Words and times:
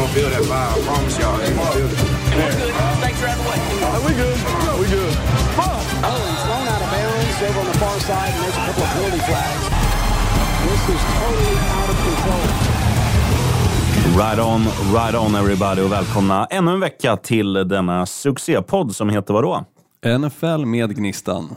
gonna 0.00 0.12
feel 0.14 0.30
that 0.30 0.44
vibe. 0.48 0.72
I 0.72 0.80
promise 0.88 1.18
y'all, 1.20 1.36
they 1.36 1.52
gonna 1.52 1.76
feel 1.76 1.90
it. 1.92 1.98
Thanks 3.04 3.20
for 3.20 3.28
having 3.28 3.44
way. 3.44 3.58
Are 3.84 4.02
we 4.06 4.12
good? 4.16 4.38
we 4.80 4.86
good. 4.88 5.14
Oh, 5.60 6.16
he's 6.30 6.42
thrown 6.48 6.66
out 6.72 6.80
of 6.80 6.90
bounds 6.94 7.38
over 7.44 7.60
on 7.60 7.66
the 7.66 7.78
far 7.82 8.00
side, 8.00 8.32
and 8.32 8.40
there's 8.42 8.56
a 8.56 8.64
couple 8.66 8.82
of 8.82 8.90
penalty 8.96 9.22
flags. 9.28 9.64
This 10.64 10.82
is 10.94 11.02
totally 11.20 11.56
out 11.76 11.88
of 11.92 11.98
control. 12.06 12.44
Right 14.16 14.38
on, 14.38 14.60
right 14.94 15.14
on 15.14 15.34
everybody 15.34 15.82
och 15.82 15.92
välkomna 15.92 16.46
ännu 16.50 16.72
en 16.72 16.80
vecka 16.80 17.16
till 17.16 17.52
denna 17.52 18.06
succépodd 18.06 18.96
som 18.96 19.08
heter 19.08 19.34
vadå? 19.34 19.64
NFL 20.18 20.64
med 20.64 20.96
Gnistan. 20.96 21.56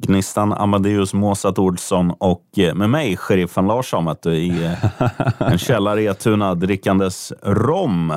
Gnistan 0.00 0.52
Amadeus 0.52 1.14
Måsat 1.14 1.58
Olsson 1.58 2.10
och 2.18 2.44
eh, 2.56 2.74
med 2.74 2.90
mig, 2.90 3.16
sheriffen 3.16 3.66
Larsson, 3.66 4.06
vet 4.06 4.22
du, 4.22 4.34
i 4.34 4.64
eh, 4.64 5.10
en 5.38 5.58
källare 5.58 6.02
i 6.02 6.06
Etuna 6.06 6.54
drickandes 6.54 7.32
rom. 7.42 8.12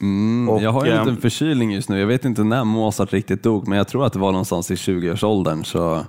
Mm, 0.00 0.48
Och, 0.48 0.62
jag 0.62 0.72
har 0.72 0.84
ju 0.84 0.90
en 0.90 0.98
eh, 0.98 1.04
liten 1.04 1.20
förkylning 1.20 1.72
just 1.72 1.88
nu. 1.88 2.00
Jag 2.00 2.06
vet 2.06 2.24
inte 2.24 2.44
när 2.44 2.64
Mozart 2.64 3.12
riktigt 3.12 3.42
dog, 3.42 3.68
men 3.68 3.78
jag 3.78 3.88
tror 3.88 4.06
att 4.06 4.12
det 4.12 4.18
var 4.18 4.32
någonstans 4.32 4.70
i 4.70 4.74
20-årsåldern. 4.74 5.64
Så 5.64 6.00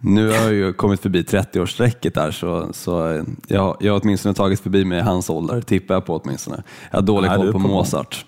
nu 0.00 0.28
har 0.28 0.34
jag 0.34 0.52
ju 0.52 0.72
kommit 0.72 1.00
förbi 1.00 1.22
30-årsstrecket 1.22 2.14
där, 2.14 2.30
så, 2.30 2.68
så 2.72 3.24
jag, 3.48 3.76
jag 3.80 3.92
har 3.92 4.00
åtminstone 4.02 4.34
tagit 4.34 4.60
förbi 4.60 4.84
mig 4.84 5.00
hans 5.00 5.30
ålder, 5.30 5.60
tippar 5.60 5.94
jag 5.94 6.06
på 6.06 6.16
åtminstone. 6.16 6.62
Jag 6.90 6.98
har 6.98 7.02
dålig 7.02 7.30
koll 7.30 7.46
på 7.46 7.52
på. 7.52 7.58
Mozart. 7.58 8.26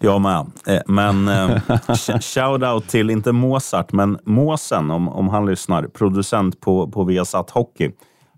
Jag 0.00 0.20
med. 0.20 0.46
Eh, 0.66 0.80
Men 0.86 1.28
eh, 1.28 1.48
sh- 1.88 2.20
shout-out 2.20 2.80
till, 2.88 3.10
inte 3.10 3.32
Mozart, 3.32 3.92
men 3.92 4.18
Måsen, 4.24 4.90
om, 4.90 5.08
om 5.08 5.28
han 5.28 5.46
lyssnar, 5.46 5.82
producent 5.82 6.60
på, 6.60 6.88
på 6.88 7.04
Viasat 7.04 7.50
Hockey. 7.50 7.90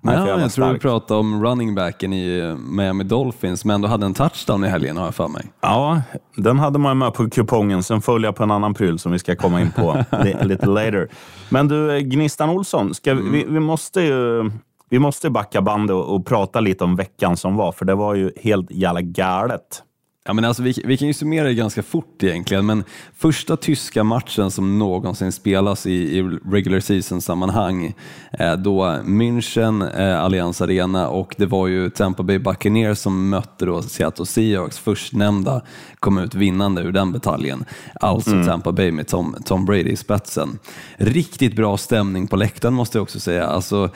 Ja, 0.02 0.10
var 0.20 0.26
jag 0.40 0.52
tror 0.52 0.72
du 0.72 0.78
pratade 0.78 1.20
om 1.20 1.44
running 1.44 1.74
backen 1.74 2.12
i 2.12 2.38
eh, 2.38 2.56
Miami 2.56 3.04
Dolphins, 3.04 3.64
men 3.64 3.74
ändå 3.74 3.88
hade 3.88 4.06
en 4.06 4.14
touchdown 4.14 4.64
i 4.64 4.68
helgen 4.68 4.96
har 4.96 5.04
jag 5.04 5.14
för 5.14 5.28
mig. 5.28 5.46
Ja, 5.60 6.02
den 6.36 6.58
hade 6.58 6.78
man 6.78 6.98
med 6.98 7.14
på 7.14 7.30
kupongen. 7.30 7.82
Sen 7.82 8.02
följer 8.02 8.28
jag 8.28 8.36
på 8.36 8.42
en 8.42 8.50
annan 8.50 8.74
pryl 8.74 8.98
som 8.98 9.12
vi 9.12 9.18
ska 9.18 9.36
komma 9.36 9.60
in 9.60 9.70
på 9.70 10.04
li- 10.24 10.36
lite 10.42 10.66
later. 10.66 11.08
Men 11.48 11.68
du, 11.68 12.00
Gnistan 12.00 12.50
Olsson, 12.50 12.94
ska 12.94 13.14
vi, 13.14 13.22
vi, 13.30 13.44
vi 13.48 13.60
måste 13.60 14.00
ju 14.00 14.50
vi 14.90 14.98
måste 14.98 15.30
backa 15.30 15.62
bandet 15.62 15.94
och, 15.94 16.14
och 16.14 16.26
prata 16.26 16.60
lite 16.60 16.84
om 16.84 16.96
veckan 16.96 17.36
som 17.36 17.56
var, 17.56 17.72
för 17.72 17.84
det 17.84 17.94
var 17.94 18.14
ju 18.14 18.30
helt 18.42 18.70
jävla 18.70 19.00
galet. 19.00 19.82
Ja, 20.30 20.34
men 20.34 20.44
alltså, 20.44 20.62
vi, 20.62 20.74
vi 20.84 20.96
kan 20.96 21.08
ju 21.08 21.14
summera 21.14 21.46
det 21.46 21.54
ganska 21.54 21.82
fort 21.82 22.22
egentligen, 22.22 22.66
men 22.66 22.84
första 23.16 23.56
tyska 23.56 24.04
matchen 24.04 24.50
som 24.50 24.78
någonsin 24.78 25.32
spelas 25.32 25.86
i, 25.86 26.18
i 26.18 26.22
regular 26.22 26.80
season-sammanhang, 26.80 27.94
eh, 28.32 28.56
då 28.56 28.84
München, 29.04 30.00
eh, 30.00 30.24
Allianz 30.24 30.60
Arena 30.60 31.08
och 31.08 31.34
det 31.38 31.46
var 31.46 31.66
ju 31.66 31.90
Tampa 31.90 32.22
Bay 32.22 32.38
Buccaneers 32.38 32.98
som 32.98 33.28
mötte 33.28 33.64
då 33.64 33.82
Seattle 33.82 34.26
Seahawks, 34.26 34.78
förstnämnda 34.78 35.62
kom 36.00 36.18
ut 36.18 36.34
vinnande 36.34 36.82
ur 36.82 36.92
den 36.92 37.12
bataljen. 37.12 37.64
Alltså 37.94 38.30
Tampa 38.30 38.72
Bay 38.72 38.92
med 38.92 39.08
Tom, 39.08 39.36
Tom 39.44 39.64
Brady 39.64 39.90
i 39.90 39.96
spetsen. 39.96 40.58
Riktigt 40.96 41.56
bra 41.56 41.76
stämning 41.76 42.28
på 42.28 42.36
läktaren 42.36 42.74
måste 42.74 42.98
jag 42.98 43.02
också 43.02 43.20
säga. 43.20 43.46
Alltså, 43.46 43.90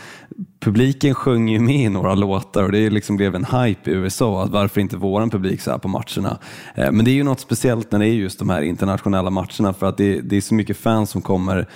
publiken 0.64 1.14
sjöng 1.14 1.48
ju 1.48 1.58
med 1.58 1.76
i 1.76 1.88
några 1.88 2.14
låtar 2.14 2.62
och 2.62 2.72
det 2.72 2.90
liksom 2.90 3.16
blev 3.16 3.34
en 3.34 3.44
hype 3.44 3.90
i 3.90 3.94
USA, 3.94 4.44
att 4.44 4.50
varför 4.50 4.80
inte 4.80 4.96
våran 4.96 5.30
publik 5.30 5.60
så 5.60 5.70
här 5.70 5.78
på 5.78 5.88
matcherna. 5.88 6.38
Eh, 6.74 6.92
men 6.92 7.04
det 7.04 7.10
är 7.10 7.14
ju 7.14 7.22
något 7.22 7.40
speciellt 7.40 7.92
när 7.92 7.98
det 7.98 8.06
är 8.06 8.12
just 8.12 8.38
de 8.38 8.50
här 8.50 8.62
internationella 8.62 9.30
matcherna 9.30 9.72
för 9.78 9.86
att 9.86 9.96
det, 9.96 10.32
är 10.32 10.40
så 10.40 10.54
mycket 10.54 10.76
fans 10.76 11.10
som 11.10 11.22
kommer 11.22 11.68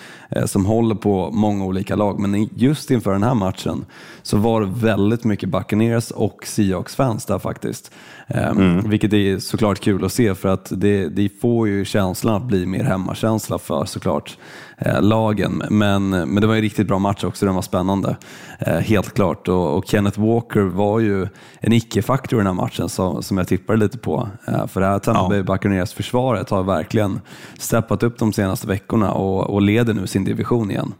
som 0.47 0.67
håller 0.67 0.95
på 0.95 1.31
många 1.33 1.65
olika 1.65 1.97
lag. 1.97 2.19
Men 2.21 2.49
just 2.55 2.91
inför 2.91 3.13
den 3.13 3.23
här 3.23 3.35
matchen 3.35 3.85
så 4.23 4.37
var 4.37 4.61
det 4.61 4.67
väldigt 4.75 5.25
mycket 5.25 5.49
Buccaneers 5.49 6.11
och 6.11 6.47
Seahawks-fans 6.47 7.25
där 7.27 7.39
faktiskt. 7.39 7.91
Eh, 8.27 8.53
Vilket 8.85 9.13
är 9.13 9.39
såklart 9.39 9.81
kul 9.81 10.05
att 10.05 10.13
se 10.13 10.35
för 10.35 10.49
att 10.49 10.73
det, 10.77 11.09
det 11.09 11.29
får 11.41 11.69
ju 11.69 11.85
känslan 11.85 12.35
att 12.35 12.43
bli 12.45 12.67
mer 12.67 12.85
hemmakänsla 12.85 13.59
för 13.59 13.85
såklart 13.85 14.39
eh, 14.79 15.03
lagen. 15.03 15.63
Men, 15.71 16.09
men 16.11 16.35
det 16.35 16.47
var 16.47 16.55
en 16.55 16.61
riktigt 16.61 16.87
bra 16.89 16.99
match 16.99 17.25
också, 17.25 17.47
den 17.47 17.55
var 17.55 17.63
spännande. 17.63 18.17
Eh, 18.59 18.79
helt 18.79 19.15
klart. 19.15 19.49
Och, 19.49 19.77
och 19.77 19.85
Kenneth 19.87 20.21
Walker 20.21 20.61
var 20.61 20.99
ju 21.01 21.27
en 21.61 21.73
icke-faktor 21.73 22.37
i 22.39 22.41
den 22.41 22.47
här 22.47 22.63
matchen 22.63 22.89
som, 22.89 23.23
som 23.23 23.39
jag 23.39 23.49
tippade 23.49 23.79
lite 23.79 23.99
på. 23.99 24.29
Eh, 24.49 24.67
för 24.67 24.81
det 24.81 24.87
här 24.87 24.99
Tampa 24.99 25.21
Ja. 25.23 25.29
Bay 25.29 25.43
Buccaneers-försvaret 25.43 26.51
har 26.51 26.63
verkligen 26.63 27.21
steppat 27.59 28.03
upp 28.03 28.19
de 28.19 28.33
senaste 28.33 28.67
veckorna 28.67 29.13
och, 29.13 29.51
och 29.51 29.63
leder 29.63 29.95
nu 29.95 30.07
sin 30.07 30.18
division 30.25 30.71
igen. 30.71 30.95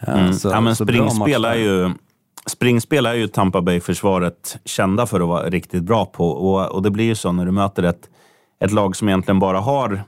Eh, 0.00 0.30
så- 0.32 0.48
Mm. 0.48 0.54
ja, 0.56 0.60
men 0.60 0.76
så 0.76 0.84
springspel 0.84 1.44
är 1.44 1.54
ju 1.54 1.90
Springspel 2.46 3.06
är 3.06 3.14
ju 3.14 3.26
Tampa 3.28 3.60
Bay-försvaret 3.62 4.58
kända 4.64 5.06
för 5.06 5.20
att 5.20 5.28
vara 5.28 5.50
riktigt 5.50 5.82
bra 5.82 6.04
på. 6.06 6.28
Och, 6.30 6.66
och 6.74 6.82
det 6.82 6.90
blir 6.90 7.04
ju 7.04 7.14
så 7.14 7.32
när 7.32 7.44
du 7.46 7.52
möter 7.52 7.82
ett, 7.82 8.08
ett 8.60 8.72
lag 8.72 8.96
som 8.96 9.08
egentligen 9.08 9.38
bara 9.38 9.60
har... 9.60 10.02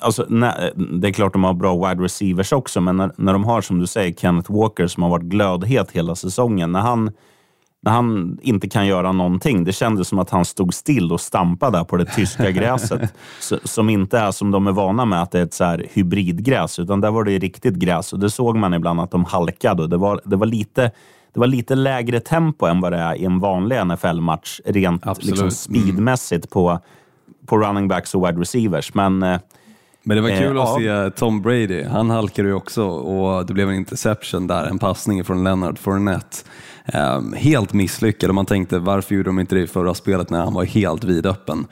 Alltså, 0.00 0.26
nä- 0.28 0.70
det 0.76 1.08
är 1.08 1.12
klart 1.12 1.32
de 1.32 1.44
har 1.44 1.54
bra 1.54 1.88
wide 1.88 2.04
receivers 2.04 2.52
också, 2.52 2.80
men 2.80 2.96
när, 2.96 3.12
när 3.16 3.32
de 3.32 3.44
har, 3.44 3.60
som 3.60 3.78
du 3.78 3.86
säger, 3.86 4.12
Kenneth 4.12 4.52
Walker 4.52 4.86
som 4.86 5.02
har 5.02 5.10
varit 5.10 5.24
glödhet 5.24 5.90
hela 5.90 6.14
säsongen. 6.14 6.72
När 6.72 6.80
han, 6.80 7.10
när 7.86 7.92
han 7.92 8.38
inte 8.42 8.68
kan 8.68 8.86
göra 8.86 9.12
någonting. 9.12 9.64
Det 9.64 9.72
kändes 9.72 10.08
som 10.08 10.18
att 10.18 10.30
han 10.30 10.44
stod 10.44 10.74
still 10.74 11.12
och 11.12 11.20
stampade 11.20 11.78
där 11.78 11.84
på 11.84 11.96
det 11.96 12.04
tyska 12.04 12.50
gräset. 12.60 13.14
som 13.64 13.90
inte 13.90 14.18
är 14.18 14.30
som 14.30 14.50
de 14.50 14.66
är 14.66 14.72
vana 14.72 15.04
med, 15.04 15.22
att 15.22 15.30
det 15.30 15.38
är 15.38 15.42
ett 15.42 15.54
så 15.54 15.64
här 15.64 15.86
hybridgräs. 15.92 16.78
Utan 16.78 17.00
där 17.00 17.10
var 17.10 17.24
det 17.24 17.38
riktigt 17.38 17.74
gräs 17.74 18.12
och 18.12 18.18
det 18.18 18.30
såg 18.30 18.56
man 18.56 18.74
ibland 18.74 19.00
att 19.00 19.10
de 19.10 19.24
halkade. 19.24 19.82
Och 19.82 19.88
det, 19.88 19.96
var, 19.96 20.20
det, 20.24 20.36
var 20.36 20.46
lite, 20.46 20.90
det 21.32 21.40
var 21.40 21.46
lite 21.46 21.74
lägre 21.74 22.20
tempo 22.20 22.66
än 22.66 22.80
vad 22.80 22.92
det 22.92 22.98
är 22.98 23.14
i 23.14 23.24
en 23.24 23.38
vanlig 23.38 23.86
NFL-match, 23.86 24.60
rent 24.64 25.06
Absolut. 25.06 25.30
liksom 25.30 25.50
speedmässigt 25.50 26.50
på, 26.50 26.80
på 27.46 27.58
running 27.58 27.88
backs 27.88 28.14
och 28.14 28.28
wide 28.28 28.40
receivers. 28.40 28.94
Men 28.94 29.22
eh, 29.22 29.38
Men 30.08 30.16
det 30.16 30.22
var 30.22 30.30
Eh, 30.30 30.38
kul 30.38 30.58
att 30.58 30.82
ja. 30.82 31.10
se 31.10 31.10
Tom 31.10 31.42
Brady. 31.42 31.84
Han 31.84 32.10
halkade 32.10 32.48
ju 32.48 32.54
också 32.54 32.84
och 32.84 33.46
det 33.46 33.52
blev 33.54 33.68
en 33.68 33.74
interception 33.74 34.46
där, 34.46 34.64
en 34.64 34.78
passning 34.78 35.24
från 35.24 35.44
Leonard 35.44 35.78
Fournette. 35.78 36.36
Um, 36.94 37.32
helt 37.32 37.72
misslyckad 37.72 38.28
och 38.30 38.34
man 38.34 38.46
tänkte 38.46 38.78
varför 38.78 39.14
gjorde 39.14 39.28
de 39.28 39.38
inte 39.38 39.54
det 39.54 39.60
i 39.60 39.66
förra 39.66 39.94
spelet 39.94 40.30
när 40.30 40.40
han 40.40 40.54
var 40.54 40.64
helt 40.64 41.04
vidöppen. 41.04 41.66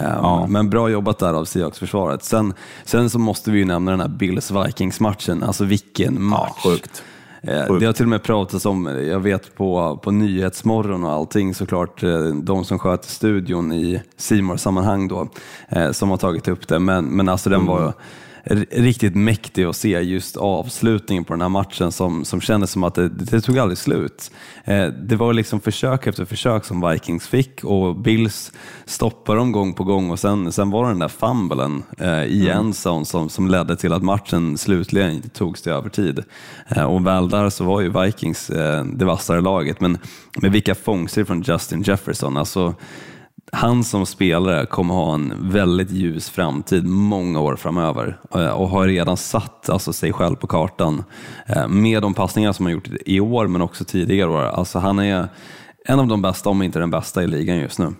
Um, 0.00 0.52
Men 0.52 0.70
bra 0.70 0.88
jobbat 0.88 1.18
där 1.18 1.34
av 1.34 1.44
Seahawks-försvaret. 1.44 2.24
Sen, 2.24 2.54
sen 2.84 3.10
så 3.10 3.18
måste 3.18 3.50
vi 3.50 3.58
ju 3.58 3.64
nämna 3.64 3.90
den 3.90 4.00
här 4.00 4.08
Bills-Vikings-matchen. 4.08 5.42
Alltså 5.42 5.64
vilken 5.64 6.22
match! 6.22 6.66
Eh, 6.66 6.70
Sjukt. 6.70 7.02
Det 7.80 7.86
har 7.86 7.92
till 7.92 8.04
och 8.04 8.08
med 8.08 8.22
pratats 8.22 8.66
om, 8.66 8.86
jag 8.86 9.20
vet 9.20 9.54
på, 9.54 10.00
på 10.02 10.10
Nyhetsmorgon 10.10 11.04
och 11.04 11.10
allting 11.12 11.54
såklart, 11.54 12.02
eh, 12.02 12.24
de 12.24 12.64
som 12.64 12.78
sköter 12.78 13.08
studion 13.08 13.72
i 13.72 14.02
simor 14.16 14.56
sammanhang 14.56 15.08
då, 15.08 15.28
eh, 15.68 15.90
som 15.90 16.10
har 16.10 16.16
tagit 16.16 16.48
upp 16.48 16.68
det. 16.68 16.78
Men, 16.78 17.04
men 17.04 17.28
alltså 17.28 17.50
den 17.50 17.66
var 17.66 17.78
r- 17.88 17.92
riktigt 18.70 19.14
mäktig 19.14 19.64
att 19.64 19.76
se 19.76 20.00
just 20.00 20.36
avslutningen 20.36 21.24
på 21.24 21.32
den 21.32 21.40
här 21.40 21.48
matchen 21.48 21.92
som, 21.92 22.24
som 22.24 22.40
kändes 22.40 22.70
som 22.70 22.84
att 22.84 22.94
det, 22.94 23.08
det 23.08 23.40
tog 23.40 23.58
aldrig 23.58 23.78
slut. 23.78 24.30
Eh, 24.64 24.86
Det 24.86 25.16
var 25.16 25.32
liksom 25.32 25.60
försök 25.60 26.06
efter 26.06 26.24
försök 26.24 26.64
som 26.64 26.90
Vikings 26.90 27.26
fick 27.26 27.64
och 27.64 27.96
Bills 27.96 28.52
stoppade 28.84 29.38
dem 29.38 29.52
gång 29.52 29.74
på 29.74 29.84
gång 29.84 30.10
och 30.10 30.18
sen, 30.18 30.52
sen 30.52 30.70
var 30.70 30.84
det 30.84 30.90
den 30.90 30.98
där 30.98 31.08
fumblen 31.08 31.82
eh, 31.98 32.24
i 32.24 32.48
endzone 32.48 33.04
som, 33.04 33.28
som 33.28 33.48
ledde 33.48 33.76
till 33.76 33.92
att 33.92 34.02
matchen 34.02 34.58
slutligen 34.58 35.22
togs 35.22 35.62
till 35.62 35.72
övertid. 35.72 36.24
Eh, 36.68 36.84
och 36.84 37.06
väl 37.06 37.28
där 37.28 37.50
så 37.50 37.64
var 37.64 37.80
ju 37.80 37.88
Vikings 38.00 38.50
eh, 38.50 38.84
det 38.84 39.04
vassare 39.04 39.40
laget, 39.40 39.80
men 39.80 39.98
med 40.42 40.52
vilka 40.52 40.74
fångster 40.74 41.24
från 41.24 41.42
Justin 41.42 41.82
Jefferson. 41.82 42.36
Alltså, 42.36 42.74
han 43.52 43.84
som 43.84 44.06
spelare 44.06 44.66
kommer 44.66 44.94
ha 44.94 45.14
en 45.14 45.50
väldigt 45.50 45.90
ljus 45.90 46.30
framtid 46.30 46.86
många 46.86 47.40
år 47.40 47.56
framöver 47.56 48.18
eh, 48.34 48.50
och 48.50 48.68
har 48.68 48.86
redan 48.86 49.16
satt 49.16 49.70
alltså, 49.70 49.92
sig 49.92 50.12
själv 50.12 50.36
på 50.36 50.46
kartan 50.46 51.04
eh, 51.46 51.68
med 51.68 52.02
de 52.02 52.14
passningar 52.14 52.52
som 52.52 52.66
han 52.66 52.72
gjort 52.72 52.88
i 53.06 53.20
år 53.20 53.46
men 53.46 53.62
också 53.62 53.84
tidigare 53.84 54.30
år. 54.30 54.42
Alltså, 54.42 54.78
han 54.78 54.98
är 54.98 55.28
en 55.84 56.00
av 56.00 56.06
de 56.06 56.22
bästa, 56.22 56.50
om 56.50 56.62
inte 56.62 56.78
den 56.78 56.90
bästa 56.90 57.22
i 57.22 57.26
ligan 57.26 57.56
just 57.56 57.78
nu. 57.78 57.94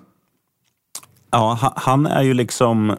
Ja, 1.31 1.58
han 1.76 2.06
är 2.06 2.22
ju 2.22 2.34
liksom, 2.34 2.96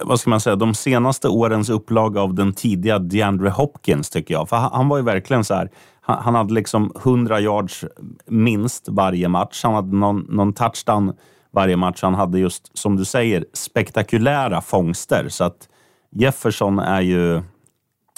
vad 0.00 0.20
ska 0.20 0.30
man 0.30 0.40
säga, 0.40 0.56
de 0.56 0.74
senaste 0.74 1.28
årens 1.28 1.70
upplaga 1.70 2.20
av 2.20 2.34
den 2.34 2.52
tidiga 2.52 2.98
DeAndre 2.98 3.50
Hopkins 3.50 4.10
tycker 4.10 4.34
jag. 4.34 4.48
För 4.48 4.56
han, 4.56 4.88
var 4.88 4.96
ju 4.96 5.02
verkligen 5.02 5.44
så 5.44 5.54
här, 5.54 5.70
han, 6.00 6.22
han 6.22 6.34
hade 6.34 6.54
liksom 6.54 6.92
100 7.04 7.40
yards 7.40 7.84
minst 8.26 8.88
varje 8.88 9.28
match. 9.28 9.60
Han 9.64 9.74
hade 9.74 9.96
någon, 9.96 10.26
någon 10.28 10.52
touchdown 10.52 11.12
varje 11.54 11.76
match. 11.76 12.02
Han 12.02 12.14
hade 12.14 12.38
just, 12.38 12.78
som 12.78 12.96
du 12.96 13.04
säger, 13.04 13.44
spektakulära 13.52 14.60
fångster. 14.60 15.28
Så 15.28 15.44
att 15.44 15.68
Jefferson 16.10 16.78
är 16.78 17.00
ju, 17.00 17.42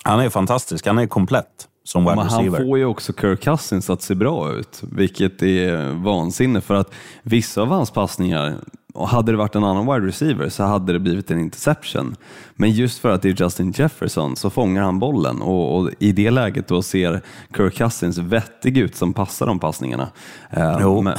han 0.04 0.20
är 0.20 0.28
fantastisk. 0.28 0.86
Han 0.86 0.98
är 0.98 1.06
komplett 1.06 1.68
som 1.84 2.04
wide 2.04 2.16
Men 2.16 2.26
han 2.26 2.44
receiver. 2.44 2.66
får 2.66 2.78
ju 2.78 2.84
också 2.84 3.12
Kirk 3.12 3.40
Cousins 3.40 3.90
att 3.90 4.02
se 4.02 4.14
bra 4.14 4.52
ut, 4.52 4.82
vilket 4.82 5.42
är 5.42 5.92
vansinne 5.92 6.60
för 6.60 6.74
att 6.74 6.92
vissa 7.22 7.62
av 7.62 7.68
hans 7.68 7.90
passningar, 7.90 8.56
och 9.00 9.08
hade 9.08 9.32
det 9.32 9.38
varit 9.38 9.54
en 9.54 9.64
annan 9.64 9.86
wide 9.94 10.06
receiver 10.06 10.48
så 10.48 10.62
hade 10.62 10.92
det 10.92 10.98
blivit 10.98 11.30
en 11.30 11.40
interception. 11.40 12.16
Men 12.54 12.70
just 12.70 12.98
för 12.98 13.10
att 13.10 13.22
det 13.22 13.28
är 13.28 13.42
Justin 13.42 13.72
Jefferson 13.76 14.36
så 14.36 14.50
fångar 14.50 14.82
han 14.82 14.98
bollen 14.98 15.42
och, 15.42 15.78
och 15.78 15.90
i 15.98 16.12
det 16.12 16.30
läget 16.30 16.68
då 16.68 16.82
ser 16.82 17.20
Kirk 17.56 17.74
Cousins 17.74 18.18
vettig 18.18 18.78
ut 18.78 18.96
som 18.96 19.12
passar 19.12 19.46
de 19.46 19.58
passningarna. 19.58 20.08
Eh, 20.50 21.02
men, 21.02 21.14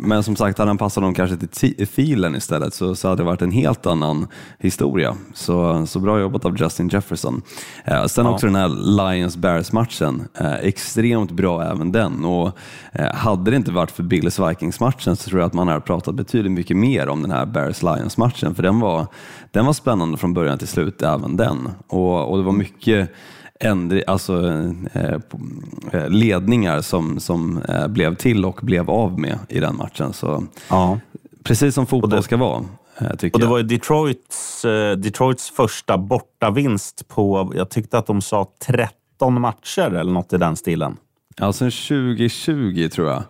men, 0.00 0.22
som 0.22 0.36
sagt, 0.36 0.58
hade 0.58 0.70
han 0.70 0.78
passat 0.78 1.02
dem 1.02 1.14
kanske 1.14 1.36
till 1.36 1.86
filen 1.86 2.34
istället 2.36 2.74
så, 2.74 2.94
så 2.94 3.08
hade 3.08 3.22
det 3.22 3.26
varit 3.26 3.42
en 3.42 3.50
helt 3.50 3.86
annan 3.86 4.26
historia. 4.58 5.16
Så, 5.34 5.86
så 5.86 6.00
bra 6.00 6.20
jobbat 6.20 6.44
av 6.44 6.60
Justin 6.60 6.88
Jefferson. 6.88 7.42
Eh, 7.84 8.04
sen 8.04 8.26
ja. 8.26 8.32
också 8.32 8.46
den 8.46 8.54
här 8.54 8.68
Lions-Bears-matchen, 8.68 10.28
eh, 10.34 10.54
extremt 10.54 11.30
bra 11.30 11.62
även 11.62 11.92
den. 11.92 12.24
Och, 12.24 12.58
eh, 12.92 13.14
hade 13.14 13.50
det 13.50 13.56
inte 13.56 13.72
varit 13.72 13.90
för 13.90 14.02
Bills-Vikings-matchen 14.02 15.16
så 15.16 15.30
tror 15.30 15.40
jag 15.40 15.46
att 15.46 15.54
man 15.54 15.68
hade 15.68 15.80
pratat 15.80 16.14
betydligt 16.14 16.52
mycket 16.52 16.76
mer 16.76 17.08
om 17.08 17.25
den 17.26 17.36
här 17.36 17.46
Bears-Lions-matchen, 17.46 18.54
för 18.54 18.62
den 18.62 18.80
var, 18.80 19.06
den 19.50 19.66
var 19.66 19.72
spännande 19.72 20.18
från 20.18 20.34
början 20.34 20.58
till 20.58 20.68
slut, 20.68 21.02
även 21.02 21.36
den. 21.36 21.68
Och, 21.86 22.30
och 22.30 22.38
det 22.38 22.44
var 22.44 22.52
mycket 22.52 23.10
ändri, 23.60 24.04
alltså, 24.06 24.46
eh, 24.92 25.14
eh, 25.92 26.08
ledningar 26.08 26.80
som, 26.80 27.20
som 27.20 27.62
eh, 27.62 27.88
blev 27.88 28.14
till 28.14 28.44
och 28.44 28.58
blev 28.62 28.90
av 28.90 29.18
med 29.18 29.38
i 29.48 29.60
den 29.60 29.76
matchen. 29.76 30.12
Så, 30.12 30.44
ja. 30.68 30.98
Precis 31.42 31.74
som 31.74 31.86
fotboll 31.86 32.10
det, 32.10 32.22
ska 32.22 32.36
vara. 32.36 32.64
Eh, 32.98 33.30
och 33.32 33.40
det 33.40 33.46
var 33.46 33.62
Detroits, 33.62 34.64
eh, 34.64 34.96
Detroits 34.96 35.50
första 35.50 35.98
bortavinst 35.98 37.08
på, 37.08 37.52
jag 37.56 37.70
tyckte 37.70 37.98
att 37.98 38.06
de 38.06 38.20
sa 38.22 38.46
13 38.66 39.40
matcher 39.40 39.94
eller 39.94 40.12
något 40.12 40.32
i 40.32 40.38
den 40.38 40.56
stilen. 40.56 40.96
Ja, 41.40 41.52
sen 41.52 41.70
2020 41.70 42.88
tror 42.88 43.08
jag 43.08 43.22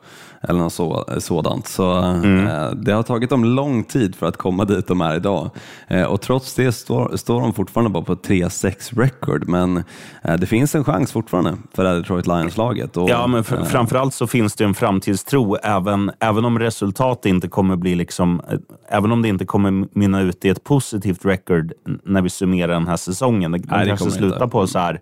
eller 0.48 0.60
något 0.60 0.72
så, 0.72 1.04
sådant. 1.18 1.66
Så 1.66 1.92
mm. 1.92 2.46
eh, 2.46 2.70
det 2.70 2.92
har 2.92 3.02
tagit 3.02 3.30
dem 3.30 3.44
lång 3.44 3.84
tid 3.84 4.14
för 4.14 4.26
att 4.26 4.36
komma 4.36 4.64
dit 4.64 4.86
de 4.86 5.00
är 5.00 5.16
idag. 5.16 5.50
Eh, 5.88 6.04
och 6.04 6.20
trots 6.20 6.54
det 6.54 6.72
står, 6.72 7.16
står 7.16 7.40
de 7.40 7.54
fortfarande 7.54 7.90
bara 7.90 8.04
på 8.04 8.14
3-6 8.14 9.00
record, 9.00 9.48
men 9.48 9.84
eh, 10.22 10.36
det 10.36 10.46
finns 10.46 10.74
en 10.74 10.84
chans 10.84 11.12
fortfarande 11.12 11.56
för 11.74 11.84
det 11.84 11.98
Detroit 11.98 12.26
Lions-laget. 12.26 12.90
Ja, 12.94 13.26
men 13.26 13.44
fr 13.44 13.54
eh, 13.54 13.64
framförallt 13.64 14.14
så 14.14 14.26
finns 14.26 14.54
det 14.54 14.64
en 14.64 14.74
framtidstro, 14.74 15.56
även, 15.62 16.10
även 16.20 16.44
om 16.44 16.58
resultatet 16.58 17.26
inte 17.26 17.48
kommer 17.48 17.76
bli 17.76 17.94
liksom, 17.94 18.40
eh, 18.50 18.58
även 18.88 19.12
om 19.12 19.22
det 19.22 19.28
inte 19.28 19.44
kommer 19.44 19.98
mynna 19.98 20.20
ut 20.20 20.44
i 20.44 20.48
ett 20.48 20.64
positivt 20.64 21.24
record 21.24 21.72
när 22.04 22.22
vi 22.22 22.30
summerar 22.30 22.72
den 22.72 22.86
här 22.86 22.96
säsongen. 22.96 23.52
De 23.52 23.58
Nej, 23.58 23.86
kanske 23.86 24.10
slutar 24.10 24.46
på 24.46 24.66
så 24.66 24.78
här 24.78 25.00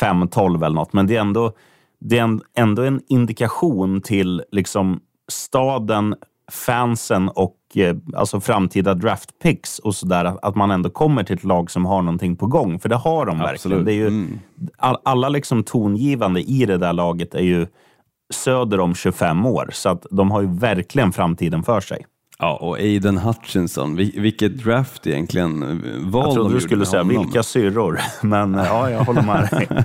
5-12 0.00 0.64
eller 0.64 0.74
något, 0.74 0.92
men 0.92 1.06
det 1.06 1.16
är 1.16 1.20
ändå 1.20 1.52
det 2.04 2.18
är 2.18 2.40
ändå 2.54 2.82
en 2.82 3.00
indikation 3.08 4.00
till 4.00 4.42
liksom 4.52 5.00
staden, 5.28 6.14
fansen 6.50 7.28
och 7.28 7.56
eh, 7.74 7.96
alltså 8.14 8.40
framtida 8.40 8.94
draftpicks 8.94 9.78
och 9.78 9.94
sådär. 9.94 10.36
Att 10.42 10.54
man 10.54 10.70
ändå 10.70 10.90
kommer 10.90 11.24
till 11.24 11.36
ett 11.36 11.44
lag 11.44 11.70
som 11.70 11.86
har 11.86 12.02
någonting 12.02 12.36
på 12.36 12.46
gång. 12.46 12.78
För 12.78 12.88
det 12.88 12.96
har 12.96 13.26
de 13.26 13.40
Absolut. 13.40 13.52
verkligen. 13.52 13.84
Det 13.84 13.92
är 13.92 13.94
ju, 13.94 14.06
mm. 14.06 14.38
all, 14.76 14.96
alla 15.02 15.28
liksom 15.28 15.64
tongivande 15.64 16.40
i 16.40 16.66
det 16.66 16.78
där 16.78 16.92
laget 16.92 17.34
är 17.34 17.42
ju 17.42 17.66
söder 18.34 18.80
om 18.80 18.94
25 18.94 19.46
år. 19.46 19.70
Så 19.72 19.88
att 19.88 20.06
de 20.10 20.30
har 20.30 20.40
ju 20.40 20.48
verkligen 20.48 21.12
framtiden 21.12 21.62
för 21.62 21.80
sig. 21.80 22.06
Ja, 22.42 22.56
och 22.56 22.76
Aiden 22.76 23.18
Hutchinson, 23.18 23.96
vilket 23.96 24.64
draft 24.64 25.06
egentligen 25.06 25.62
eh, 25.62 26.10
val 26.10 26.24
Jag 26.24 26.34
trodde 26.34 26.54
du 26.54 26.60
skulle 26.60 26.86
säga 26.86 27.02
vilka 27.02 27.42
syrror, 27.42 28.00
men 28.22 28.54
eh, 28.54 28.64
ja, 28.66 28.90
jag 28.90 29.04
håller 29.04 29.22
med 29.22 29.48
dig. 29.50 29.68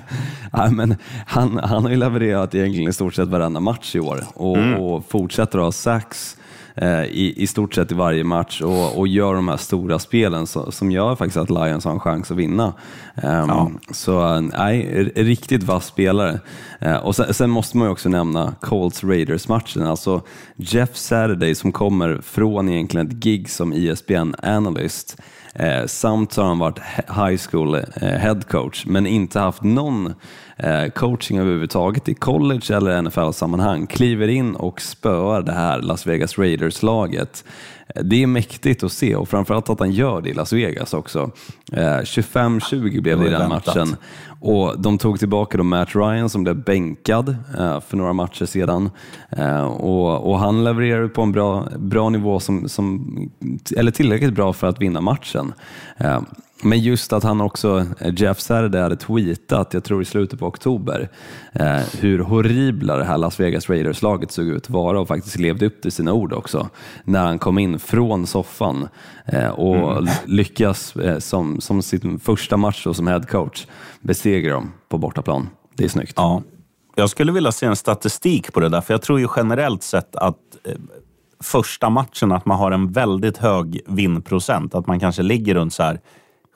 ja, 0.51 0.69
men 0.71 0.95
han, 1.25 1.59
han 1.63 1.83
har 1.83 1.89
ju 1.89 1.95
levererat 1.95 2.55
egentligen 2.55 2.89
i 2.89 2.93
stort 2.93 3.13
sett 3.13 3.27
varenda 3.27 3.59
match 3.59 3.95
i 3.95 3.99
år 3.99 4.23
och, 4.33 4.57
mm. 4.57 4.79
och 4.79 5.05
fortsätter 5.09 5.57
att 5.57 5.65
ha 5.65 5.71
sax 5.71 6.36
i, 7.11 7.33
i 7.43 7.47
stort 7.47 7.73
sett 7.73 7.91
i 7.91 7.95
varje 7.95 8.23
match 8.23 8.61
och, 8.61 8.99
och 8.99 9.07
gör 9.07 9.33
de 9.33 9.47
här 9.47 9.57
stora 9.57 9.99
spelen 9.99 10.47
så, 10.47 10.71
som 10.71 10.91
gör 10.91 11.15
faktiskt 11.15 11.37
att 11.37 11.49
Lions 11.49 11.85
har 11.85 11.91
en 11.91 11.99
chans 11.99 12.31
att 12.31 12.37
vinna. 12.37 12.73
Um, 13.15 13.23
ja. 13.23 13.71
Så 13.91 14.39
nej, 14.39 15.03
riktigt 15.15 15.63
vass 15.63 15.85
spelare. 15.85 16.39
Uh, 16.85 16.95
och 16.95 17.15
sen, 17.15 17.33
sen, 17.33 17.49
måste 17.49 17.77
man 17.77 17.87
ju 17.87 17.91
också 17.91 18.09
nämna 18.09 18.55
Colts 18.61 19.03
Raiders-matchen, 19.03 19.87
alltså 19.87 20.21
Jeff 20.55 20.95
Saturday 20.95 21.55
som 21.55 21.71
kommer 21.71 22.21
från 22.21 22.69
egentligen 22.69 23.07
ett 23.07 23.13
gig 23.13 23.49
som 23.49 23.73
ESPN 23.73 24.33
Analyst 24.43 25.17
Eh, 25.59 25.85
samt 25.85 26.35
har 26.35 26.43
han 26.43 26.59
varit 26.59 26.79
high 27.07 27.41
school 27.49 27.75
eh, 27.75 27.81
head 28.01 28.41
coach, 28.49 28.85
men 28.85 29.07
inte 29.07 29.39
haft 29.39 29.63
någon 29.63 30.07
eh, 30.07 30.13
coaching 30.95 31.39
överhuvudtaget 31.39 32.09
i 32.09 32.13
college 32.13 32.75
eller 32.75 33.01
NFL-sammanhang. 33.01 33.87
Kliver 33.87 34.27
in 34.27 34.55
och 34.55 34.81
spöar 34.81 35.41
det 35.41 35.51
här 35.51 35.81
Las 35.81 36.07
Vegas 36.07 36.37
Raiders-laget. 36.37 37.43
Eh, 37.95 38.03
det 38.03 38.23
är 38.23 38.27
mäktigt 38.27 38.83
att 38.83 38.91
se 38.91 39.15
och 39.15 39.29
framförallt 39.29 39.69
att 39.69 39.79
han 39.79 39.91
gör 39.91 40.21
det 40.21 40.29
i 40.29 40.33
Las 40.33 40.53
Vegas 40.53 40.93
också. 40.93 41.31
25-20 41.71 42.95
eh, 42.95 43.01
blev 43.01 43.19
det 43.19 43.27
i 43.27 43.29
den 43.29 43.49
matchen 43.49 43.95
och 44.39 44.81
de 44.81 44.97
tog 44.97 45.19
tillbaka 45.19 45.57
då 45.57 45.63
Matt 45.63 45.95
Ryan 45.95 46.29
som 46.29 46.43
blev 46.43 46.63
bänkad 46.63 47.29
eh, 47.57 47.79
för 47.79 47.97
några 47.97 48.13
matcher 48.13 48.45
sedan 48.45 48.89
och, 49.67 50.31
och 50.31 50.39
han 50.39 50.63
levererade 50.63 51.07
på 51.07 51.21
en 51.21 51.31
bra, 51.31 51.67
bra 51.77 52.09
nivå, 52.09 52.39
som, 52.39 52.69
som, 52.69 53.19
eller 53.77 53.91
tillräckligt 53.91 54.33
bra 54.33 54.53
för 54.53 54.67
att 54.67 54.81
vinna 54.81 55.01
matchen. 55.01 55.53
Men 56.61 56.79
just 56.79 57.13
att 57.13 57.23
han 57.23 57.41
också, 57.41 57.85
Jeff 58.17 58.39
Saturday 58.39 58.81
hade 58.81 58.95
tweetat, 58.95 59.73
jag 59.73 59.83
tror 59.83 60.01
i 60.01 60.05
slutet 60.05 60.39
på 60.39 60.45
oktober, 60.45 61.09
eh, 61.53 61.81
hur 61.99 62.19
horribla 62.19 62.97
det 62.97 63.03
här 63.03 63.17
Las 63.17 63.39
Vegas 63.39 63.69
Raiders-laget 63.69 64.31
såg 64.31 64.45
ut 64.45 64.63
att 64.63 64.69
vara 64.69 64.99
och 64.99 65.07
faktiskt 65.07 65.39
levde 65.39 65.65
upp 65.65 65.81
till 65.81 65.91
sina 65.91 66.13
ord 66.13 66.33
också. 66.33 66.69
När 67.03 67.23
han 67.23 67.39
kom 67.39 67.57
in 67.57 67.79
från 67.79 68.27
soffan 68.27 68.87
eh, 69.25 69.49
och 69.49 69.91
mm. 69.91 70.09
lyckas 70.25 70.95
eh, 70.95 71.19
som, 71.19 71.61
som 71.61 71.81
sin 71.81 72.19
första 72.19 72.57
match 72.57 72.83
då, 72.83 72.93
som 72.93 73.07
headcoach 73.07 73.65
besegra 74.01 74.53
dem 74.53 74.71
på 74.89 74.97
bortaplan. 74.97 75.49
Det 75.73 75.83
är 75.83 75.89
snyggt. 75.89 76.13
Ja. 76.15 76.41
Jag 76.95 77.09
skulle 77.09 77.31
vilja 77.31 77.51
se 77.51 77.65
en 77.65 77.75
statistik 77.75 78.53
på 78.53 78.59
det 78.59 78.69
där, 78.69 78.81
för 78.81 78.93
jag 78.93 79.01
tror 79.01 79.19
ju 79.19 79.27
generellt 79.35 79.83
sett 79.83 80.15
att 80.15 80.37
eh, 80.63 80.73
första 81.43 81.89
matchen 81.89 82.31
att 82.31 82.45
man 82.45 82.57
har 82.57 82.71
en 82.71 82.91
väldigt 82.91 83.37
hög 83.37 83.81
vinnprocent. 83.87 84.75
Att 84.75 84.87
man 84.87 84.99
kanske 84.99 85.21
ligger 85.21 85.55
runt 85.55 85.73
så 85.73 85.83
här 85.83 85.99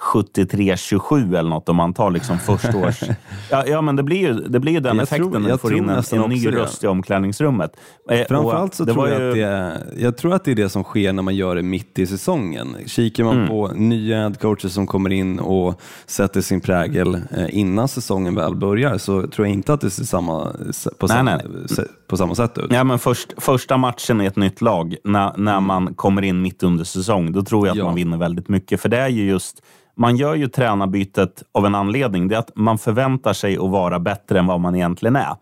73-27 0.01 1.37
eller 1.37 1.49
något 1.49 1.69
om 1.69 1.75
man 1.75 1.93
tar 1.93 2.11
liksom 2.11 2.39
första 2.39 2.77
års... 2.77 3.01
Ja, 3.49 3.63
ja, 3.67 3.81
men 3.81 3.95
det 3.95 4.03
blir 4.03 4.17
ju, 4.17 4.33
det 4.33 4.59
blir 4.59 4.73
ju 4.73 4.79
den 4.79 4.95
jag 4.97 5.03
effekten 5.03 5.31
tror, 5.31 5.39
när 5.39 5.51
du 5.51 5.57
får 5.57 5.73
in 5.77 5.89
en, 5.89 6.03
en 6.11 6.29
ny 6.29 6.47
röst 6.47 6.83
i 6.83 6.87
omklädningsrummet. 6.87 7.71
Eh, 8.09 8.27
Framförallt 8.27 8.73
så 8.73 8.85
tror 8.85 9.09
jag, 9.09 9.21
ju... 9.21 9.29
att 9.29 9.35
det 9.35 9.41
är, 9.41 10.01
jag 10.03 10.17
tror 10.17 10.33
att 10.33 10.45
det 10.45 10.51
är 10.51 10.55
det 10.55 10.69
som 10.69 10.83
sker 10.83 11.13
när 11.13 11.23
man 11.23 11.35
gör 11.35 11.55
det 11.55 11.61
mitt 11.61 11.99
i 11.99 12.07
säsongen. 12.07 12.75
Kikar 12.85 13.23
man 13.23 13.35
mm. 13.35 13.47
på 13.47 13.67
nya 13.67 14.21
headcoacher 14.21 14.67
som 14.67 14.87
kommer 14.87 15.11
in 15.11 15.39
och 15.39 15.81
sätter 16.05 16.41
sin 16.41 16.61
prägel 16.61 17.15
eh, 17.15 17.59
innan 17.59 17.87
säsongen 17.87 18.35
väl 18.35 18.55
börjar 18.55 18.97
så 18.97 19.27
tror 19.27 19.47
jag 19.47 19.53
inte 19.53 19.73
att 19.73 19.81
det 19.81 19.89
ser 19.89 20.03
samma, 20.03 20.43
på, 20.97 21.07
nej, 21.07 21.17
samma, 21.17 21.23
nej. 21.23 21.45
På 22.11 22.17
samma 22.17 22.35
sätt 22.35 22.57
ut. 22.57 22.71
Ja, 22.73 22.83
men 22.83 22.99
först, 22.99 23.33
första 23.37 23.77
matchen 23.77 24.21
i 24.21 24.25
ett 24.25 24.35
nytt 24.35 24.61
lag, 24.61 24.95
när, 25.03 25.37
när 25.37 25.51
mm. 25.51 25.63
man 25.63 25.93
kommer 25.93 26.21
in 26.21 26.41
mitt 26.41 26.63
under 26.63 26.83
säsong, 26.83 27.31
då 27.31 27.43
tror 27.43 27.67
jag 27.67 27.71
att 27.71 27.77
ja. 27.77 27.85
man 27.85 27.95
vinner 27.95 28.17
väldigt 28.17 28.49
mycket. 28.49 28.81
För 28.81 28.89
det 28.89 28.97
är 28.97 29.07
ju 29.07 29.29
just 29.29 29.61
man 29.95 30.17
gör 30.17 30.35
ju 30.35 30.47
tränarbytet 30.47 31.43
av 31.51 31.65
en 31.65 31.75
anledning. 31.75 32.27
Det 32.27 32.35
är 32.35 32.39
att 32.39 32.51
man 32.55 32.77
förväntar 32.77 33.33
sig 33.33 33.57
att 33.57 33.69
vara 33.69 33.99
bättre 33.99 34.39
än 34.39 34.47
vad 34.47 34.59
man 34.59 34.75
egentligen 34.75 35.15
är. 35.15 35.35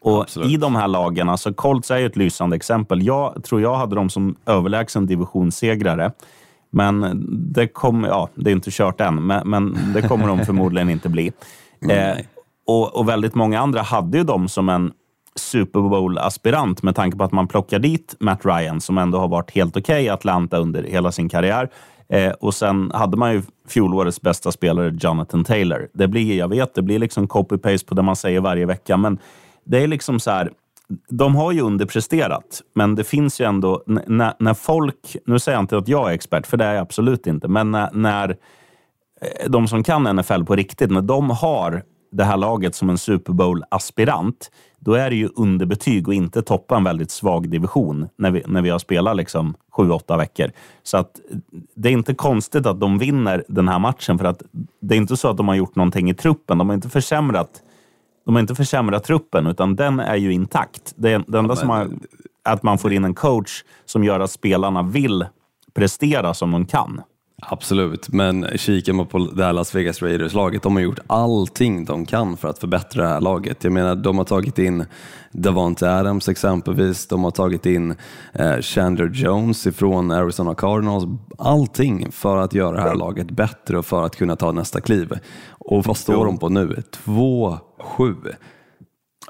Och 0.00 0.22
Absolut. 0.22 0.50
I 0.50 0.56
de 0.56 0.76
här 0.76 0.88
lagen, 0.88 1.28
alltså 1.28 1.54
Colts 1.54 1.90
är 1.90 1.98
ju 1.98 2.06
ett 2.06 2.16
lysande 2.16 2.56
exempel. 2.56 3.06
Jag 3.06 3.44
tror 3.44 3.60
jag 3.60 3.74
hade 3.74 3.94
dem 3.94 4.10
som 4.10 4.36
överlägsen 4.46 5.06
divisionssegrare. 5.06 6.12
Men 6.70 7.26
det, 7.52 7.66
kom, 7.66 8.04
ja, 8.04 8.28
det 8.34 8.50
är 8.50 8.52
inte 8.52 8.70
kört 8.70 9.00
än, 9.00 9.26
men, 9.26 9.48
men 9.50 9.78
det 9.94 10.02
kommer 10.02 10.26
de 10.26 10.38
förmodligen 10.46 10.90
inte 10.90 11.08
bli. 11.08 11.32
Eh, 11.90 12.18
och, 12.66 12.96
och, 12.96 13.08
väldigt 13.08 13.34
många 13.34 13.60
andra 13.60 13.82
hade 13.82 14.18
ju 14.18 14.24
dem 14.24 14.48
som 14.48 14.68
en 14.68 14.92
Super 15.36 15.80
Bowl-aspirant 15.80 16.82
med 16.82 16.94
tanke 16.94 17.18
på 17.18 17.24
att 17.24 17.32
man 17.32 17.48
plockar 17.48 17.78
dit 17.78 18.16
Matt 18.20 18.46
Ryan 18.46 18.80
som 18.80 18.98
ändå 18.98 19.18
har 19.18 19.28
varit 19.28 19.50
helt 19.50 19.76
okej 19.76 19.94
okay 19.94 20.04
i 20.04 20.08
Atlanta 20.08 20.58
under 20.58 20.82
hela 20.82 21.12
sin 21.12 21.28
karriär. 21.28 21.70
Eh, 22.08 22.32
och 22.32 22.54
sen 22.54 22.90
hade 22.94 23.16
man 23.16 23.32
ju 23.32 23.42
fjolårets 23.68 24.20
bästa 24.20 24.52
spelare, 24.52 24.96
Jonathan 25.00 25.44
Taylor. 25.44 25.88
Det 25.92 26.08
blir, 26.08 26.38
jag 26.38 26.48
vet, 26.48 26.74
det 26.74 26.82
blir 26.82 26.98
liksom 26.98 27.28
copy-paste 27.28 27.86
på 27.86 27.94
det 27.94 28.02
man 28.02 28.16
säger 28.16 28.40
varje 28.40 28.66
vecka, 28.66 28.96
men 28.96 29.18
det 29.64 29.82
är 29.82 29.86
liksom 29.86 30.20
så 30.20 30.30
här, 30.30 30.50
de 31.08 31.36
har 31.36 31.52
ju 31.52 31.60
underpresterat, 31.60 32.62
men 32.74 32.94
det 32.94 33.04
finns 33.04 33.40
ju 33.40 33.44
ändå, 33.44 33.82
när, 33.86 34.34
när 34.38 34.54
folk, 34.54 35.16
nu 35.26 35.38
säger 35.38 35.56
jag 35.56 35.62
inte 35.62 35.78
att 35.78 35.88
jag 35.88 36.10
är 36.10 36.14
expert, 36.14 36.46
för 36.46 36.56
det 36.56 36.64
är 36.64 36.74
jag 36.74 36.82
absolut 36.82 37.26
inte, 37.26 37.48
men 37.48 37.70
när, 37.70 37.90
när 37.92 38.30
eh, 39.20 39.50
de 39.50 39.68
som 39.68 39.82
kan 39.82 40.16
NFL 40.16 40.44
på 40.44 40.56
riktigt, 40.56 40.90
när 40.90 41.02
de 41.02 41.30
har 41.30 41.82
det 42.16 42.24
här 42.24 42.36
laget 42.36 42.74
som 42.74 42.90
en 42.90 42.98
Super 42.98 43.32
Bowl-aspirant, 43.32 44.50
då 44.78 44.94
är 44.94 45.10
det 45.10 45.16
ju 45.16 45.28
underbetyg 45.36 46.08
och 46.08 46.14
inte 46.14 46.42
toppa 46.42 46.76
en 46.76 46.84
väldigt 46.84 47.10
svag 47.10 47.48
division 47.48 48.08
när 48.16 48.30
vi, 48.30 48.42
när 48.46 48.62
vi 48.62 48.70
har 48.70 48.78
spelat 48.78 49.16
liksom 49.16 49.54
sju, 49.72 49.90
åtta 49.90 50.16
veckor. 50.16 50.50
Så 50.82 50.96
att 50.96 51.20
det 51.74 51.88
är 51.88 51.92
inte 51.92 52.14
konstigt 52.14 52.66
att 52.66 52.80
de 52.80 52.98
vinner 52.98 53.44
den 53.48 53.68
här 53.68 53.78
matchen 53.78 54.18
för 54.18 54.24
att 54.24 54.42
det 54.80 54.94
är 54.94 54.98
inte 54.98 55.16
så 55.16 55.28
att 55.28 55.36
de 55.36 55.48
har 55.48 55.54
gjort 55.54 55.76
någonting 55.76 56.10
i 56.10 56.14
truppen. 56.14 56.58
De 56.58 56.68
har 56.68 56.74
inte 56.74 56.88
försämrat, 56.88 57.62
de 58.24 58.34
har 58.34 58.40
inte 58.40 58.54
försämrat 58.54 59.04
truppen, 59.04 59.46
utan 59.46 59.76
den 59.76 60.00
är 60.00 60.16
ju 60.16 60.32
intakt. 60.32 60.94
Det, 60.96 61.08
det 61.08 61.16
enda 61.16 61.38
ja, 61.38 61.42
men... 61.42 61.56
som 61.56 61.70
har, 61.70 61.90
att 62.42 62.62
man 62.62 62.78
får 62.78 62.92
in 62.92 63.04
en 63.04 63.14
coach 63.14 63.64
som 63.84 64.04
gör 64.04 64.20
att 64.20 64.30
spelarna 64.30 64.82
vill 64.82 65.26
prestera 65.74 66.34
som 66.34 66.50
de 66.50 66.66
kan. 66.66 67.00
Absolut, 67.48 68.08
men 68.08 68.46
kikar 68.56 68.92
man 68.92 69.06
på 69.06 69.18
det 69.18 69.44
här 69.44 69.52
Las 69.52 69.74
Vegas 69.74 70.02
Raiders-laget, 70.02 70.62
de 70.62 70.76
har 70.76 70.82
gjort 70.82 70.98
allting 71.06 71.84
de 71.84 72.06
kan 72.06 72.36
för 72.36 72.48
att 72.48 72.58
förbättra 72.58 73.02
det 73.02 73.08
här 73.08 73.20
laget. 73.20 73.64
Jag 73.64 73.72
menar, 73.72 73.94
de 73.94 74.18
har 74.18 74.24
tagit 74.24 74.58
in 74.58 74.84
Davante 75.32 75.90
Adams 75.90 76.28
exempelvis, 76.28 77.06
de 77.06 77.24
har 77.24 77.30
tagit 77.30 77.66
in 77.66 77.94
eh, 78.32 78.58
Chandler 78.60 79.10
Jones 79.14 79.66
ifrån 79.66 80.10
Arizona 80.10 80.54
Cardinals. 80.54 81.04
Allting 81.38 82.12
för 82.12 82.36
att 82.36 82.54
göra 82.54 82.76
det 82.76 82.82
här 82.82 82.94
laget 82.94 83.30
bättre 83.30 83.78
och 83.78 83.86
för 83.86 84.02
att 84.02 84.16
kunna 84.16 84.36
ta 84.36 84.52
nästa 84.52 84.80
kliv. 84.80 85.18
Och 85.48 85.84
vad 85.84 85.96
står 85.96 86.24
de 86.24 86.38
på 86.38 86.48
nu? 86.48 86.82
2-7. 87.04 87.58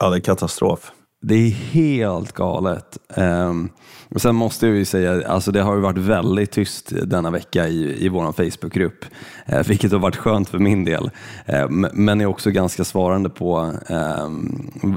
Ja, 0.01 0.11
det 0.11 0.17
är 0.17 0.21
katastrof. 0.21 0.93
Det 1.23 1.35
är 1.35 1.51
helt 1.51 2.33
galet. 2.33 2.99
Um, 3.17 3.71
och 4.09 4.21
sen 4.21 4.35
måste 4.35 4.67
jag 4.67 4.77
ju 4.77 4.85
säga, 4.85 5.29
alltså 5.29 5.53
det 5.53 5.63
har 5.63 5.75
ju 5.75 5.81
varit 5.81 5.99
väldigt 5.99 6.51
tyst 6.51 6.93
denna 7.03 7.31
vecka 7.31 7.69
i, 7.69 8.05
i 8.05 8.09
vår 8.09 8.33
Facebookgrupp, 8.33 9.05
eh, 9.47 9.67
vilket 9.67 9.93
har 9.93 9.99
varit 9.99 10.17
skönt 10.17 10.49
för 10.49 10.59
min 10.59 10.85
del. 10.85 11.11
Eh, 11.47 11.69
men 11.93 12.21
är 12.21 12.27
också 12.27 12.51
ganska 12.51 12.85
svarande 12.85 13.31
på 13.31 13.73
eh, 13.89 14.29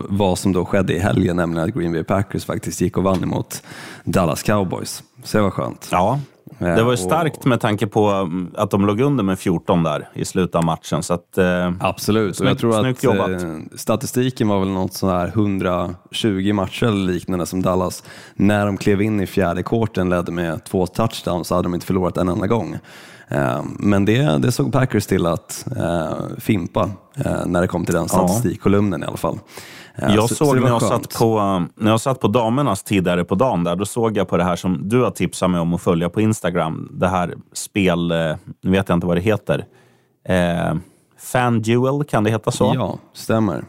vad 0.09 0.39
som 0.39 0.53
då 0.53 0.65
skedde 0.65 0.93
i 0.93 0.99
helgen, 0.99 1.35
nämligen 1.35 1.69
att 1.69 1.75
Green 1.75 1.91
Bay 1.91 2.03
Packers 2.03 2.45
faktiskt 2.45 2.81
gick 2.81 2.97
och 2.97 3.03
vann 3.03 3.23
emot 3.23 3.63
Dallas 4.03 4.43
Cowboys. 4.43 5.03
Så 5.23 5.37
det 5.37 5.43
var 5.43 5.51
skönt. 5.51 5.87
Ja, 5.91 6.19
det 6.59 6.83
var 6.83 6.91
ju 6.91 6.97
starkt 6.97 7.45
med 7.45 7.61
tanke 7.61 7.87
på 7.87 8.09
mm, 8.09 8.51
att 8.55 8.71
de 8.71 8.85
låg 8.85 9.01
under 9.01 9.23
med 9.23 9.39
14 9.39 9.83
där 9.83 10.09
i 10.13 10.25
slutet 10.25 10.55
av 10.55 10.63
matchen. 10.65 11.03
Så 11.03 11.13
att, 11.13 11.37
eh, 11.37 11.71
Absolut, 11.79 12.35
snyggt, 12.35 12.63
och 12.63 12.69
jag 12.69 12.81
tror 12.81 12.87
att 12.89 13.03
jobbat. 13.03 13.29
eh, 13.29 13.57
statistiken 13.75 14.47
var 14.47 14.59
väl 14.59 14.69
något 14.69 14.93
sådär 14.93 15.27
120 15.27 16.53
matcher 16.53 16.85
eller 16.85 17.13
liknande 17.13 17.45
som 17.45 17.61
Dallas. 17.61 18.03
När 18.35 18.65
de 18.65 18.77
klev 18.77 19.01
in 19.01 19.19
i 19.19 19.27
fjärde 19.27 19.63
kvarten 19.63 20.09
ledde 20.09 20.31
med 20.31 20.63
två 20.63 20.87
touchdowns 20.87 21.47
så 21.47 21.55
hade 21.55 21.65
de 21.65 21.73
inte 21.73 21.85
förlorat 21.85 22.17
en 22.17 22.29
enda 22.29 22.47
gång. 22.47 22.77
Eh, 23.27 23.63
Men 23.79 24.05
det, 24.05 24.37
det 24.37 24.51
såg 24.51 24.71
Packers 24.73 25.05
till 25.05 25.25
att 25.25 25.65
eh, 25.77 26.15
fimpa 26.37 26.89
eh, 27.25 27.45
när 27.45 27.61
det 27.61 27.67
kom 27.67 27.85
till 27.85 27.95
den 27.95 28.09
statistikkolumnen 28.09 29.03
i 29.03 29.05
alla 29.05 29.17
fall. 29.17 29.39
Jag 29.97 30.29
så- 30.29 30.35
såg 30.35 30.47
så 30.47 30.53
när 30.53 30.67
jag, 30.67 30.81
skönt. 30.81 31.11
satt 31.11 31.19
på, 31.19 31.63
när 31.75 31.91
jag 31.91 32.01
satt 32.01 32.19
på 32.19 32.27
damernas 32.27 32.83
tidigare 32.83 33.23
på 33.23 33.35
dagen, 33.35 33.63
där, 33.63 33.75
då 33.75 33.85
såg 33.85 34.17
jag 34.17 34.27
på 34.29 34.37
det 34.37 34.43
här 34.43 34.55
som 34.55 34.89
du 34.89 35.03
har 35.03 35.11
tipsat 35.11 35.49
mig 35.49 35.59
om 35.59 35.73
att 35.73 35.81
följa 35.81 36.09
på 36.09 36.21
Instagram. 36.21 36.89
Det 36.91 37.07
här 37.07 37.33
spel, 37.53 38.11
eh, 38.11 38.17
nu 38.63 38.71
vet 38.71 38.89
jag 38.89 38.95
inte 38.95 39.07
vad 39.07 39.17
det 39.17 39.21
heter. 39.21 39.65
Eh, 40.29 40.75
FanDuel, 41.19 42.03
kan 42.03 42.23
det 42.23 42.29
heta 42.29 42.51
så? 42.51 42.71
Ja, 42.75 42.97
stämmer. 43.13 43.63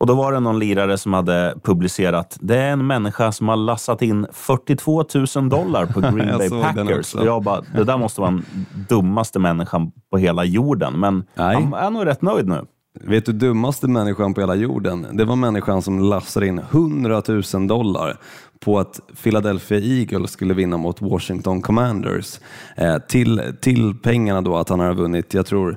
Och 0.00 0.06
då 0.06 0.14
var 0.14 0.32
det 0.32 0.40
någon 0.40 0.58
lirare 0.58 0.98
som 0.98 1.12
hade 1.12 1.54
publicerat, 1.62 2.38
det 2.40 2.56
är 2.56 2.70
en 2.72 2.86
människa 2.86 3.32
som 3.32 3.48
har 3.48 3.56
lassat 3.56 4.02
in 4.02 4.26
42 4.32 5.04
000 5.36 5.48
dollar 5.48 5.86
på 5.86 6.00
Green 6.16 6.38
Bay 6.38 6.50
Packers. 6.50 7.14
Och 7.14 7.26
jag 7.26 7.42
bara, 7.42 7.60
det 7.74 7.84
där 7.84 7.98
måste 7.98 8.20
vara 8.20 8.30
den 8.30 8.44
dummaste 8.88 9.38
människan 9.38 9.92
på 10.10 10.18
hela 10.18 10.44
jorden. 10.44 10.92
Men 11.00 11.24
Nej. 11.34 11.54
han 11.54 11.74
är 11.74 11.90
nog 11.90 12.06
rätt 12.06 12.22
nöjd 12.22 12.48
nu. 12.48 12.64
Vet 13.00 13.26
du 13.26 13.32
dummaste 13.32 13.88
människan 13.88 14.34
på 14.34 14.40
hela 14.40 14.54
jorden? 14.54 15.06
Det 15.12 15.24
var 15.24 15.36
människan 15.36 15.82
som 15.82 15.98
lassade 16.00 16.46
in 16.46 16.58
100 16.58 17.22
000 17.54 17.66
dollar 17.66 18.16
på 18.60 18.78
att 18.78 19.00
Philadelphia 19.22 19.78
Eagles 19.78 20.30
skulle 20.30 20.54
vinna 20.54 20.76
mot 20.76 21.00
Washington 21.02 21.62
Commanders. 21.62 22.40
Eh, 22.76 22.98
till, 22.98 23.42
till 23.60 23.94
pengarna 24.02 24.40
då 24.40 24.56
att 24.56 24.68
han 24.68 24.80
har 24.80 24.94
vunnit, 24.94 25.34
jag 25.34 25.46
tror 25.46 25.76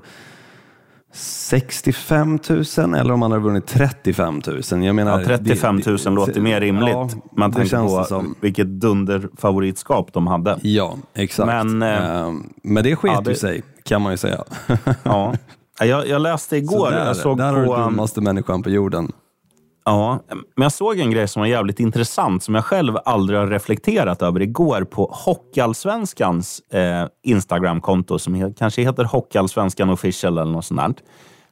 65 1.13 2.39
000 2.49 2.95
eller 2.95 3.11
om 3.11 3.21
han 3.21 3.31
har 3.31 3.39
vunnit 3.39 3.67
35 3.67 4.41
000. 4.71 4.83
Jag 4.85 4.95
menar, 4.95 5.19
Ja, 5.19 5.25
35 5.25 5.75
000 5.85 5.97
det- 5.97 6.09
låter 6.09 6.41
mer 6.41 6.61
rimligt. 6.61 6.89
Ja, 6.89 7.09
Man 7.37 7.51
tänker 7.51 7.77
på 7.77 8.03
som. 8.03 8.35
vilket 8.41 8.67
dunderfavoritskap 8.67 10.13
de 10.13 10.27
hade. 10.27 10.57
Ja, 10.61 10.97
exakt. 11.13 11.47
Men, 11.47 11.81
eh, 11.81 12.15
Eh, 12.21 12.31
men 12.63 12.83
det 12.83 12.95
sket 12.95 13.11
ja, 13.13 13.21
det- 13.21 13.31
ju 13.31 13.35
sig, 13.37 13.63
kan 13.83 14.01
man 14.01 14.13
ju 14.13 14.17
säga. 14.17 14.43
Ja. 15.03 15.33
Jag, 15.79 16.07
jag 16.07 16.21
läste 16.21 16.57
igår, 16.57 16.85
Så 16.85 16.91
där, 16.91 17.05
jag 17.05 17.15
såg 17.15 17.37
där 17.37 17.53
har 17.53 17.61
du 17.61 17.67
på... 17.67 17.75
um, 17.75 17.81
dummaste 17.81 18.21
människan 18.21 18.63
på 18.63 18.69
jorden. 18.69 19.11
Ja, 19.85 20.19
men 20.29 20.63
jag 20.63 20.71
såg 20.71 20.99
en 20.99 21.11
grej 21.11 21.27
som 21.27 21.39
var 21.39 21.47
jävligt 21.47 21.79
intressant 21.79 22.43
som 22.43 22.55
jag 22.55 22.65
själv 22.65 22.97
aldrig 23.05 23.39
har 23.39 23.47
reflekterat 23.47 24.21
över 24.21 24.41
igår 24.41 24.83
på 24.83 25.09
Hockeyallsvenskans 25.13 26.59
eh, 26.59 27.05
Instagramkonto 27.23 28.19
som 28.19 28.53
kanske 28.53 28.81
heter 28.81 29.03
Hockeyallsvenskan 29.03 29.89
official 29.89 30.37
eller 30.37 30.51
något 30.51 30.65
sånt 30.65 30.79
där. 30.79 30.93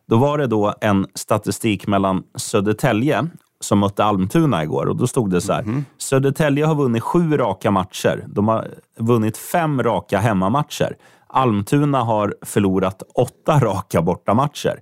Då 0.08 0.18
var 0.18 0.38
det 0.38 0.48
då 0.48 0.74
en 0.82 1.08
statistik 1.16 1.88
mellan 1.88 2.24
Södertälje 2.36 3.28
som 3.60 3.80
mötte 3.80 4.04
Almtuna 4.04 4.64
igår 4.64 4.86
och 4.86 4.96
då 4.96 5.08
stod 5.08 5.32
det 5.32 5.42
så 5.42 5.54
här. 5.54 5.84
Södertälje 5.98 6.66
har 6.66 6.76
vunnit 6.76 7.04
sju 7.04 7.38
raka 7.38 7.72
matcher. 7.72 8.24
De 8.28 8.48
har 8.48 8.68
vunnit 9.00 9.38
fem 9.38 9.84
raka 9.84 10.20
hemmamatcher. 10.20 10.96
Almtuna 11.34 12.04
har 12.04 12.36
förlorat 12.42 13.04
åtta 13.16 13.60
raka 13.60 14.02
bortamatcher. 14.02 14.80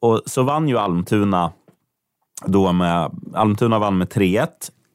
Och 0.00 0.22
så 0.26 0.42
vann 0.42 0.68
ju 0.68 0.78
Almtuna 0.78 1.52
då 2.46 2.72
med, 2.72 3.10
Almtuna 3.34 3.78
vann 3.78 3.98
med 3.98 4.08
3-1. 4.08 4.48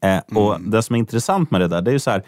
Eh, 0.04 0.38
och 0.38 0.62
Det 0.62 0.84
som 0.84 0.96
är 0.96 1.00
intressant 1.00 1.52
med 1.52 1.62
det 1.62 1.68
där, 1.68 1.82
det 1.82 1.92
är 1.92 1.94
ju 1.94 2.00
så 2.00 2.12
här, 2.12 2.24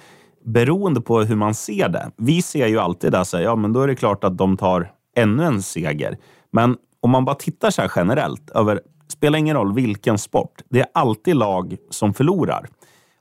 beroende 0.46 1.02
på 1.02 1.22
hur 1.22 1.36
man 1.36 1.54
ser 1.54 1.90
det. 1.90 2.12
Vi 2.18 2.42
ser 2.42 2.68
ju 2.68 2.80
alltid 2.80 3.16
så 3.24 3.38
här, 3.38 3.44
ja 3.44 3.56
men 3.56 3.74
då 3.74 3.82
är 3.82 3.88
det 3.88 3.96
klart 3.96 4.24
att 4.24 4.38
de 4.38 4.58
tar 4.58 4.92
ännu 5.16 5.44
en 5.44 5.62
seger. 5.62 6.18
Men 6.52 6.78
om 7.00 7.12
man 7.12 7.26
bara 7.26 7.36
tittar 7.36 7.70
så 7.70 7.82
här 7.82 7.92
generellt, 7.96 8.50
över, 8.50 8.82
spelar 9.08 9.40
ingen 9.40 9.56
roll 9.56 9.74
vilken 9.74 10.18
sport, 10.18 10.62
det 10.70 10.80
är 10.80 10.88
alltid 10.94 11.36
lag 11.36 11.78
som 11.90 12.14
förlorar. 12.14 12.70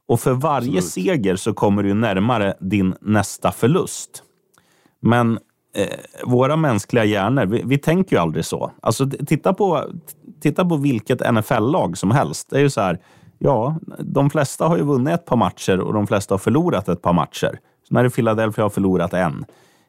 Och 0.08 0.20
för 0.20 0.32
varje 0.32 0.82
seger 0.82 1.36
så 1.36 1.54
kommer 1.54 1.82
du 1.82 1.94
närmare 1.94 2.54
din 2.60 2.94
nästa 3.00 3.52
förlust. 3.52 4.22
Men 5.06 5.38
eh, 5.76 5.86
våra 6.24 6.56
mänskliga 6.56 7.04
hjärnor, 7.04 7.46
vi, 7.46 7.62
vi 7.64 7.78
tänker 7.78 8.16
ju 8.16 8.22
aldrig 8.22 8.44
så. 8.44 8.70
Alltså, 8.82 9.06
titta, 9.26 9.54
på, 9.54 9.84
titta 10.40 10.64
på 10.64 10.76
vilket 10.76 11.34
NFL-lag 11.34 11.98
som 11.98 12.10
helst. 12.10 12.50
Det 12.50 12.56
är 12.56 12.60
ju 12.60 12.70
så 12.70 12.80
här, 12.80 12.98
ja, 13.38 13.76
de 13.98 14.30
flesta 14.30 14.66
har 14.66 14.76
ju 14.76 14.82
vunnit 14.82 15.14
ett 15.14 15.24
par 15.24 15.36
matcher 15.36 15.80
och 15.80 15.92
de 15.94 16.06
flesta 16.06 16.34
har 16.34 16.38
förlorat 16.38 16.88
ett 16.88 17.02
par 17.02 17.12
matcher. 17.12 17.58
Så 17.88 17.94
när 17.94 18.02
det 18.04 18.10
Philadelphia 18.10 18.64
har 18.64 18.70
förlorat 18.70 19.14
en. 19.14 19.44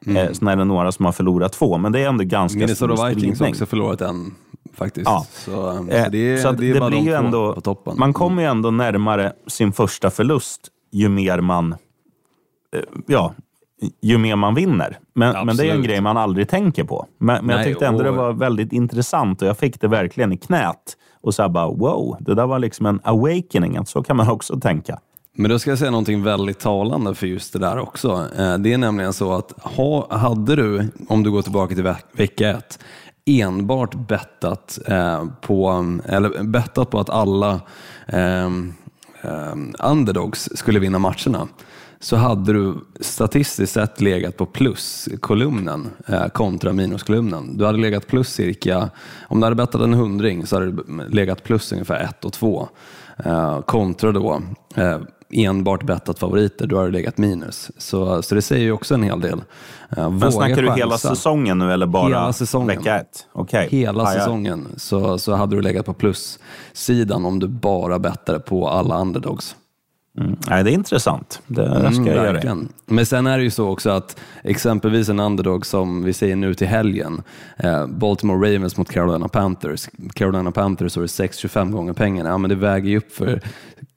Eh, 0.06 0.32
så 0.32 0.48
är 0.48 0.56
det 0.56 0.64
några 0.64 0.92
som 0.92 1.04
har 1.04 1.12
förlorat 1.12 1.52
två, 1.52 1.78
men 1.78 1.92
det 1.92 2.00
är 2.00 2.08
ändå 2.08 2.24
ganska 2.24 2.58
Minnesota 2.58 2.96
stor 2.96 3.06
Vikings 3.08 3.24
har 3.24 3.34
spridning. 3.34 3.52
också 3.52 3.66
förlorat 3.66 4.00
en 4.00 4.34
faktiskt. 4.74 5.06
Ja. 5.10 5.26
Så, 5.30 5.50
så 5.50 5.70
Eh, 5.90 6.10
det, 6.10 6.18
är- 6.18 6.36
så 6.36 6.52
det 6.52 6.70
är 6.70 6.74
det 6.74 6.80
bara 6.80 6.90
blir 6.90 7.00
ju 7.02 7.12
ändå, 7.12 7.54
på 7.54 7.60
toppen. 7.60 7.94
Man 7.98 8.12
kommer 8.12 8.42
ju 8.42 8.48
ändå 8.48 8.70
närmare 8.70 9.32
sin 9.46 9.72
första 9.72 10.10
förlust 10.10 10.68
ju 10.92 11.08
mer 11.08 11.40
man, 11.40 11.72
eh, 12.76 12.80
ja, 13.06 13.34
ju 14.02 14.18
mer 14.18 14.36
man 14.36 14.54
vinner. 14.54 14.98
Men, 15.14 15.46
men 15.46 15.56
det 15.56 15.68
är 15.70 15.74
en 15.74 15.82
grej 15.82 16.00
man 16.00 16.16
aldrig 16.16 16.48
tänker 16.48 16.84
på. 16.84 17.06
Men, 17.18 17.26
men 17.46 17.48
jag 17.48 17.56
Nej, 17.56 17.66
tyckte 17.66 17.86
ändå 17.86 17.98
och- 17.98 18.04
det 18.04 18.10
var 18.10 18.32
väldigt 18.32 18.72
intressant 18.72 19.42
och 19.42 19.48
jag 19.48 19.58
fick 19.58 19.80
det 19.80 19.88
verkligen 19.88 20.32
i 20.32 20.36
knät. 20.36 20.96
Och 21.20 21.34
så 21.34 21.42
här 21.42 21.48
bara, 21.48 21.66
wow, 21.68 22.16
det 22.20 22.34
där 22.34 22.46
var 22.46 22.58
liksom 22.58 22.86
en 22.86 23.00
awakening. 23.04 23.76
Att 23.76 23.88
så 23.88 24.02
kan 24.02 24.16
man 24.16 24.30
också 24.30 24.60
tänka. 24.60 24.98
Men 25.36 25.50
då 25.50 25.58
ska 25.58 25.70
jag 25.70 25.78
säga 25.78 25.90
någonting 25.90 26.22
väldigt 26.22 26.58
talande 26.58 27.14
för 27.14 27.26
just 27.26 27.52
det 27.52 27.58
där 27.58 27.78
också. 27.78 28.26
Eh, 28.38 28.58
Det 28.58 28.72
är 28.72 28.78
nämligen 28.78 29.12
så 29.12 29.32
att 29.32 29.52
ha, 29.62 30.16
hade 30.16 30.56
du, 30.56 30.88
om 31.08 31.22
du 31.22 31.30
går 31.30 31.42
tillbaka 31.42 31.74
till 31.74 31.84
veck- 31.84 32.04
vecka 32.12 32.50
ett, 32.50 32.78
enbart 33.26 33.94
bettat 33.94 34.78
eh, 34.86 35.24
på, 35.40 35.84
eller 36.04 36.42
bettat 36.42 36.90
på 36.90 37.00
att 37.00 37.10
alla 37.10 37.60
eh, 38.06 38.46
eh, 39.22 39.54
underdogs 39.78 40.48
skulle 40.54 40.78
vinna 40.78 40.98
matcherna 40.98 41.48
så 42.00 42.16
hade 42.16 42.52
du 42.52 42.74
statistiskt 43.00 43.72
sett 43.72 44.00
legat 44.00 44.36
på 44.36 44.46
pluskolumnen 44.46 45.90
eh, 46.06 46.26
kontra 46.28 46.72
minuskolumnen. 46.72 47.56
Du 47.58 47.64
hade 47.66 47.78
legat 47.78 48.06
plus 48.06 48.28
cirka, 48.28 48.90
om 49.28 49.40
du 49.40 49.46
hade 49.46 49.56
bettat 49.56 49.80
en 49.80 49.94
hundring 49.94 50.46
så 50.46 50.56
hade 50.56 50.66
du 50.72 50.84
legat 51.08 51.44
plus 51.44 51.72
ungefär 51.72 52.00
ett 52.04 52.24
och 52.24 52.32
två. 52.32 52.68
Eh, 53.24 53.60
kontra 53.60 54.12
då 54.12 54.42
eh, 54.74 54.98
enbart 55.30 55.82
bettat 55.82 56.18
favoriter, 56.18 56.66
då 56.66 56.76
har 56.76 56.84
du 56.84 56.90
legat 56.90 57.18
minus. 57.18 57.70
Så, 57.78 58.22
så 58.22 58.34
det 58.34 58.42
säger 58.42 58.62
ju 58.64 58.72
också 58.72 58.94
en 58.94 59.02
hel 59.02 59.20
del. 59.20 59.38
Eh, 59.90 59.96
Men 59.96 60.18
våga 60.18 60.30
snackar 60.30 60.62
du 60.62 60.70
hela 60.72 60.98
säsongen 60.98 61.58
nu 61.58 61.72
eller 61.72 61.86
bara 61.86 62.08
Hela 62.08 62.32
säsongen. 62.32 62.66
vecka 62.78 63.00
ett? 63.00 63.26
Okej. 63.32 63.68
Hela 63.70 64.02
Ja, 64.02 64.12
ja. 64.14 64.18
säsongen 64.20 64.68
så, 64.76 65.18
så 65.18 65.34
hade 65.34 65.56
du 65.56 65.62
legat 65.62 65.86
på 65.86 65.94
plussidan 65.94 67.24
om 67.24 67.38
du 67.38 67.48
bara 67.48 67.98
bettade 67.98 68.40
på 68.40 68.68
alla 68.68 69.00
underdogs. 69.00 69.56
Mm. 70.18 70.36
Nej, 70.48 70.64
det 70.64 70.70
är 70.70 70.74
intressant. 70.74 71.42
Det, 71.46 71.62
det 71.62 71.78
ska 71.78 71.86
Mm, 71.86 72.06
jag 72.06 72.16
göra. 72.16 72.32
verkligen. 72.32 72.68
Men 72.86 73.06
sen 73.06 73.26
är 73.26 73.38
det 73.38 73.44
ju 73.44 73.50
så 73.50 73.68
också 73.68 73.90
att 73.90 74.16
exempelvis 74.44 75.08
en 75.08 75.20
underdog 75.20 75.66
som 75.66 76.04
vi 76.04 76.12
säger 76.12 76.36
nu 76.36 76.54
till 76.54 76.66
helgen, 76.66 77.22
eh, 77.56 77.86
Baltimore 77.86 78.54
Ravens 78.54 78.76
mot 78.76 78.90
Carolina 78.90 79.28
Panthers. 79.28 79.88
Carolina 80.14 80.50
Panthers 80.52 80.96
har 80.96 81.02
du 81.02 81.06
6-25 81.08 81.70
gånger 81.72 81.92
pengarna. 81.92 82.28
Ja, 82.30 82.38
men 82.38 82.48
det 82.50 82.56
väger 82.56 82.88
ju 82.90 82.96
upp 82.98 83.12
för 83.12 83.40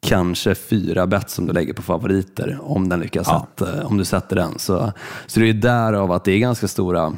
kanske 0.02 0.56
fyra 0.56 1.08
bett 1.08 1.30
som 1.30 1.46
du 1.48 1.54
lägger 1.54 1.74
på 1.74 1.82
favoriter 1.82 2.60
om, 2.62 2.90
den 2.90 3.00
lyckas 3.00 3.28
Ja. 3.30 3.48
sätta, 3.60 3.86
om 3.88 3.98
du 3.98 4.06
sätter 4.06 4.36
den. 4.36 4.60
Så, 4.60 4.92
så 5.28 5.40
det 5.40 5.50
är 5.50 5.54
därav 5.54 6.12
att 6.12 6.24
det 6.24 6.32
är 6.32 6.40
ganska 6.40 6.68
stora 6.68 7.14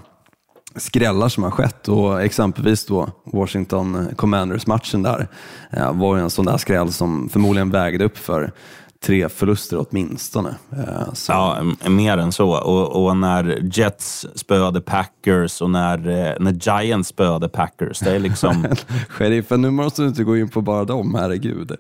skrällar 0.76 1.30
som 1.30 1.44
har 1.44 1.52
skett 1.52 1.88
och 1.88 2.22
exempelvis 2.22 2.86
då 2.86 3.10
Washington 3.26 4.08
Commanders-matchen 4.16 5.04
där 5.04 5.28
eh, 5.72 5.94
var 5.94 6.16
ju 6.18 6.22
en 6.24 6.30
sån 6.30 6.46
där 6.46 6.58
skräll 6.58 6.92
som 6.92 7.30
förmodligen 7.30 7.70
vägde 7.72 8.06
upp 8.06 8.18
för 8.18 8.52
tre 9.06 9.30
förluster 9.30 9.86
åtminstone. 9.90 10.56
Eh, 10.72 11.14
så. 11.14 11.32
Ja, 11.32 11.64
mer 11.90 12.18
än 12.18 12.32
så. 12.32 12.50
Och, 12.50 13.04
och 13.06 13.18
när 13.18 13.60
Jets 13.78 14.28
spöade 14.36 14.82
Packers 14.82 15.62
och 15.62 15.70
när, 15.70 15.98
eh, 15.98 16.34
när 16.40 16.52
Giants 16.52 17.10
spöade 17.10 17.50
Packers. 17.50 18.00
Det 18.00 18.12
är 18.12 18.20
liksom... 18.20 18.68
Sheriffen, 19.10 19.62
nu 19.62 19.72
måste 19.72 20.02
du 20.02 20.08
inte 20.08 20.24
gå 20.24 20.38
in 20.38 20.50
på 20.50 20.62
bara 20.62 20.86
dem, 20.86 21.16
herregud. 21.16 21.72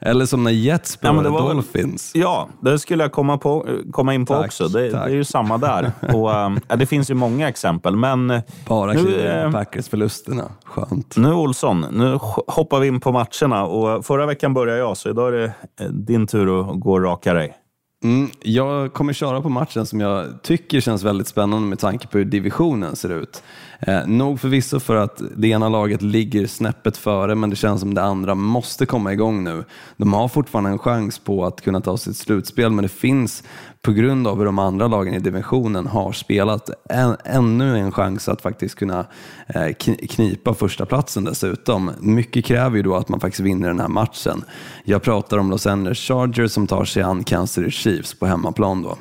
Eller 0.00 0.26
som 0.26 0.44
när 0.44 0.50
Jets 0.50 0.90
Ja, 0.92 0.98
spelade 0.98 1.22
det 1.22 1.30
var 1.30 1.54
Dolphins. 1.54 2.10
Ja, 2.14 2.48
det 2.60 2.78
skulle 2.78 3.04
jag 3.04 3.12
komma, 3.12 3.38
på, 3.38 3.66
komma 3.92 4.14
in 4.14 4.26
på 4.26 4.34
Tack, 4.34 4.46
också. 4.46 4.68
Det, 4.68 4.88
det 4.88 4.98
är 4.98 5.08
ju 5.08 5.24
samma 5.24 5.58
där. 5.58 5.92
Och, 6.14 6.30
ja, 6.68 6.76
det 6.76 6.86
finns 6.86 7.10
ju 7.10 7.14
många 7.14 7.48
exempel, 7.48 7.96
men 7.96 8.30
eh, 8.30 8.40
Bara 8.68 8.92
nu, 8.92 9.20
eh, 9.20 9.44
på 9.44 9.52
Packers-förlusterna. 9.52 10.44
Skönt. 10.64 11.16
nu 11.16 11.32
Olsson, 11.32 11.86
nu 11.90 12.18
hoppar 12.46 12.80
vi 12.80 12.86
in 12.86 13.00
på 13.00 13.12
matcherna. 13.12 13.64
Och 13.64 14.06
förra 14.06 14.26
veckan 14.26 14.54
började 14.54 14.78
jag, 14.78 14.96
så 14.96 15.10
idag 15.10 15.28
är 15.28 15.32
det 15.32 15.52
eh, 15.80 15.88
din 15.88 16.26
tur 16.26 16.60
att 16.60 16.69
gå 16.74 16.92
och 16.92 17.02
raka 17.02 17.34
dig. 17.34 17.56
Mm, 18.04 18.30
jag 18.42 18.92
kommer 18.92 19.12
köra 19.12 19.40
på 19.42 19.48
matchen 19.48 19.86
som 19.86 20.00
jag 20.00 20.42
tycker 20.42 20.80
känns 20.80 21.02
väldigt 21.02 21.28
spännande 21.28 21.68
med 21.68 21.78
tanke 21.78 22.06
på 22.06 22.18
hur 22.18 22.24
divisionen 22.24 22.96
ser 22.96 23.08
ut. 23.08 23.42
Eh, 23.82 24.06
nog 24.06 24.40
förvisso 24.40 24.80
för 24.80 24.96
att 24.96 25.22
det 25.36 25.48
ena 25.48 25.68
laget 25.68 26.02
ligger 26.02 26.46
snäppet 26.46 26.96
före 26.96 27.34
men 27.34 27.50
det 27.50 27.56
känns 27.56 27.80
som 27.80 27.94
det 27.94 28.02
andra 28.02 28.34
måste 28.34 28.86
komma 28.86 29.12
igång 29.12 29.44
nu. 29.44 29.64
De 29.96 30.12
har 30.12 30.28
fortfarande 30.28 30.70
en 30.70 30.78
chans 30.78 31.18
på 31.18 31.44
att 31.44 31.60
kunna 31.60 31.80
ta 31.80 31.96
sitt 31.96 32.16
slutspel 32.16 32.70
men 32.70 32.82
det 32.82 32.88
finns 32.88 33.42
på 33.82 33.92
grund 33.92 34.26
av 34.26 34.38
hur 34.38 34.44
de 34.44 34.58
andra 34.58 34.86
lagen 34.86 35.14
i 35.14 35.18
divisionen 35.18 35.86
har 35.86 36.12
spelat 36.12 36.70
en, 36.90 37.16
ännu 37.24 37.78
en 37.78 37.92
chans 37.92 38.28
att 38.28 38.42
faktiskt 38.42 38.74
kunna 38.74 39.06
eh, 39.46 39.74
knipa 40.08 40.54
första 40.54 40.86
platsen 40.86 41.24
dessutom. 41.24 41.90
Mycket 42.00 42.44
kräver 42.44 42.76
ju 42.76 42.82
då 42.82 42.96
att 42.96 43.08
man 43.08 43.20
faktiskt 43.20 43.40
vinner 43.40 43.68
den 43.68 43.80
här 43.80 43.88
matchen. 43.88 44.44
Jag 44.84 45.02
pratar 45.02 45.38
om 45.38 45.50
Los 45.50 45.66
Angeles 45.66 45.98
Chargers 45.98 46.52
som 46.52 46.66
tar 46.66 46.84
sig 46.84 47.02
an 47.02 47.24
Kansas 47.24 47.50
City 47.50 47.70
Chiefs 47.70 48.14
på 48.14 48.26
hemmaplan 48.26 48.82
då. 48.82 48.98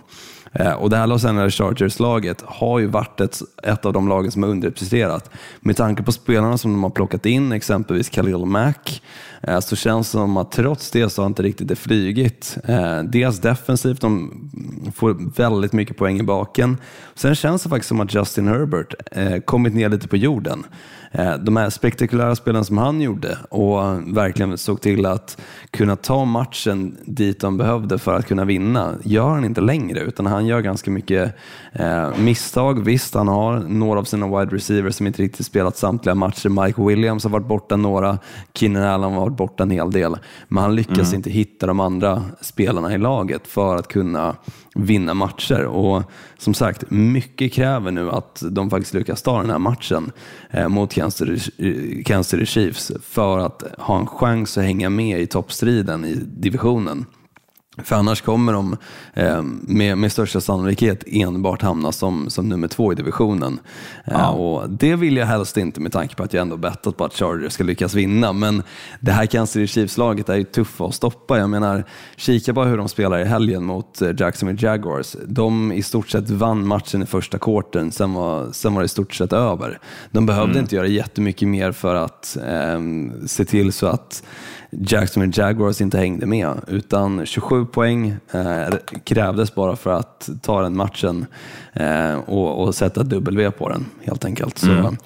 Eh, 0.51 0.71
och 0.71 0.89
det 0.89 0.97
här 0.97 1.07
Los 1.07 1.25
Angeles 1.25 1.53
Chargers-laget 1.53 2.43
har 2.45 2.79
ju 2.79 2.85
varit 2.85 3.21
ett, 3.21 3.41
ett 3.63 3.85
av 3.85 3.93
de 3.93 4.07
lagen 4.07 4.31
som 4.31 4.43
har 4.43 4.49
underpresterat. 4.49 5.29
Med 5.59 5.77
tanke 5.77 6.03
på 6.03 6.11
spelarna 6.11 6.57
som 6.57 6.71
de 6.71 6.83
har 6.83 6.89
plockat 6.89 7.25
in, 7.25 7.51
exempelvis 7.51 8.09
Khalil 8.09 8.45
Mack, 8.45 9.01
eh, 9.41 9.59
så 9.59 9.75
känns 9.75 10.07
det 10.07 10.11
som 10.11 10.37
att 10.37 10.51
trots 10.51 10.91
det 10.91 11.09
så 11.09 11.21
har 11.21 11.27
inte 11.27 11.43
riktigt 11.43 11.67
det 11.67 11.75
flygit. 11.75 12.57
Eh, 12.63 13.03
dels 13.03 13.39
defensivt, 13.39 14.01
de 14.01 14.31
får 14.95 15.35
väldigt 15.37 15.73
mycket 15.73 15.97
poäng 15.97 16.19
i 16.19 16.23
baken. 16.23 16.77
Sen 17.15 17.35
känns 17.35 17.63
det 17.63 17.69
faktiskt 17.69 17.87
som 17.87 17.99
att 17.99 18.15
Justin 18.15 18.47
Herbert 18.47 18.93
kommit 19.45 19.73
ner 19.73 19.89
lite 19.89 20.07
på 20.07 20.17
jorden. 20.17 20.65
Eh, 21.11 21.33
De 21.37 21.57
här 21.57 21.69
spektakulära 21.69 22.35
spelen 22.35 22.65
som 22.65 22.77
han 22.77 23.01
gjorde 23.01 23.37
och 23.49 23.79
verkligen 24.17 24.57
såg 24.57 24.81
till 24.81 25.05
att 25.05 25.41
kunna 25.71 25.95
ta 25.95 26.25
matchen 26.25 26.97
dit 27.05 27.39
de 27.39 27.57
behövde 27.57 27.97
för 27.97 28.13
att 28.13 28.27
kunna 28.27 28.45
vinna, 28.45 28.95
gör 29.03 29.29
han 29.29 29.45
inte 29.45 29.61
längre 29.61 29.99
utan 29.99 30.25
han 30.25 30.45
gör 30.45 30.61
ganska 30.61 30.91
mycket 30.91 31.35
eh, 31.73 32.17
misstag. 32.17 32.83
Visst, 32.83 33.13
han 33.13 33.27
har 33.27 33.59
några 33.59 33.99
av 33.99 34.03
sina 34.03 34.39
wide 34.39 34.55
receivers 34.55 34.95
som 34.95 35.07
inte 35.07 35.21
riktigt 35.21 35.45
spelat 35.45 35.77
samtliga 35.77 36.15
matcher. 36.15 36.49
Mike 36.49 36.81
Williams 36.83 37.23
har 37.23 37.31
varit 37.31 37.47
borta 37.47 37.75
några, 37.75 38.17
Keenan 38.53 38.83
Allen 38.83 39.13
har 39.13 39.21
varit 39.21 39.37
borta 39.37 39.63
en 39.63 39.71
hel 39.71 39.91
del, 39.91 40.17
men 40.47 40.63
han 40.63 40.75
lyckas 40.75 41.13
inte 41.13 41.29
hitta 41.29 41.67
de 41.67 41.79
andra 41.79 42.23
spelarna 42.41 42.93
i 42.93 42.97
laget 42.97 43.47
för 43.47 43.75
att 43.75 43.87
kunna 43.87 44.35
vinna 44.75 45.13
matcher. 45.13 45.65
Och 45.65 46.03
som 46.37 46.53
sagt, 46.53 46.83
mycket 46.91 47.53
kräver 47.53 47.91
nu 47.91 48.09
att 48.09 48.43
de 48.51 48.69
faktiskt 48.69 48.93
lyckas 48.93 49.21
ta 49.21 49.41
den 49.41 49.49
här 49.49 49.59
matchen 49.59 50.11
eh, 50.49 50.67
mot 50.67 50.93
Kansas 50.93 51.49
eh, 51.57 52.03
Kansas 52.05 52.27
City 52.27 52.45
Chiefs 52.45 52.91
för 53.03 53.39
att 53.39 53.63
ha 53.77 53.99
en 53.99 54.07
chans 54.07 54.57
att 54.57 54.63
hänga 54.63 54.89
med 54.89 55.21
i 55.21 55.27
toppstriden 55.27 56.05
i 56.05 56.13
divisionen. 56.15 57.05
För 57.83 57.95
annars 57.95 58.21
kommer 58.21 58.53
de 58.53 58.77
eh, 59.13 59.41
med, 59.61 59.97
med 59.97 60.11
största 60.11 60.41
sannolikhet 60.41 61.03
enbart 61.07 61.61
hamna 61.61 61.91
som, 61.91 62.29
som 62.29 62.49
nummer 62.49 62.67
två 62.67 62.91
i 62.91 62.95
divisionen. 62.95 63.59
Eh, 64.05 64.29
och 64.29 64.69
det 64.69 64.95
vill 64.95 65.17
jag 65.17 65.25
helst 65.25 65.57
inte 65.57 65.81
med 65.81 65.91
tanke 65.91 66.15
på 66.15 66.23
att 66.23 66.33
jag 66.33 66.41
ändå 66.41 66.57
bettat 66.57 66.97
på 66.97 67.05
att 67.05 67.13
Chargers 67.13 67.53
ska 67.53 67.63
lyckas 67.63 67.93
vinna. 67.93 68.33
Men 68.33 68.63
det 68.99 69.11
här 69.11 69.25
Kansas 69.25 69.53
City 69.53 69.67
Chiefs-laget 69.67 70.29
är 70.29 70.35
ju 70.35 70.43
tuffa 70.43 70.85
att 70.85 70.95
stoppa. 70.95 71.37
Jag 71.37 71.49
menar, 71.49 71.83
kika 72.15 72.53
bara 72.53 72.65
hur 72.65 72.77
de 72.77 72.89
spelar 72.89 73.19
i 73.19 73.25
helgen 73.25 73.63
mot 73.63 74.01
eh, 74.01 74.11
Jacksonville 74.17 74.67
Jaguars. 74.67 75.15
De 75.27 75.71
i 75.71 75.83
stort 75.83 76.09
sett 76.09 76.29
vann 76.29 76.67
matchen 76.67 77.03
i 77.03 77.05
första 77.05 77.37
quartern, 77.37 77.91
sen 77.91 78.13
var, 78.13 78.51
sen 78.51 78.73
var 78.73 78.81
det 78.81 78.85
i 78.85 78.89
stort 78.89 79.13
sett 79.13 79.33
över. 79.33 79.79
De 80.11 80.25
behövde 80.25 80.59
inte 80.59 80.75
göra 80.75 80.87
jättemycket 80.87 81.47
mer 81.47 81.71
för 81.71 81.95
att 81.95 82.37
eh, 82.37 82.79
se 83.27 83.45
till 83.45 83.73
så 83.73 83.87
att 83.87 84.23
Jacksonville 84.71 85.33
Jaguars 85.35 85.81
inte 85.81 85.97
hängde 85.97 86.25
med, 86.25 86.61
utan 86.67 87.25
27 87.25 87.65
poäng 87.71 88.15
eh, 88.31 88.67
krävdes 89.03 89.55
bara 89.55 89.75
för 89.75 89.89
att 89.89 90.29
ta 90.41 90.61
den 90.61 90.77
matchen 90.77 91.25
eh, 91.73 92.13
och, 92.13 92.63
och 92.63 92.75
sätta 92.75 93.03
W 93.03 93.51
på 93.51 93.69
den 93.69 93.85
helt 94.03 94.25
enkelt. 94.25 94.57
Så, 94.57 94.71
mm 94.71 94.97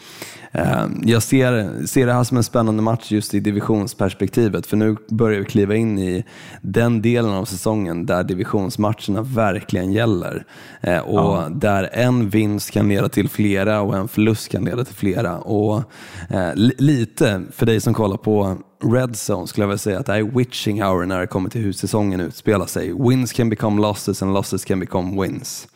jag 1.03 1.23
ser, 1.23 1.85
ser 1.85 2.05
det 2.05 2.13
här 2.13 2.23
som 2.23 2.37
en 2.37 2.43
spännande 2.43 2.81
match 2.81 3.11
just 3.11 3.33
i 3.33 3.39
divisionsperspektivet, 3.39 4.65
för 4.65 4.77
nu 4.77 4.95
börjar 5.09 5.39
vi 5.39 5.45
kliva 5.45 5.75
in 5.75 5.99
i 5.99 6.25
den 6.61 7.01
delen 7.01 7.31
av 7.31 7.45
säsongen 7.45 8.05
där 8.05 8.23
divisionsmatcherna 8.23 9.21
verkligen 9.21 9.91
gäller. 9.91 10.45
Eh, 10.81 10.99
och 10.99 11.51
där 11.51 11.89
en 11.93 12.29
vinst 12.29 12.71
kan 12.71 12.89
leda 12.89 13.09
till 13.09 13.29
flera 13.29 13.81
och 13.81 13.97
en 13.97 14.07
förlust 14.07 14.49
kan 14.51 14.65
leda 14.65 14.85
till 14.85 14.95
flera. 14.95 15.37
Och 15.37 15.83
eh, 16.29 16.55
li- 16.55 16.75
lite, 16.77 17.41
för 17.51 17.65
dig 17.65 17.81
som 17.81 17.93
kollar 17.93 18.17
på 18.17 18.57
Red 18.83 19.15
Zone 19.29 19.47
skulle 19.47 19.63
jag 19.63 19.67
vilja 19.67 19.77
säga 19.77 19.99
att 19.99 20.05
det 20.05 20.13
är 20.13 20.23
witching 20.23 20.83
hour 20.83 21.05
när 21.05 21.19
det 21.19 21.27
kommer 21.27 21.49
till 21.49 21.61
hur 21.61 21.73
säsongen 21.73 22.19
utspelar 22.19 22.65
sig. 22.65 22.93
Wins 23.09 23.33
can 23.33 23.49
become 23.49 23.81
losses 23.81 24.23
and 24.23 24.33
losses 24.33 24.65
can 24.65 24.79
become 24.79 25.21
wins. 25.21 25.67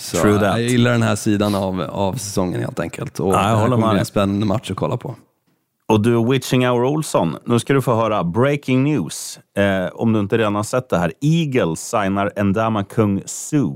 Så 0.00 0.16
True 0.16 0.32
that. 0.38 0.42
jag 0.42 0.60
gillar 0.60 0.90
den 0.90 1.02
här 1.02 1.16
sidan 1.16 1.54
av, 1.54 1.80
av 1.80 2.12
säsongen 2.12 2.60
helt 2.60 2.80
enkelt. 2.80 3.20
Och 3.20 3.34
Ja, 3.34 3.48
jag 3.48 3.58
det 3.58 3.60
håller 3.62 3.76
med 3.76 3.88
dig. 3.90 3.98
en 3.98 4.04
spännande 4.06 4.46
match 4.46 4.70
att 4.70 4.76
kolla 4.76 4.96
på. 4.96 5.14
Och 5.88 6.00
du, 6.02 6.24
Witching 6.30 6.66
Hour 6.68 6.84
Olsson, 6.84 7.36
nu 7.44 7.58
ska 7.58 7.72
du 7.74 7.82
få 7.82 7.94
höra 7.94 8.24
breaking 8.24 8.84
news. 8.84 9.38
Eh, 9.58 9.86
om 9.94 10.12
du 10.12 10.20
inte 10.20 10.38
redan 10.38 10.54
har 10.54 10.62
sett 10.62 10.88
det 10.88 10.98
här. 10.98 11.12
Eagles 11.20 11.80
signar 11.88 12.42
Ndama 12.44 12.84
Kung 12.84 13.22
Su. 13.26 13.70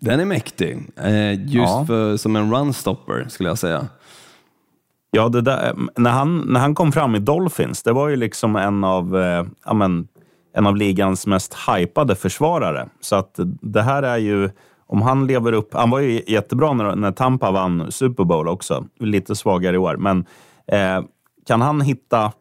Den 0.00 0.20
är 0.20 0.24
mäktig. 0.24 0.78
Eh, 0.96 1.32
just 1.32 1.54
Ja. 1.54 1.84
för, 1.86 2.16
som 2.16 2.36
en 2.36 2.54
runstopper 2.54 3.26
skulle 3.28 3.48
jag 3.48 3.58
säga. 3.58 3.86
Ja, 5.10 5.28
det 5.28 5.40
där, 5.40 5.74
när, 5.96 6.10
han, 6.10 6.38
när 6.38 6.60
han 6.60 6.74
kom 6.74 6.92
fram 6.92 7.14
i 7.14 7.18
Dolphins, 7.18 7.82
det 7.82 7.92
var 7.92 8.08
ju 8.08 8.16
liksom 8.16 8.56
en 8.56 8.84
av, 8.84 9.16
eh, 9.16 9.44
ja, 9.64 9.74
men, 9.74 10.08
en 10.56 10.66
av 10.66 10.76
ligans 10.76 11.26
mest 11.26 11.54
hypade 11.68 12.14
försvarare. 12.14 12.88
Så 13.00 13.16
att 13.16 13.38
det 13.60 13.82
här 13.82 14.02
är 14.02 14.16
ju, 14.16 14.50
om 14.92 15.02
han 15.02 15.26
lever 15.26 15.52
upp, 15.52 15.74
han 15.74 15.90
var 15.90 16.00
ju 16.00 16.22
jättebra 16.26 16.72
när, 16.72 16.96
när 16.96 17.12
Tampa 17.12 17.50
vann 17.50 17.92
Super 17.92 18.24
Bowl 18.24 18.48
också, 18.48 18.84
lite 19.00 19.36
svagare 19.36 19.76
i 19.76 19.78
år, 19.78 19.96
men 19.96 20.24
eh, 20.66 21.04
kan 21.46 21.60
han 21.60 21.80
hitta 21.80 22.32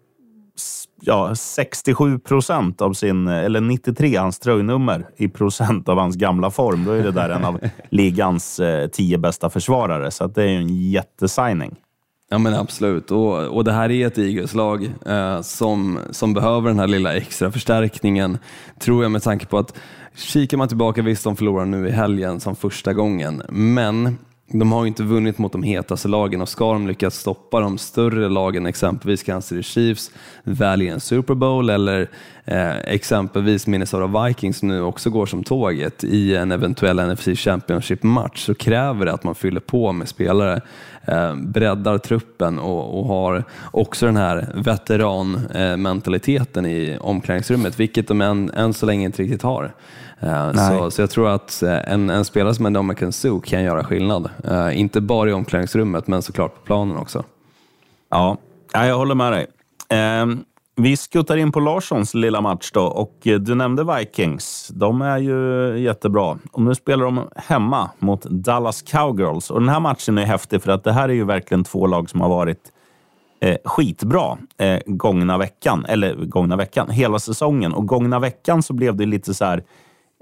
ja, 1.02 1.36
67 1.36 2.20
procent 2.20 2.82
av 2.82 2.94
sin, 2.94 3.28
eller 3.28 3.62
93, 3.62 4.16
hans 4.16 4.40
tröjnummer 4.40 5.06
i 5.18 5.28
procent 5.28 5.90
av 5.90 5.98
hans 5.98 6.16
gamla 6.16 6.52
form, 6.52 6.86
då 6.86 6.92
är 6.92 7.04
det 7.04 7.12
där 7.12 7.30
en 7.30 7.46
av 7.46 7.60
ligans 7.90 8.60
eh, 8.60 8.88
tio 8.88 9.18
bästa 9.18 9.50
försvarare. 9.50 10.12
Så 10.12 10.24
att 10.24 10.36
det 10.36 10.44
är 10.44 10.48
ju 10.48 10.58
en 10.58 10.90
jättesigning. 10.92 11.76
Ja 12.30 12.38
men 12.38 12.54
absolut, 12.54 13.12
och, 13.12 13.48
och 13.48 13.64
det 13.64 13.72
här 13.72 13.92
är 13.92 14.08
ett 14.08 14.18
Eagles-lag 14.18 14.94
eh, 15.06 15.42
som, 15.42 16.00
som 16.12 16.34
behöver 16.34 16.70
den 16.70 16.80
här 16.80 16.88
lilla 16.88 17.14
extra 17.14 17.52
förstärkningen, 17.52 18.38
tror 18.80 19.04
jag 19.04 19.12
med 19.12 19.24
tanke 19.24 19.46
på 19.46 19.58
att 19.58 19.78
kikar 20.16 20.58
man 20.58 20.68
tillbaka, 20.68 21.02
visst 21.02 21.24
de 21.24 21.36
förlorar 21.36 21.66
nu 21.66 21.88
i 21.88 21.92
helgen 21.92 22.40
som 22.40 22.56
första 22.56 22.94
gången, 22.94 23.42
men 23.50 24.18
de 24.52 24.72
har 24.72 24.84
ju 24.84 24.88
inte 24.88 25.04
vunnit 25.04 25.38
mot 25.38 25.52
de 25.52 25.64
hetaste 25.64 26.08
lagen 26.08 26.42
och 26.42 26.50
ska 26.50 26.74
de 26.74 26.88
lyckas 26.88 27.16
stoppa 27.16 27.60
de 27.60 27.78
större 27.78 28.30
lagen, 28.30 28.66
exempelvis 28.66 29.24
Kansas 29.24 29.50
City 29.50 29.64
Chiefs, 29.64 30.12
väl 30.44 30.82
i 30.82 30.88
en 30.88 31.00
Super 31.00 31.34
Bowl 31.34 31.70
eller 31.70 32.08
eh, 32.46 32.78
exempelvis 32.78 33.68
Minnesota 33.68 34.26
Vikings 34.26 34.58
som 34.58 34.68
nu 34.68 34.82
också 34.82 35.10
går 35.10 35.26
som 35.26 35.44
tåget 35.44 36.04
i 36.04 36.36
en 36.36 36.52
eventuell 36.52 37.12
NFC 37.12 37.28
Championship-match 37.36 38.46
så 38.46 38.54
kräver 38.54 39.06
det 39.06 39.14
att 39.14 39.24
man 39.24 39.36
fyller 39.36 39.60
på 39.60 39.92
med 39.92 40.08
spelare, 40.08 40.62
eh, 41.06 41.36
breddar 41.36 41.98
truppen 41.98 42.60
och, 42.60 43.00
och 43.00 43.06
har 43.06 43.44
också 43.72 44.06
den 44.06 44.18
här 44.18 44.48
veteranmentaliteten 44.56 46.66
eh, 46.66 46.72
i 46.72 46.98
omklädningsrummet, 47.02 47.80
vilket 47.80 48.08
de 48.08 48.22
än, 48.22 48.50
än 48.50 48.74
så 48.74 48.86
länge 48.86 49.06
inte 49.06 49.24
riktigt 49.24 49.42
har. 49.42 49.74
Eh, 50.22 50.54
så, 50.54 50.92
så 50.92 51.02
jag 51.02 51.10
tror 51.10 51.30
att 51.30 51.64
eh, 51.64 51.94
en, 51.94 52.10
en 52.10 52.26
spelare 52.26 52.56
som 52.56 52.66
Ndamukong 52.66 53.12
Suh 53.12 53.40
kan 53.40 53.64
göra 53.64 53.84
skillnad. 53.84 54.30
Eh, 54.44 54.80
inte 54.80 55.02
bara 55.02 55.30
i 55.30 55.34
omklädningsrummet, 55.34 56.08
men 56.08 56.22
såklart 56.22 56.56
på 56.56 56.62
planen 56.62 56.98
också. 56.98 57.24
Ja, 58.10 58.38
ja, 58.74 58.86
jag 58.86 58.98
håller 58.98 59.16
med 59.16 59.32
dig. 59.32 59.48
Eh, 59.90 60.26
vi 60.76 60.98
skuttar 60.98 61.38
in 61.38 61.52
på 61.52 61.60
Larssons 61.60 62.14
lilla 62.14 62.42
match 62.42 62.72
då 62.74 62.84
och 62.84 63.18
du 63.24 63.56
nämnde 63.56 63.96
Vikings. 63.98 64.72
De 64.74 65.02
är 65.02 65.18
ju 65.18 65.80
jättebra. 65.80 66.38
Och 66.52 66.62
nu 66.62 66.76
spelar 66.76 67.06
de 67.06 67.30
hemma 67.36 67.90
mot 68.00 68.24
Dallas 68.24 68.82
Cowgirls. 68.82 69.52
Och 69.52 69.60
den 69.60 69.70
här 69.70 69.80
matchen 69.80 70.18
är 70.18 70.26
häftig 70.26 70.62
för 70.62 70.72
att 70.72 70.84
det 70.84 70.92
här 70.92 71.10
är 71.10 71.14
ju 71.14 71.26
verkligen 71.26 71.64
två 71.64 71.88
lag 71.88 72.10
som 72.10 72.22
har 72.22 72.30
varit 72.30 72.72
eh, 73.40 73.58
skitbra 73.66 74.38
eh, 74.58 74.80
gångna 74.86 75.38
veckan, 75.38 75.86
eller 75.86 76.16
gångna 76.16 76.56
veckan, 76.56 76.90
hela 76.90 77.20
säsongen. 77.20 77.74
Och 77.74 77.88
gångna 77.88 78.20
veckan 78.20 78.64
så 78.64 78.74
blev 78.74 78.96
det 78.96 79.06
lite 79.06 79.34
så 79.34 79.46
här, 79.46 79.64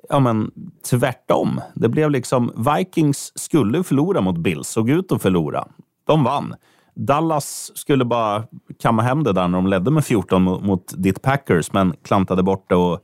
ja 0.10 0.20
men 0.20 0.52
tvärtom. 0.90 1.62
Det 1.74 1.90
blev 1.90 2.10
liksom, 2.12 2.66
Vikings 2.76 3.32
skulle 3.36 3.84
förlora 3.84 4.22
mot 4.22 4.38
Bills, 4.38 4.68
såg 4.68 4.90
ut 4.90 5.12
att 5.12 5.22
förlora. 5.22 5.68
De 6.08 6.24
vann. 6.24 6.56
Dallas 6.96 7.72
skulle 7.76 8.06
bara 8.06 8.44
kamma 8.82 9.02
hem 9.02 9.24
det 9.24 9.34
där 9.34 9.48
när 9.48 9.58
de 9.58 9.68
ledde 9.68 9.92
med 9.92 10.06
14 10.06 10.42
mot, 10.42 10.64
mot 10.64 10.94
ditt 10.98 11.22
Packers, 11.22 11.74
men 11.74 11.94
klantade 12.04 12.44
bort 12.44 12.70
det 12.70 12.76
och, 12.76 13.00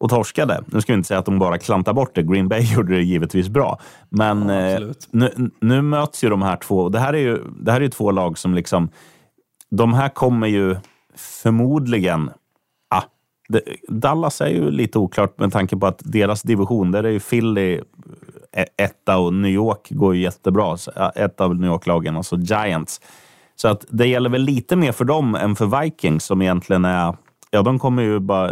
och 0.00 0.10
torskade. 0.10 0.64
Nu 0.66 0.80
ska 0.80 0.92
vi 0.92 0.96
inte 0.96 1.06
säga 1.06 1.20
att 1.20 1.26
de 1.26 1.38
bara 1.38 1.58
klantade 1.58 1.94
bort 1.94 2.14
det. 2.14 2.22
Green 2.22 2.48
Bay 2.48 2.60
gjorde 2.74 2.94
det 2.94 3.02
givetvis 3.02 3.48
bra. 3.48 3.80
Men 4.08 4.48
Ja, 4.48 4.60
eh, 4.60 4.88
nu, 5.10 5.50
nu 5.60 5.82
möts 5.82 6.24
ju 6.24 6.28
de 6.28 6.42
här 6.42 6.56
två. 6.56 6.88
Det 6.88 6.98
här 6.98 7.12
är 7.12 7.18
ju, 7.18 7.38
det 7.60 7.72
här 7.72 7.80
är 7.80 7.84
ju 7.84 7.90
två 7.90 8.10
lag 8.10 8.38
som 8.38 8.54
liksom... 8.54 8.88
De 9.70 9.94
här 9.94 10.08
kommer 10.08 10.46
ju 10.46 10.76
förmodligen... 11.16 12.30
Dallas 13.88 14.40
är 14.40 14.48
ju 14.48 14.70
lite 14.70 14.98
oklart 14.98 15.38
med 15.38 15.52
tanke 15.52 15.76
på 15.76 15.86
att 15.86 16.02
deras 16.04 16.42
division, 16.42 16.92
där 16.92 17.04
är 17.04 17.10
ju 17.10 17.20
Philly 17.20 17.80
etta 18.76 19.18
och 19.18 19.34
New 19.34 19.50
York 19.50 19.88
går 19.90 20.14
ju 20.14 20.22
jättebra. 20.22 20.76
Ett 21.14 21.40
av 21.40 21.56
New 21.56 21.70
York-lagen, 21.70 22.16
alltså 22.16 22.36
Giants. 22.36 23.00
Så 23.56 23.68
att 23.68 23.84
det 23.88 24.06
gäller 24.06 24.30
väl 24.30 24.42
lite 24.42 24.76
mer 24.76 24.92
för 24.92 25.04
dem 25.04 25.34
än 25.34 25.56
för 25.56 25.80
Vikings 25.80 26.24
som 26.24 26.42
egentligen 26.42 26.84
är... 26.84 27.16
Ja, 27.50 27.62
de 27.62 27.78
kommer 27.78 28.02
ju 28.02 28.18
bara 28.18 28.50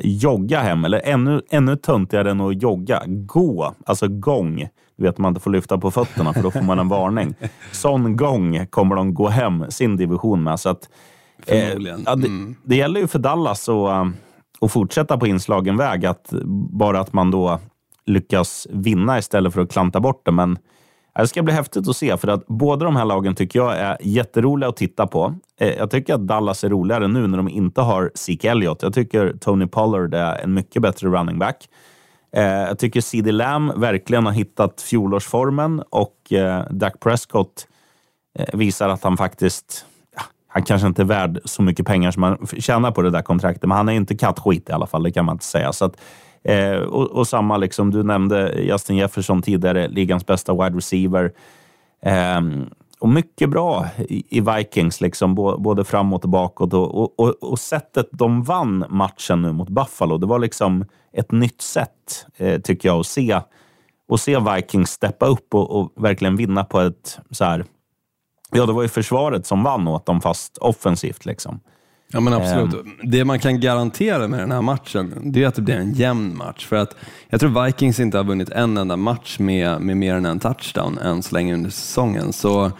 jogga 0.00 0.60
hem, 0.60 0.84
eller 0.84 1.00
ännu, 1.04 1.42
ännu 1.50 1.76
töntigare 1.76 2.30
än 2.30 2.40
att 2.40 2.62
jogga. 2.62 3.02
Gå, 3.06 3.74
alltså 3.86 4.08
gång. 4.08 4.68
Du 4.96 5.04
vet, 5.04 5.18
man 5.18 5.28
inte 5.30 5.40
får 5.40 5.50
lyfta 5.50 5.78
på 5.78 5.90
fötterna 5.90 6.32
för 6.32 6.42
då 6.42 6.50
får 6.50 6.62
man 6.62 6.78
en 6.78 6.88
varning. 6.88 7.34
Sån 7.72 8.16
gång 8.16 8.66
kommer 8.66 8.96
de 8.96 9.14
gå 9.14 9.28
hem 9.28 9.64
sin 9.68 9.96
division 9.96 10.42
med. 10.42 10.60
Så 10.60 10.68
att, 10.68 10.88
Förmodligen. 11.42 12.02
ja, 12.06 12.16
det, 12.16 12.26
Mm. 12.26 12.56
det 12.64 12.76
gäller 12.76 13.00
ju 13.00 13.06
för 13.06 13.18
Dallas 13.18 13.68
att, 13.68 13.74
um, 14.00 14.16
att 14.60 14.72
fortsätta 14.72 15.18
på 15.18 15.26
inslagen 15.26 15.76
väg. 15.76 16.06
Att 16.06 16.28
bara 16.70 17.00
att 17.00 17.12
man 17.12 17.30
då 17.30 17.58
lyckas 18.06 18.66
vinna 18.70 19.18
istället 19.18 19.54
för 19.54 19.60
att 19.60 19.72
klanta 19.72 20.00
bort 20.00 20.22
det. 20.26 20.32
Men 20.32 20.58
det 21.18 21.26
ska 21.28 21.42
bli 21.42 21.54
häftigt 21.54 21.88
att 21.88 21.96
se, 21.96 22.16
för 22.16 22.28
att 22.28 22.46
båda 22.46 22.84
de 22.84 22.96
här 22.96 23.04
lagen 23.04 23.34
tycker 23.34 23.58
jag 23.58 23.76
är 23.78 23.96
jätteroliga 24.00 24.68
att 24.68 24.76
titta 24.76 25.06
på. 25.06 25.34
Eh, 25.60 25.68
Jag 25.74 25.90
tycker 25.90 26.14
att 26.14 26.26
Dallas 26.26 26.64
är 26.64 26.68
roligare 26.68 27.08
nu 27.08 27.26
när 27.26 27.36
de 27.36 27.48
inte 27.48 27.80
har 27.80 28.10
Zeke 28.14 28.50
Elliott. 28.50 28.82
Jag 28.82 28.94
tycker 28.94 29.34
Tony 29.40 29.66
Pollard 29.66 30.14
är 30.14 30.38
en 30.44 30.54
mycket 30.54 30.82
bättre 30.82 31.08
running 31.08 31.38
back. 31.38 31.68
Eh, 32.36 32.42
Jag 32.44 32.78
tycker 32.78 33.00
CD 33.00 33.32
Lamb 33.32 33.72
verkligen 33.76 34.26
har 34.26 34.32
hittat 34.32 34.82
fjolårsformen 34.82 35.82
och 35.90 36.32
eh, 36.32 36.64
Dak 36.70 37.00
Prescott 37.00 37.66
eh, 38.38 38.58
visar 38.58 38.88
att 38.88 39.02
han 39.04 39.16
faktiskt 39.16 39.86
han 40.56 40.62
kanske 40.62 40.86
inte 40.88 41.02
är 41.02 41.06
värd 41.06 41.40
så 41.44 41.62
mycket 41.62 41.86
pengar 41.86 42.10
som 42.10 42.22
han 42.22 42.46
tjänar 42.58 42.90
på 42.90 43.02
det 43.02 43.10
där 43.10 43.22
kontraktet, 43.22 43.62
men 43.62 43.76
han 43.76 43.88
är 43.88 43.92
inte 43.92 44.16
kattskit 44.16 44.68
i 44.68 44.72
alla 44.72 44.86
fall, 44.86 45.02
det 45.02 45.12
kan 45.12 45.24
man 45.24 45.34
inte 45.34 45.44
säga. 45.44 45.72
Så 45.72 45.84
att, 45.84 45.96
eh, 46.44 46.76
och, 46.76 47.10
och 47.10 47.26
samma, 47.28 47.56
liksom, 47.56 47.90
du 47.90 48.02
nämnde 48.02 48.62
Justin 48.62 48.96
Jefferson 48.96 49.42
tidigare, 49.42 49.88
ligans 49.88 50.26
bästa 50.26 50.52
wide 50.52 50.76
receiver. 50.76 51.32
Eh, 52.02 52.40
och 52.98 53.08
mycket 53.08 53.50
bra 53.50 53.86
i, 53.98 54.38
i 54.38 54.40
Vikings, 54.40 55.00
liksom, 55.00 55.34
bo- 55.34 55.58
både 55.58 55.84
framåt 55.84 56.24
och 56.24 56.30
bakåt. 56.30 56.74
Och, 56.74 56.94
och, 56.94 57.20
och, 57.20 57.34
och 57.42 57.58
sättet 57.58 58.08
de 58.12 58.42
vann 58.42 58.84
matchen 58.88 59.42
nu 59.42 59.52
mot 59.52 59.68
Buffalo, 59.68 60.18
det 60.18 60.26
var 60.26 60.38
liksom 60.38 60.84
ett 61.12 61.32
nytt 61.32 61.62
sätt, 61.62 62.26
eh, 62.36 62.60
tycker 62.60 62.88
jag, 62.88 63.00
att 63.00 63.06
se, 63.06 63.32
att 64.12 64.20
se 64.20 64.38
Vikings 64.38 64.90
steppa 64.90 65.26
upp 65.26 65.54
och, 65.54 65.80
och 65.80 65.92
verkligen 65.96 66.36
vinna 66.36 66.64
på 66.64 66.80
ett 66.80 67.18
så 67.30 67.44
här... 67.44 67.64
Ja, 68.52 68.66
det 68.66 68.72
var 68.72 68.82
ju 68.82 68.88
försvaret 68.88 69.46
som 69.46 69.62
vann 69.62 69.88
åt 69.88 70.06
dem, 70.06 70.20
fast 70.20 70.58
offensivt. 70.58 71.24
Liksom. 71.26 71.60
Ja 72.12 72.20
men 72.20 72.32
absolut. 72.32 72.74
Ehm. 72.74 73.10
Det 73.10 73.24
man 73.24 73.38
kan 73.38 73.60
garantera 73.60 74.28
med 74.28 74.40
den 74.40 74.52
här 74.52 74.62
matchen, 74.62 75.14
det 75.32 75.42
är 75.42 75.46
att 75.48 75.54
det 75.54 75.62
blir 75.62 75.74
en 75.74 75.92
jämn 75.92 76.36
match. 76.36 76.66
För 76.66 76.76
att 76.76 76.96
jag 77.28 77.40
tror 77.40 77.64
Vikings 77.64 78.00
inte 78.00 78.16
har 78.16 78.24
vunnit 78.24 78.48
en 78.50 78.76
enda 78.76 78.96
match 78.96 79.38
med, 79.38 79.80
med 79.80 79.96
mer 79.96 80.14
än 80.14 80.26
en 80.26 80.38
touchdown 80.40 80.98
än 80.98 81.22
så 81.22 81.34
länge 81.34 81.54
under 81.54 81.70
säsongen. 81.70 82.32
Så 82.32 82.72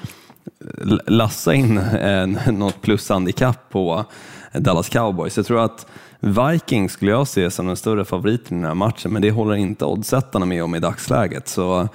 l- 0.82 1.00
lassa 1.06 1.54
in 1.54 1.78
en, 1.78 2.32
något 2.58 2.82
plushandikapp 2.82 3.70
på 3.70 4.04
Dallas 4.52 4.88
Cowboys. 4.88 5.36
Jag 5.36 5.46
tror 5.46 5.64
att 5.64 5.86
Vikings 6.20 6.92
skulle 6.92 7.10
jag 7.10 7.28
se 7.28 7.50
som 7.50 7.66
den 7.66 7.76
större 7.76 8.04
favoriten 8.04 8.56
i 8.56 8.60
den 8.60 8.66
här 8.68 8.74
matchen, 8.74 9.12
men 9.12 9.22
det 9.22 9.30
håller 9.30 9.54
inte 9.54 9.84
oddsättarna 9.84 10.46
med 10.46 10.64
om 10.64 10.74
i 10.74 10.80
dagsläget. 10.80 11.48
Så 11.48 11.88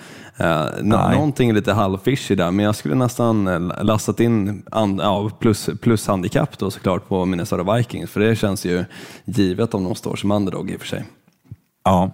Nej. 0.82 1.16
någonting 1.16 1.54
lite 1.54 1.74
halvfishy 1.74 2.36
där, 2.36 2.52
men 2.52 2.66
jag 2.66 2.76
skulle 2.76 2.96
nästan 2.96 3.48
eh, 3.48 3.84
lastat 3.84 4.20
in 4.20 4.64
and, 4.72 5.02
ja, 5.02 5.30
plus, 5.40 5.70
plus 5.82 6.08
handikapp 6.08 6.58
då 6.58 6.72
såklart 6.72 7.08
på 7.08 7.26
Minnesota 7.26 7.76
Vikings, 7.76 8.12
för 8.12 8.20
det 8.20 8.36
känns 8.36 8.66
ju 8.66 8.86
givet 9.26 9.74
om 9.74 9.84
de 9.84 9.96
står 9.96 10.16
som 10.16 10.32
underdog 10.32 10.72
i 10.72 10.76
och 10.76 10.80
för 10.80 10.88
sig. 10.88 11.06
Ja, 11.84 12.12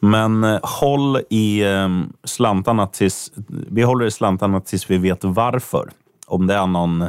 men 0.00 0.44
eh, 0.44 0.58
håll 0.62 1.20
i 1.30 1.62
eh, 1.62 1.88
slantarna 2.24 2.86
tills... 2.86 3.32
Vi 3.70 3.82
håller 3.82 4.06
i 4.06 4.10
slantarna 4.10 4.60
tills 4.60 4.90
vi 4.90 4.98
vet 4.98 5.24
varför. 5.24 5.90
Om 6.26 6.46
det 6.46 6.54
är 6.54 6.66
någon, 6.66 7.04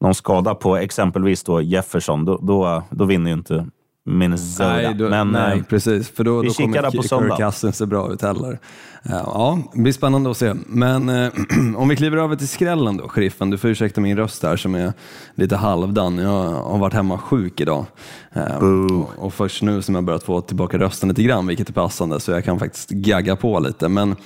någon 0.00 0.14
skada 0.14 0.54
på 0.54 0.76
exempelvis 0.76 1.44
då 1.44 1.60
Jefferson, 1.60 2.24
då, 2.24 2.36
då, 2.42 2.82
då 2.90 3.04
vinner 3.04 3.30
ju 3.30 3.36
inte 3.36 3.66
Minnesota. 4.04 4.72
Nej, 4.72 4.94
då, 4.94 5.08
men, 5.08 5.28
nej 5.28 5.58
eh, 5.58 5.64
precis. 5.64 6.10
För 6.10 6.24
då, 6.24 6.42
då 6.42 6.52
kommer 6.52 6.82
på 6.82 7.02
Kirk. 7.02 7.36
Cousins 7.38 7.76
se 7.76 7.86
bra 7.86 8.12
ut 8.12 8.22
heller. 8.22 8.58
Ja, 9.02 9.58
det 9.74 9.80
blir 9.80 9.92
spännande 9.92 10.30
att 10.30 10.36
se. 10.36 10.54
Men 10.66 11.08
eh, 11.08 11.32
om 11.76 11.88
vi 11.88 11.96
kliver 11.96 12.16
över 12.16 12.36
till 12.36 12.48
skrällen 12.48 12.96
då, 12.96 13.08
sheriffen. 13.08 13.50
Du 13.50 13.58
får 13.58 13.70
ursäkta 13.70 14.00
min 14.00 14.16
röst 14.16 14.42
här 14.42 14.56
som 14.56 14.74
är 14.74 14.92
lite 15.34 15.56
halvdan. 15.56 16.18
Jag 16.18 16.48
har 16.48 16.78
varit 16.78 16.94
hemma 16.94 17.18
sjuk 17.18 17.60
idag. 17.60 17.86
Eh, 18.32 18.56
och, 18.56 19.10
och 19.18 19.34
först 19.34 19.62
nu 19.62 19.82
som 19.82 19.94
jag 19.94 20.04
börjat 20.04 20.22
få 20.22 20.40
tillbaka 20.40 20.78
rösten 20.78 21.08
lite 21.08 21.22
grann, 21.22 21.46
vilket 21.46 21.68
är 21.68 21.72
passande, 21.72 22.20
så 22.20 22.30
jag 22.30 22.44
kan 22.44 22.58
faktiskt 22.58 22.90
gagga 22.90 23.36
på 23.36 23.60
lite. 23.60 23.88
Men 23.88 24.16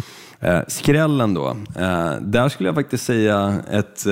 skrällen 0.68 1.34
då, 1.34 1.56
där 2.20 2.48
skulle 2.48 2.68
jag 2.68 2.74
faktiskt 2.74 3.04
säga 3.04 3.56
ett 3.70 4.06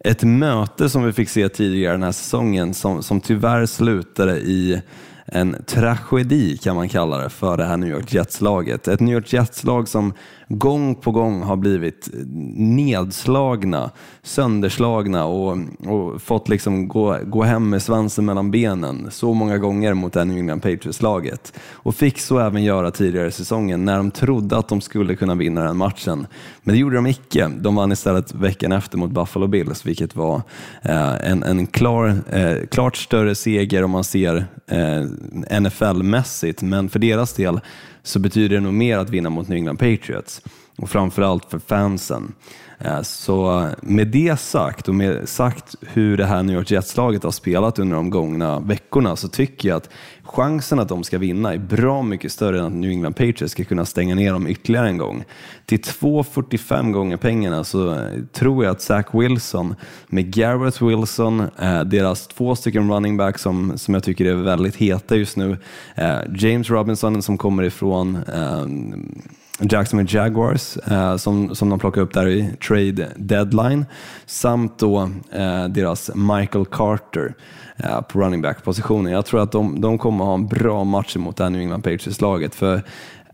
ett 0.00 0.22
möte 0.22 0.88
som 0.88 1.04
vi 1.04 1.12
fick 1.12 1.28
se 1.28 1.48
tidigare 1.48 1.92
den 1.92 2.02
här 2.02 2.12
säsongen 2.12 2.74
som, 2.74 3.02
som 3.02 3.20
tyvärr 3.20 3.66
slutade 3.66 4.38
i 4.38 4.82
en 5.26 5.56
tragedi 5.66 6.56
kan 6.56 6.76
man 6.76 6.88
kalla 6.88 7.18
det 7.18 7.30
för 7.30 7.56
det 7.56 7.64
här 7.64 7.76
New 7.76 7.90
York 7.90 8.12
Jets-laget. 8.12 8.88
Ett 8.88 9.00
New 9.00 9.14
York 9.14 9.32
Jets-lag 9.32 9.88
som 9.88 10.12
gång 10.48 10.94
på 10.94 11.10
gång 11.10 11.42
har 11.42 11.56
blivit 11.56 12.08
nedslagna, 12.56 13.90
sönderslagna 14.22 15.24
och, 15.24 15.58
och 15.86 16.22
fått 16.22 16.48
liksom 16.48 16.88
gå, 16.88 17.18
gå 17.24 17.42
hem 17.42 17.70
med 17.70 17.82
svansen 17.82 18.24
mellan 18.24 18.50
benen 18.50 19.10
så 19.10 19.34
många 19.34 19.58
gånger 19.58 19.94
mot 19.94 20.12
det 20.12 20.20
här 20.20 20.24
New 20.26 20.38
England 20.38 20.60
Patriots-laget. 20.60 21.52
Och 21.72 21.94
fick 21.94 22.18
så 22.18 22.38
även 22.38 22.64
göra 22.64 22.90
tidigare 22.90 23.28
i 23.28 23.30
säsongen 23.30 23.84
när 23.84 23.96
de 23.96 24.10
trodde 24.10 24.56
att 24.56 24.68
de 24.68 24.80
skulle 24.80 25.16
kunna 25.16 25.34
vinna 25.34 25.64
den 25.64 25.76
matchen. 25.76 26.26
Men 26.62 26.74
det 26.74 26.80
gjorde 26.80 26.96
de 26.96 27.06
icke. 27.06 27.50
De 27.60 27.74
vann 27.74 27.92
istället 27.92 28.34
veckan 28.34 28.72
efter 28.72 28.98
mot 28.98 29.10
Buffalo 29.10 29.46
Bills, 29.46 29.86
vilket 29.86 30.16
var 30.16 30.42
eh, 30.82 31.30
en, 31.30 31.42
en 31.42 31.66
klar, 31.66 32.14
eh, 32.30 32.66
klart 32.70 32.96
större 32.96 33.34
seger 33.34 33.84
om 33.84 33.90
man 33.90 34.04
ser 34.04 34.46
eh, 34.66 35.04
NFL-mässigt, 35.60 36.64
men 36.64 36.88
för 36.88 36.98
deras 36.98 37.32
del 37.32 37.60
så 38.02 38.18
betyder 38.18 38.56
det 38.56 38.60
nog 38.60 38.74
mer 38.74 38.98
att 38.98 39.10
vinna 39.10 39.30
mot 39.30 39.48
New 39.48 39.56
England 39.56 39.76
Patriots 39.76 40.37
och 40.76 40.90
framförallt 40.90 41.50
för 41.50 41.58
fansen. 41.58 42.32
Eh, 42.80 43.02
så 43.02 43.68
med 43.82 44.08
det 44.08 44.40
sagt 44.40 44.88
och 44.88 44.94
med 44.94 45.28
sagt 45.28 45.74
hur 45.80 46.16
det 46.16 46.26
här 46.26 46.42
New 46.42 46.56
York 46.56 46.70
Jets-laget 46.70 47.22
har 47.22 47.30
spelat 47.30 47.78
under 47.78 47.96
de 47.96 48.10
gångna 48.10 48.60
veckorna 48.60 49.16
så 49.16 49.28
tycker 49.28 49.68
jag 49.68 49.76
att 49.76 49.90
chansen 50.22 50.78
att 50.78 50.88
de 50.88 51.04
ska 51.04 51.18
vinna 51.18 51.54
är 51.54 51.58
bra 51.58 52.02
mycket 52.02 52.32
större 52.32 52.58
än 52.58 52.64
att 52.64 52.72
New 52.72 52.90
England 52.90 53.12
Patriots 53.12 53.52
ska 53.52 53.64
kunna 53.64 53.84
stänga 53.84 54.14
ner 54.14 54.32
dem 54.32 54.46
ytterligare 54.46 54.88
en 54.88 54.98
gång. 54.98 55.24
Till 55.66 55.80
2,45 55.80 56.92
gånger 56.92 57.16
pengarna 57.16 57.64
så 57.64 57.92
eh, 57.92 57.98
tror 58.32 58.64
jag 58.64 58.72
att 58.72 58.80
Zach 58.80 59.06
Wilson 59.12 59.74
med 60.06 60.34
Garrett 60.34 60.82
Wilson, 60.82 61.40
eh, 61.40 61.80
deras 61.80 62.26
två 62.26 62.56
stycken 62.56 62.92
running 62.92 63.16
backs 63.16 63.42
som, 63.42 63.78
som 63.78 63.94
jag 63.94 64.02
tycker 64.02 64.24
är 64.24 64.34
väldigt 64.34 64.76
heta 64.76 65.16
just 65.16 65.36
nu, 65.36 65.56
James 66.34 66.70
Robinson 66.70 67.22
som 67.22 67.38
kommer 67.38 67.62
ifrån 67.62 68.18
Jacksonville 69.60 70.18
Jaguars 70.18 70.76
eh, 70.76 71.16
som, 71.16 71.54
som 71.54 71.68
de 71.70 71.78
plockade 71.78 72.04
upp 72.04 72.14
där 72.14 72.28
i 72.28 72.50
trade 72.68 73.08
deadline 73.16 73.86
samt 74.26 74.78
då 74.78 75.10
eh, 75.32 75.64
deras 75.68 76.10
Michael 76.14 76.66
Carter 76.66 77.34
eh, 77.76 78.00
på 78.00 78.20
running 78.20 78.42
back 78.42 78.64
positionen. 78.64 79.12
Jag 79.12 79.26
tror 79.26 79.42
att 79.42 79.52
de, 79.52 79.80
de 79.80 79.98
kommer 79.98 80.24
ha 80.24 80.34
en 80.34 80.46
bra 80.46 80.84
match 80.84 81.16
mot 81.16 81.36
det 81.36 81.44
här 81.44 81.50
New 81.50 81.60
England 81.60 81.82
Patriots-laget 81.82 82.54
för 82.54 82.82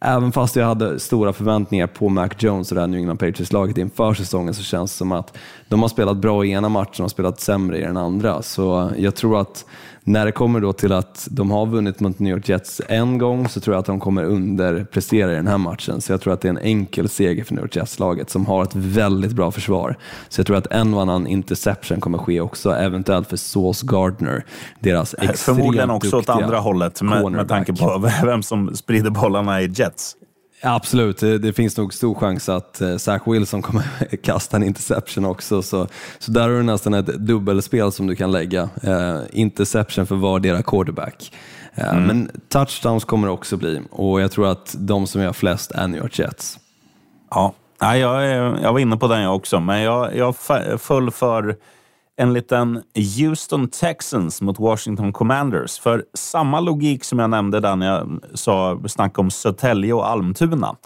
även 0.01 0.33
fast 0.33 0.57
jag 0.57 0.67
hade 0.67 1.01
stora 1.01 1.33
förväntningar 1.33 1.87
på 1.87 2.09
Mac 2.09 2.29
Jones 2.39 2.71
och 2.71 2.75
det 2.75 2.81
här 2.81 2.89
New 2.89 2.99
England 2.99 3.19
Patriots-laget 3.19 3.79
inför 3.79 4.15
säsongen 4.15 4.55
så 4.55 4.63
känns 4.63 4.93
det 4.93 4.97
som 4.97 5.13
att 5.13 5.37
de 5.69 5.83
har 5.83 5.89
spelat 5.89 6.17
bra 6.17 6.45
i 6.45 6.51
ena 6.51 6.69
matchen 6.69 7.05
och 7.05 7.11
spelat 7.11 7.41
sämre 7.41 7.79
i 7.79 7.81
den 7.81 7.97
andra. 7.97 8.43
Så 8.43 8.91
jag 8.97 9.15
tror 9.15 9.41
att 9.41 9.65
när 10.05 10.25
det 10.27 10.33
kommer 10.33 10.61
då 10.61 10.73
till 10.73 10.93
att 10.93 11.29
de 11.31 11.51
har 11.51 11.67
vunnit 11.67 12.01
mot 12.01 12.19
New 12.19 12.33
York 12.33 12.49
Jets 12.49 12.81
en 12.89 13.19
gång 13.19 13.49
så 13.49 13.61
tror 13.61 13.75
jag 13.75 13.81
att 13.81 13.87
de 13.87 14.01
kommer 14.01 14.25
underprestera 14.25 15.33
i 15.33 15.35
den 15.35 15.47
här 15.47 15.59
matchen. 15.59 16.01
Så 16.01 16.13
jag 16.13 16.21
tror 16.21 16.33
att 16.33 16.41
det 16.41 16.49
är 16.49 16.51
en 16.51 16.59
enkel 16.59 17.09
seger 17.09 17.45
för 17.45 17.55
New 17.55 17.63
York 17.65 17.77
Jets-laget 17.77 18.31
som 18.31 18.47
har 18.47 18.63
ett 18.63 18.75
väldigt 18.75 19.33
bra 19.33 19.51
försvar. 19.51 19.97
Så 20.29 20.41
jag 20.41 20.47
tror 20.47 20.57
att 20.57 20.67
en 20.67 20.95
och 20.95 21.03
annan 21.03 21.27
interception 21.27 22.01
kommer 22.01 22.19
ske 22.19 22.41
också, 22.41 22.71
eventuellt 22.71 23.29
för 23.29 23.37
Sauce 23.37 23.87
Gardner, 23.87 24.45
deras 24.81 25.15
extremt 25.15 25.39
Förmodligen 25.39 25.91
också 25.91 26.17
åt 26.17 26.29
andra 26.29 26.59
hållet 26.59 27.03
med, 27.03 27.33
med 27.33 27.49
tanke 27.49 27.73
på 27.73 28.11
vem 28.25 28.43
som 28.43 28.75
sprider 28.75 29.11
bollarna 29.11 29.63
i 29.63 29.71
Jets. 29.75 30.17
Absolut, 30.63 31.19
det, 31.19 31.39
det 31.39 31.53
finns 31.53 31.77
nog 31.77 31.95
stor 31.95 32.15
chans 32.15 32.49
att 32.49 32.81
eh, 32.81 32.97
Zach 32.97 33.23
Wilson 33.27 33.63
kommer 33.63 34.17
kasta 34.23 34.57
en 34.57 34.63
interception 34.63 35.25
också. 35.25 35.63
Så, 35.63 35.89
så 36.19 36.31
där 36.31 36.43
har 36.43 36.49
du 36.49 36.63
nästan 36.63 36.95
ett 36.95 37.07
dubbelspel 37.07 37.93
som 37.93 38.07
du 38.07 38.17
kan 38.17 38.33
lägga. 38.33 38.69
Eh, 38.83 39.21
interception 39.33 40.07
för 40.07 40.17
vardera 40.17 40.63
quarterback. 40.63 41.33
Eh, 41.75 41.95
Men 41.95 42.31
touchdowns 42.49 43.05
kommer 43.05 43.29
det 43.29 43.33
också 43.33 43.57
bli 43.57 43.81
och 43.91 44.21
jag 44.21 44.31
tror 44.33 44.47
att 44.47 44.75
de 44.79 45.07
som 45.07 45.23
gör 45.23 45.33
flest 45.33 45.71
är 45.71 45.89
New 45.89 46.01
York 46.01 46.19
Jets. 46.19 46.59
Ja, 47.31 47.55
jag, 47.81 48.25
jag 48.63 48.73
var 48.73 48.79
inne 48.79 48.97
på 48.97 49.09
den 49.09 49.21
jag 49.21 49.37
också, 49.37 49.61
men 49.61 49.81
jag, 49.81 50.17
jag 50.17 50.37
föll 50.79 51.11
för 51.11 51.57
en 52.17 52.33
liten 52.33 52.83
Houston 53.19 53.69
Texans 53.69 54.41
mot 54.41 54.59
Washington 54.59 55.13
Commanders. 55.13 55.79
För 55.79 56.05
samma 56.15 56.61
logik 56.61 57.05
som 57.05 57.19
jag 57.19 57.31
nämnde 57.31 57.61
där 57.61 57.77
när 57.77 57.87
jag 57.87 58.21
sa, 58.35 58.81
snackade 58.87 59.21
om 59.21 59.31
Södertälje 59.31 59.93
och 59.93 60.09
Almtuna, 60.09 60.77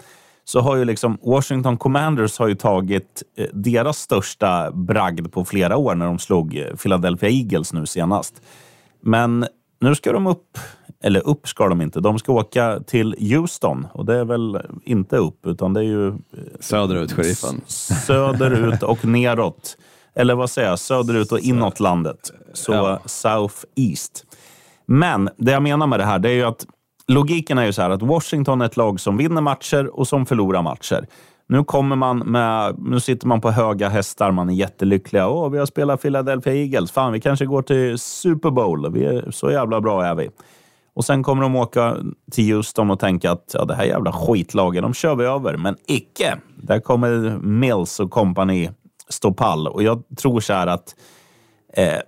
så 0.43 0.59
har 0.59 0.75
ju 0.75 0.85
liksom 0.85 1.17
Washington 1.21 1.77
Commanders 1.77 2.39
har 2.39 2.47
ju 2.47 2.55
tagit 2.55 3.23
eh, 3.37 3.45
deras 3.53 3.97
största 3.97 4.71
bragd 4.71 5.31
på 5.31 5.45
flera 5.45 5.77
år 5.77 5.95
när 5.95 6.05
de 6.05 6.19
slog 6.19 6.57
eh, 6.57 6.75
Philadelphia 6.75 7.29
Eagles 7.29 7.73
nu 7.73 7.85
senast. 7.85 8.41
Men 9.01 9.45
nu 9.81 9.95
ska 9.95 10.11
de 10.11 10.27
upp, 10.27 10.57
eller 11.03 11.27
upp 11.27 11.47
ska 11.47 11.67
de 11.67 11.81
inte, 11.81 11.99
de 11.99 12.19
ska 12.19 12.33
åka 12.33 12.79
till 12.79 13.15
Houston 13.19 13.87
och 13.93 14.05
det 14.05 14.15
är 14.15 14.25
väl 14.25 14.59
inte 14.83 15.17
upp 15.17 15.45
utan 15.45 15.73
det 15.73 15.79
är 15.79 15.83
ju 15.83 16.13
Söderut, 16.59 17.11
sheriffen. 17.11 17.61
söderut 17.67 18.83
och 18.83 19.05
neråt. 19.05 19.77
Eller 20.15 20.35
vad 20.35 20.49
säger 20.49 20.69
jag? 20.69 20.79
Söderut 20.79 21.31
och 21.31 21.39
inåt 21.39 21.79
landet. 21.79 22.31
Så 22.53 22.71
Ja. 22.73 22.99
south 23.05 23.55
east. 23.75 24.25
Men 24.85 25.29
det 25.37 25.51
jag 25.51 25.63
menar 25.63 25.87
med 25.87 25.99
det 25.99 26.05
här, 26.05 26.19
det 26.19 26.29
är 26.29 26.33
ju 26.33 26.43
att 26.43 26.65
logiken 27.07 27.57
är 27.57 27.65
ju 27.65 27.73
så 27.73 27.81
här 27.81 27.89
att 27.89 28.01
Washington 28.01 28.61
är 28.61 28.65
ett 28.65 28.77
lag 28.77 28.99
som 28.99 29.17
vinner 29.17 29.41
matcher 29.41 29.99
och 29.99 30.07
som 30.07 30.25
förlorar 30.25 30.61
matcher. 30.61 31.07
Nu 31.47 31.63
kommer 31.63 31.95
man 31.95 32.17
med, 32.19 32.75
nu 32.79 32.99
sitter 32.99 33.27
man 33.27 33.41
på 33.41 33.51
höga 33.51 33.89
hästar, 33.89 34.31
man 34.31 34.49
är 34.49 34.53
jättelyckliga. 34.53 35.27
Åh, 35.29 35.49
vi 35.49 35.57
har 35.57 35.65
spelat 35.65 36.01
Philadelphia 36.01 36.53
Eagles. 36.53 36.91
Fan, 36.91 37.13
vi 37.13 37.19
kanske 37.21 37.45
går 37.45 37.61
till 37.61 37.99
Super 37.99 38.49
Bowl. 38.51 38.93
Vi 38.93 39.05
är, 39.05 39.31
så 39.31 39.51
jävla 39.51 39.81
bra 39.81 40.05
är 40.05 40.15
vi. 40.15 40.29
Och 40.93 41.05
sen 41.05 41.23
kommer 41.23 41.41
de 41.41 41.55
åka 41.55 41.95
till 42.31 42.53
Houston 42.55 42.91
och 42.91 42.99
tänka 42.99 43.31
att 43.31 43.51
ja, 43.53 43.65
det 43.65 43.75
här 43.75 43.83
jävla 43.83 44.11
skitlaget, 44.11 44.81
de 44.83 44.93
kör 44.93 45.15
vi 45.15 45.25
över. 45.25 45.57
Men 45.57 45.75
icke! 45.87 46.37
Där 46.55 46.79
kommer 46.79 47.37
Mills 47.41 47.99
och 47.99 48.11
kompani 48.11 48.69
stå 49.09 49.33
pall. 49.33 49.67
Och 49.67 49.83
jag 49.83 50.03
tror 50.17 50.39
så 50.39 50.53
här 50.53 50.67
att... 50.67 50.95
Eh, 51.73 51.99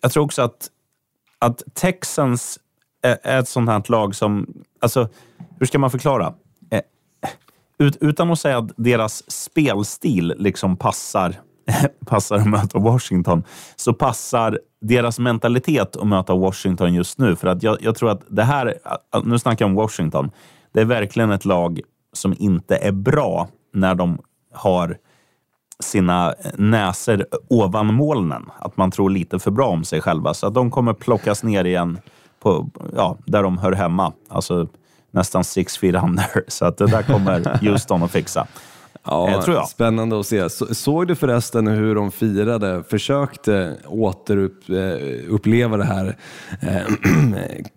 jag 0.00 0.12
tror 0.12 0.24
också 0.24 0.42
att, 0.42 0.68
att 1.38 1.62
Texans 1.74 2.58
är, 3.02 3.18
är 3.22 3.38
ett 3.38 3.48
sånt 3.48 3.70
här 3.70 3.82
lag 3.86 4.14
som... 4.14 4.46
Alltså, 4.80 5.08
hur 5.58 5.66
ska 5.66 5.78
man 5.78 5.90
förklara? 5.90 6.34
Eh, 6.70 6.80
ut, 7.78 7.96
utan 8.00 8.30
att 8.30 8.38
säga 8.38 8.58
att 8.58 8.70
deras 8.76 9.30
spelstil 9.30 10.34
liksom 10.38 10.76
passar, 10.76 11.34
passar 12.06 12.36
att 12.36 12.48
möta 12.48 12.78
Washington, 12.78 13.44
så 13.76 13.94
passar 13.94 14.60
deras 14.80 15.18
mentalitet 15.18 15.96
att 15.96 16.06
möta 16.06 16.34
Washington 16.34 16.94
just 16.94 17.18
nu. 17.18 17.36
För 17.36 17.48
att 17.48 17.62
jag, 17.62 17.78
jag 17.80 17.94
tror 17.94 18.10
att 18.10 18.22
det 18.28 18.44
här, 18.44 18.66
eh, 19.14 19.24
nu 19.24 19.38
snackar 19.38 19.64
jag 19.64 19.70
om 19.70 19.74
Washington, 19.74 20.30
det 20.72 20.80
är 20.80 20.84
verkligen 20.84 21.30
ett 21.30 21.44
lag 21.44 21.80
som 22.12 22.34
inte 22.38 22.76
är 22.76 22.92
bra 22.92 23.48
när 23.72 23.94
de 23.94 24.18
har 24.52 24.96
sina 25.80 26.34
näser 26.54 27.26
ovan 27.48 27.94
molnen. 27.94 28.50
Att 28.58 28.76
man 28.76 28.90
tror 28.90 29.10
lite 29.10 29.38
för 29.38 29.50
bra 29.50 29.66
om 29.66 29.84
sig 29.84 30.00
själva. 30.00 30.34
Så 30.34 30.46
att 30.46 30.54
de 30.54 30.70
kommer 30.70 30.92
plockas 30.92 31.42
ner 31.42 31.64
igen 31.64 31.98
på, 32.42 32.70
ja, 32.96 33.16
där 33.26 33.42
de 33.42 33.58
hör 33.58 33.72
hemma. 33.72 34.12
Alltså 34.28 34.68
nästan 35.10 35.44
six 35.44 35.78
feet 35.78 36.02
under. 36.04 36.44
Så 36.48 36.64
att 36.64 36.78
det 36.78 36.86
där 36.86 37.02
kommer 37.02 37.58
Houston 37.60 38.02
att 38.02 38.10
fixa. 38.10 38.46
Ja, 39.04 39.30
Eh, 39.30 39.40
tror 39.40 39.56
jag. 39.56 39.68
Spännande 39.68 40.20
att 40.20 40.26
se. 40.26 40.50
Så, 40.50 40.74
såg 40.74 41.06
du 41.06 41.14
förresten 41.14 41.66
hur 41.66 41.94
de 41.94 42.10
firade, 42.10 42.82
försökte 42.88 43.76
återuppleva 43.86 45.76
det 45.76 45.84
här 45.84 46.16
eh, 46.60 46.82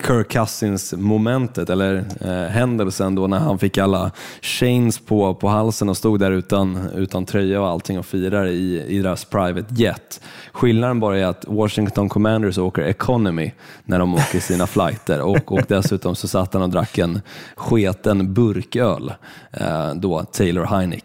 Kirk 0.07 0.31
Cousins-momentet, 0.31 1.69
eller 1.69 2.05
eh, 2.21 2.49
händelsen 2.49 3.15
då 3.15 3.27
när 3.27 3.39
han 3.39 3.59
fick 3.59 3.77
alla 3.77 4.11
chains 4.41 4.99
på, 4.99 5.35
på 5.35 5.47
halsen 5.47 5.89
och 5.89 5.97
stod 5.97 6.19
där 6.19 6.31
utan, 6.31 6.89
utan 6.95 7.25
tröja 7.25 7.61
och 7.61 7.67
allting 7.67 7.99
och 7.99 8.05
firar 8.05 8.45
i, 8.47 8.83
i 8.87 9.01
deras 9.01 9.25
private 9.25 9.67
jet. 9.69 10.21
Skillnaden 10.51 10.99
bara 10.99 11.19
är 11.19 11.25
att 11.25 11.45
Washington 11.47 12.09
Commanders 12.09 12.57
åker 12.57 12.81
economy 12.81 13.51
när 13.83 13.99
de 13.99 14.13
åker 14.13 14.39
sina 14.39 14.67
flighter 14.67 15.21
och, 15.21 15.51
och 15.51 15.61
dessutom 15.67 16.15
så 16.15 16.27
satt 16.27 16.53
han 16.53 16.63
och 16.63 16.69
drack 16.69 16.97
en 16.97 17.21
sketen 17.55 18.33
burköl, 18.33 19.13
eh, 19.51 19.93
då 19.95 20.23
Taylor 20.23 20.63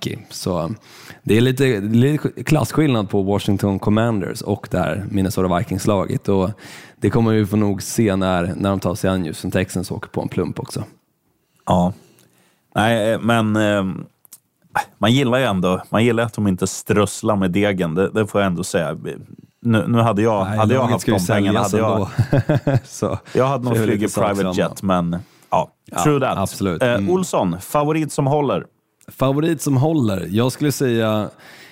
Heineke. 0.09 0.35
Så 0.35 0.71
det 1.23 1.37
är 1.37 1.40
lite, 1.40 1.81
lite 1.81 2.42
klasskillnad 2.42 3.11
på 3.11 3.23
Washington 3.23 3.79
Commanders 3.79 4.42
och 4.42 4.68
det 4.71 4.79
här 4.79 5.05
Minnesota 5.11 5.59
Vikings-laget 5.59 6.29
och 6.29 6.51
det 6.97 7.11
kommer 7.11 7.33
vi 7.33 7.47
få 7.47 7.57
nog 7.57 7.83
se 7.83 8.16
när, 8.16 8.53
när 8.57 8.71
de 8.71 8.81
tar 8.81 8.94
sig 8.94 9.11
an 9.11 9.25
Houston 9.25 9.51
Texans 9.51 9.90
och 9.90 9.97
åker 9.97 10.09
på 10.09 10.23
en 10.23 10.29
plump 10.29 10.59
också. 10.61 10.85
Ja. 11.66 11.92
Nej, 12.75 13.12
eh, 13.12 13.21
men 13.21 13.57
eh, 13.57 13.85
man 14.99 15.12
gillar 15.12 15.38
ju 15.38 15.44
ändå 15.44 15.83
man 15.90 16.05
gillar 16.05 16.25
att 16.25 16.35
de 16.35 16.47
inte 16.49 16.66
strösslar 16.66 17.37
med 17.37 17.51
degen. 17.51 17.94
Det, 17.94 18.11
det 18.11 18.27
får 18.27 18.40
jag 18.40 18.47
ändå 18.47 18.64
säga. 18.64 18.97
Nu, 19.61 19.85
nu 19.88 19.99
hade 19.99 20.23
jag, 20.23 20.47
Nej, 20.49 20.59
hade 20.59 20.75
jag 20.75 20.83
haft 20.83 21.07
de 21.07 21.27
pengarna 21.27 21.61
hade 21.61 21.79
jag. 21.79 22.09
Så 22.85 23.18
jag 23.33 23.47
hade 23.47 23.64
nog 23.64 23.77
flugit 23.77 24.14
private 24.14 24.61
jet, 24.61 24.83
men 24.83 25.16
ja, 25.51 25.71
Ja, 25.85 26.03
true 26.03 26.21
that. 26.21 26.38
absolut. 26.38 26.83
Eh, 26.83 26.88
Mm. 26.94 27.11
Olsson, 27.11 27.61
favorit 27.61 28.12
som 28.12 28.27
håller. 28.27 28.64
Favorit 29.09 29.62
som 29.62 29.77
håller? 29.77 30.29
Jag 30.31 30.53
skulle 30.53 30.73
säga, 30.73 31.31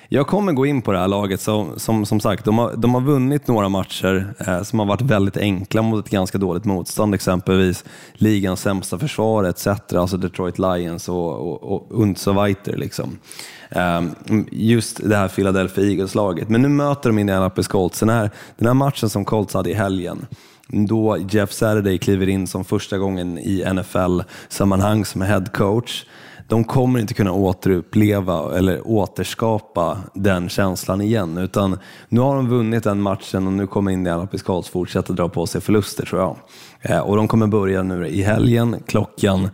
jag 0.09 0.27
kommer 0.27 0.53
gå 0.53 0.67
in 0.67 0.83
på 0.83 0.93
det 0.93 0.99
här 0.99 1.09
laget. 1.09 1.41
Som, 1.41 1.73
som, 1.79 2.07
som 2.07 2.21
sagt, 2.21 2.45
de 2.45 2.59
har, 2.59 2.77
de 2.77 2.95
har 2.95 3.01
vunnit 3.01 3.49
några 3.49 3.69
matcher 3.69 4.35
eh, 4.47 4.63
som 4.63 4.79
har 4.79 4.87
varit 4.87 5.01
väldigt 5.01 5.37
enkla 5.37 5.83
mot 5.83 6.05
ett 6.05 6.11
ganska 6.11 6.39
dåligt 6.39 6.65
motstånd, 6.65 7.15
exempelvis 7.15 7.85
ligans 8.15 8.61
sämsta 8.61 8.99
försvar 8.99 9.45
etc. 9.45 9.67
Alltså 9.95 10.17
Detroit 10.17 10.59
Lions 10.59 11.09
och, 11.09 11.53
och, 11.53 11.63
och 11.63 11.93
und 11.93 12.19
so 12.19 12.33
weiter. 12.33 12.77
Liksom. 12.77 13.19
Eh, 13.71 14.03
just 14.51 15.09
det 15.09 15.17
här 15.17 15.29
Philadelphia 15.29 15.85
Eagles-laget. 15.85 16.49
Men 16.49 16.63
nu 16.63 16.69
möter 16.69 17.11
de 17.11 17.19
Indianapolis 17.19 17.69
Colts. 17.69 18.01
Den 18.01 18.09
här, 18.09 18.31
den 18.57 18.67
här 18.67 18.75
matchen 18.75 19.09
som 19.09 19.25
Colts 19.25 19.55
hade 19.55 19.71
i 19.71 19.75
helgen, 19.75 20.27
då 20.69 21.19
Jeff 21.31 21.53
Saturday 21.53 21.99
kliver 21.99 22.29
in 22.29 22.47
som 22.47 22.65
första 22.65 22.99
gången 22.99 23.39
i 23.39 23.65
NFL-sammanhang 23.75 25.05
som 25.05 25.21
head 25.21 25.45
coach 25.53 26.05
de 26.49 26.65
kommer 26.65 27.01
inte 27.01 27.15
kunna 27.15 27.33
återuppleva 27.33 28.59
eller 28.59 28.89
återskapa 28.89 29.99
den 30.15 30.49
känslan 30.49 31.01
igen. 31.01 31.39
Utan 31.39 31.79
nu 32.09 32.21
har 32.21 32.37
de 32.37 32.49
vunnit 32.49 32.85
den 32.85 33.03
matchen 33.03 33.47
och 33.47 33.53
nu 33.53 33.67
kommer 33.67 33.91
Indianapolis 33.91 34.43
Colts 34.43 34.69
fortsätta 34.69 35.13
dra 35.13 35.29
på 35.29 35.47
sig 35.47 35.61
förluster 35.61 36.07
tror 36.07 36.21
jag. 36.21 36.37
Eh, 36.81 37.01
och 37.01 37.17
de 37.17 37.29
kommer 37.29 37.47
börja 37.47 37.83
nu 37.83 38.09
i 38.09 38.23
helgen 38.23 38.77
klockan 38.87 39.49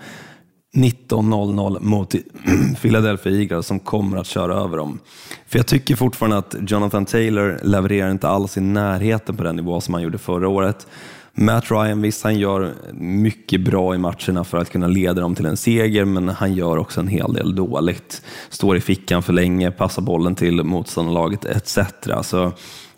19.00 0.77 1.81
mot 1.81 2.15
Philadelphia 2.83 3.33
Eagles 3.33 3.67
som 3.67 3.79
kommer 3.81 4.17
att 4.17 4.27
köra 4.27 4.55
över 4.55 4.77
dem. 4.77 4.99
För 5.47 5.59
jag 5.59 5.67
tycker 5.67 5.97
fortfarande 5.97 6.39
att 6.39 6.55
Jonathan 6.61 7.05
Taylor 7.05 7.61
levererar 7.63 8.11
inte 8.11 8.29
alls 8.29 8.57
i 8.57 8.61
närheten 8.61 9.37
på 9.37 9.43
den 9.43 9.57
nivå 9.57 9.81
som 9.81 9.95
han 9.95 10.03
gjorde 10.03 10.19
förra 10.19 10.49
året. 10.49 10.87
Matt 11.35 11.71
Ryan, 11.71 12.03
visst 12.03 12.25
han 12.25 12.39
gör 12.39 12.75
mycket 12.95 13.61
bra 13.61 13.95
i 13.95 13.99
matcherna 13.99 14.45
för 14.45 14.59
att 14.59 14.71
kunna 14.71 14.87
leda 14.87 15.21
dem 15.21 15.35
till 15.35 15.47
en 15.47 15.57
seger, 15.57 16.05
men 16.05 16.29
han 16.29 16.55
gör 16.55 16.77
också 16.77 17.01
en 17.01 17.09
hel 17.09 17.33
del 17.33 17.55
dåligt. 17.55 18.23
Står 18.49 18.77
i 18.77 18.81
fickan 18.81 19.23
för 19.23 19.33
länge, 19.33 19.71
passar 19.71 20.03
bollen 20.03 20.35
till 20.35 20.63
motståndarlaget 20.63 21.45
etc. 21.45 21.79
Så 22.23 22.53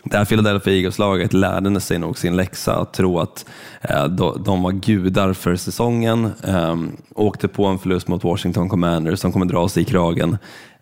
det 0.04 0.16
här 0.16 0.24
Philadelphia 0.24 0.74
Eagles-laget 0.74 1.32
lärde 1.32 1.80
sig 1.80 1.98
nog 1.98 2.18
sin 2.18 2.36
läxa 2.36 2.76
att 2.76 2.92
tro 2.92 3.18
att 3.18 3.46
eh, 3.80 4.04
de, 4.44 4.62
var 4.62 4.72
gudar 4.72 5.32
för 5.32 5.56
säsongen. 5.56 6.30
Eh, 6.44 6.76
åkte 7.14 7.48
på 7.48 7.66
en 7.66 7.78
förlust 7.78 8.08
mot 8.08 8.24
Washington 8.24 8.68
Commanders 8.68 9.18
som 9.18 9.32
kommer 9.32 9.46
dra 9.46 9.68
sig 9.68 9.82
i 9.82 9.86
kragen. 9.86 10.38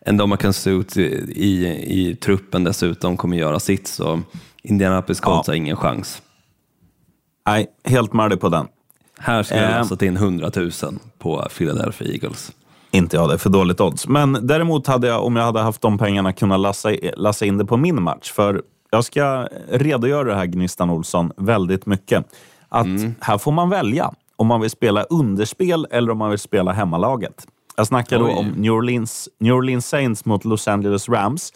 En 0.07 0.17
Dominican 0.17 0.53
Suit 0.53 0.97
i, 0.97 1.03
i, 1.35 1.67
i 2.01 2.17
truppen 2.17 2.65
dessutom 2.65 3.17
kommer 3.17 3.37
göra 3.37 3.61
sitt, 3.61 3.87
så 3.87 4.21
Indianapolis 4.63 5.21
Colts 5.21 5.49
Ja. 5.49 5.53
har 5.53 5.57
ingen 5.57 5.77
chans. 5.77 6.23
Nej, 7.47 7.67
helt 7.85 8.13
med 8.13 8.31
dig 8.31 8.39
på 8.39 8.49
den. 8.49 8.67
Här 9.19 9.43
ska 9.43 9.57
jag 9.57 9.71
Eh. 9.71 9.77
ha 9.77 9.85
satt 9.85 10.03
in 10.03 10.17
100 10.17 10.51
000 10.57 10.71
på 11.19 11.47
Philadelphia 11.59 12.09
Eagles. 12.09 12.53
Inte 12.91 13.17
jag, 13.17 13.29
det 13.29 13.35
är 13.35 13.39
för 13.39 13.51
dåligt 13.51 13.81
odds. 13.81 14.09
Men 14.09 14.39
däremot 14.47 14.87
hade 14.87 15.07
jag, 15.07 15.25
om 15.25 15.37
jag 15.37 15.45
hade 15.45 15.61
haft 15.61 15.83
de 15.83 15.99
pengarna, 15.99 16.33
kunnat 16.33 16.61
lassa, 16.61 16.91
lassa 17.17 17.45
in 17.47 17.59
det 17.59 17.65
på 17.65 17.77
min 17.77 18.03
match. 18.03 18.31
För 18.33 18.63
jag 18.91 19.05
ska 19.05 19.49
redogöra 19.69 20.25
det 20.29 20.35
här, 20.35 20.47
Gnistan 20.47 20.91
Olsson, 20.91 21.33
väldigt 21.37 21.87
mycket. 21.87 22.25
Att 22.69 22.87
här 23.21 23.39
får 23.39 23.53
man 23.53 23.71
välja 23.71 24.13
om 24.37 24.47
man 24.47 24.61
vill 24.61 24.71
spela 24.71 25.03
underspel 25.03 25.87
eller 25.91 26.13
om 26.13 26.19
man 26.19 26.31
vill 26.31 26.39
spela 26.39 26.73
hemmalaget. 26.73 27.47
Jag 27.77 27.87
snackar 27.87 28.19
då 28.19 28.25
Oj. 28.25 28.33
om 28.33 28.47
New 28.49 28.73
Orleans, 28.73 29.29
New 29.41 29.55
Orleans 29.55 29.87
Saints 29.89 30.25
mot 30.25 30.45
Los 30.45 30.69
Angeles 30.69 31.09
Rams. 31.09 31.53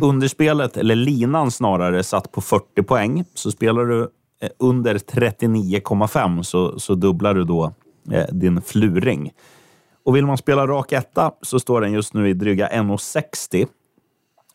Underspelet, 0.00 0.76
eller 0.76 0.94
linan 0.96 1.50
snarare, 1.50 2.02
satt 2.02 2.32
på 2.32 2.40
40 2.40 2.82
poäng. 2.82 3.24
Så 3.34 3.50
spelar 3.50 3.84
du 3.84 4.00
eh, 4.02 4.06
Eh, 4.44 4.50
under 4.58 4.94
39,5 4.98 6.42
så, 6.42 6.78
så 6.78 6.94
dubblar 6.94 7.34
du 7.34 7.44
då 7.44 7.72
eh, 8.12 8.26
din 8.32 8.62
fluring. 8.62 9.32
Och 10.04 10.16
vill 10.16 10.26
man 10.26 10.38
spela 10.38 10.66
rak 10.66 10.92
etta 10.92 11.32
så 11.42 11.60
står 11.60 11.80
den 11.80 11.92
just 11.92 12.14
nu 12.14 12.28
i 12.28 12.34
dryga 12.34 12.68
1,60 12.68 13.66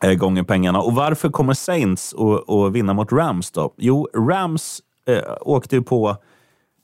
eh, 0.04 0.14
gånger 0.14 0.44
pengarna. 0.44 0.82
Och 0.82 0.94
varför 0.94 1.30
kommer 1.30 1.54
Saints 1.54 2.14
att 2.48 2.74
vinna 2.74 2.94
mot 2.94 3.12
Rams 3.12 3.52
då? 3.52 3.74
Jo, 3.78 4.08
Rams 4.14 4.82
eh, 5.08 5.24
åkte 5.42 5.76
ju 5.76 5.82
på 5.82 6.18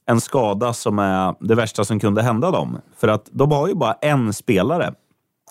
en 0.06 0.22
skada 0.22 0.74
som 0.74 1.00
är 1.00 1.36
det 1.40 1.56
värsta 1.56 1.86
som 1.86 2.00
kunde 2.00 2.22
hända 2.22 2.52
dem. 2.52 2.78
För 2.98 3.08
att 3.08 3.30
de 3.32 3.52
har 3.52 3.68
ju 3.68 3.76
bara 3.76 3.94
en 3.94 4.34
spelare 4.34 4.94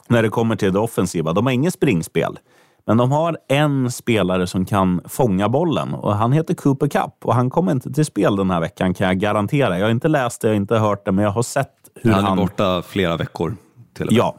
när 0.09 0.23
det 0.23 0.29
kommer 0.29 0.57
till 0.57 0.73
det 0.73 0.79
offensiva. 0.79 1.33
De 1.33 1.47
har 1.47 1.53
inget 1.53 1.75
springspel. 1.75 2.39
Men 2.87 2.97
de 2.97 3.13
har 3.13 3.39
en 3.49 3.91
spelare 3.91 4.47
som 4.47 4.65
kan 4.65 5.01
fånga 5.09 5.49
bollen 5.49 5.95
och 5.95 6.15
han 6.15 6.33
heter 6.33 6.55
Cooper 6.55 6.89
Cup 6.89 7.15
och 7.25 7.35
han 7.35 7.51
kommer 7.51 7.73
inte 7.73 7.93
till 7.93 8.05
spel 8.05 8.37
den 8.37 8.51
här 8.51 8.61
veckan 8.61 8.95
kan 8.95 9.07
jag 9.07 9.19
garantera. 9.19 9.79
Jag 9.79 9.87
har 9.87 9.91
inte 9.91 10.09
läst 10.09 10.41
det, 10.41 10.49
jag 10.49 10.53
har 10.53 10.57
inte 10.57 10.79
hört 10.79 11.05
det, 11.05 11.13
men 11.13 11.25
jag 11.25 11.33
har 11.33 11.43
sett 11.43 11.73
hur 11.95 12.13
Han 12.13 12.25
han... 12.25 12.39
är 12.39 12.43
borta 12.43 12.83
flera 12.83 13.17
veckor. 13.17 13.57
Till 13.97 14.07
och 14.07 14.13
med. 14.13 14.19
Ja. 14.19 14.35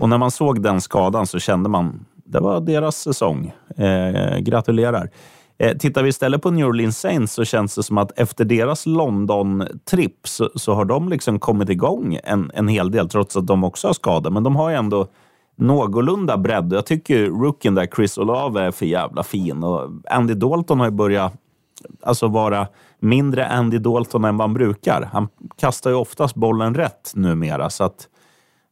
Och 0.00 0.08
när 0.08 0.18
man 0.18 0.30
såg 0.30 0.62
den 0.62 0.80
skadan 0.80 1.26
så 1.26 1.38
kände 1.38 1.68
man 1.68 2.06
det 2.24 2.40
var 2.40 2.60
deras 2.60 2.96
säsong. 2.96 3.52
Eh, 3.76 4.38
gratulerar. 4.38 5.10
Eh, 5.58 5.76
tittar 5.76 6.02
vi 6.02 6.08
istället 6.08 6.42
på 6.42 6.50
New 6.50 6.66
Orleans 6.66 6.98
Saints 6.98 7.32
så 7.32 7.44
känns 7.44 7.74
det 7.74 7.82
som 7.82 7.98
att 7.98 8.18
efter 8.18 8.44
deras 8.44 8.86
London-tripp 8.86 10.28
så, 10.28 10.50
så 10.54 10.74
har 10.74 10.84
de 10.84 11.08
liksom 11.08 11.38
kommit 11.38 11.68
igång 11.68 12.18
en, 12.24 12.50
en 12.54 12.68
hel 12.68 12.90
del, 12.90 13.08
trots 13.08 13.36
att 13.36 13.46
de 13.46 13.64
också 13.64 13.86
har 13.86 13.94
skador. 13.94 14.30
Men 14.30 14.42
de 14.42 14.56
har 14.56 14.70
ju 14.70 14.76
ändå 14.76 15.06
någorlunda 15.60 16.36
bredd. 16.36 16.72
Jag 16.72 16.86
tycker 16.86 17.26
rookien 17.26 17.74
där, 17.74 17.86
Chris 17.86 18.18
Olave, 18.18 18.62
är 18.62 18.70
för 18.70 18.86
jävla 18.86 19.22
fin. 19.22 19.62
Och 19.64 19.90
Andy 20.10 20.34
Dalton 20.34 20.78
har 20.78 20.86
ju 20.86 20.92
börjat 20.92 21.32
alltså 22.02 22.28
vara 22.28 22.66
mindre 22.98 23.46
Andy 23.48 23.78
Dalton 23.78 24.24
än 24.24 24.36
vad 24.36 24.48
han 24.48 24.54
brukar. 24.54 25.08
Han 25.12 25.28
kastar 25.60 25.90
ju 25.90 25.96
oftast 25.96 26.34
bollen 26.34 26.74
rätt 26.74 27.12
numera, 27.14 27.70
så 27.70 27.84
att 27.84 28.08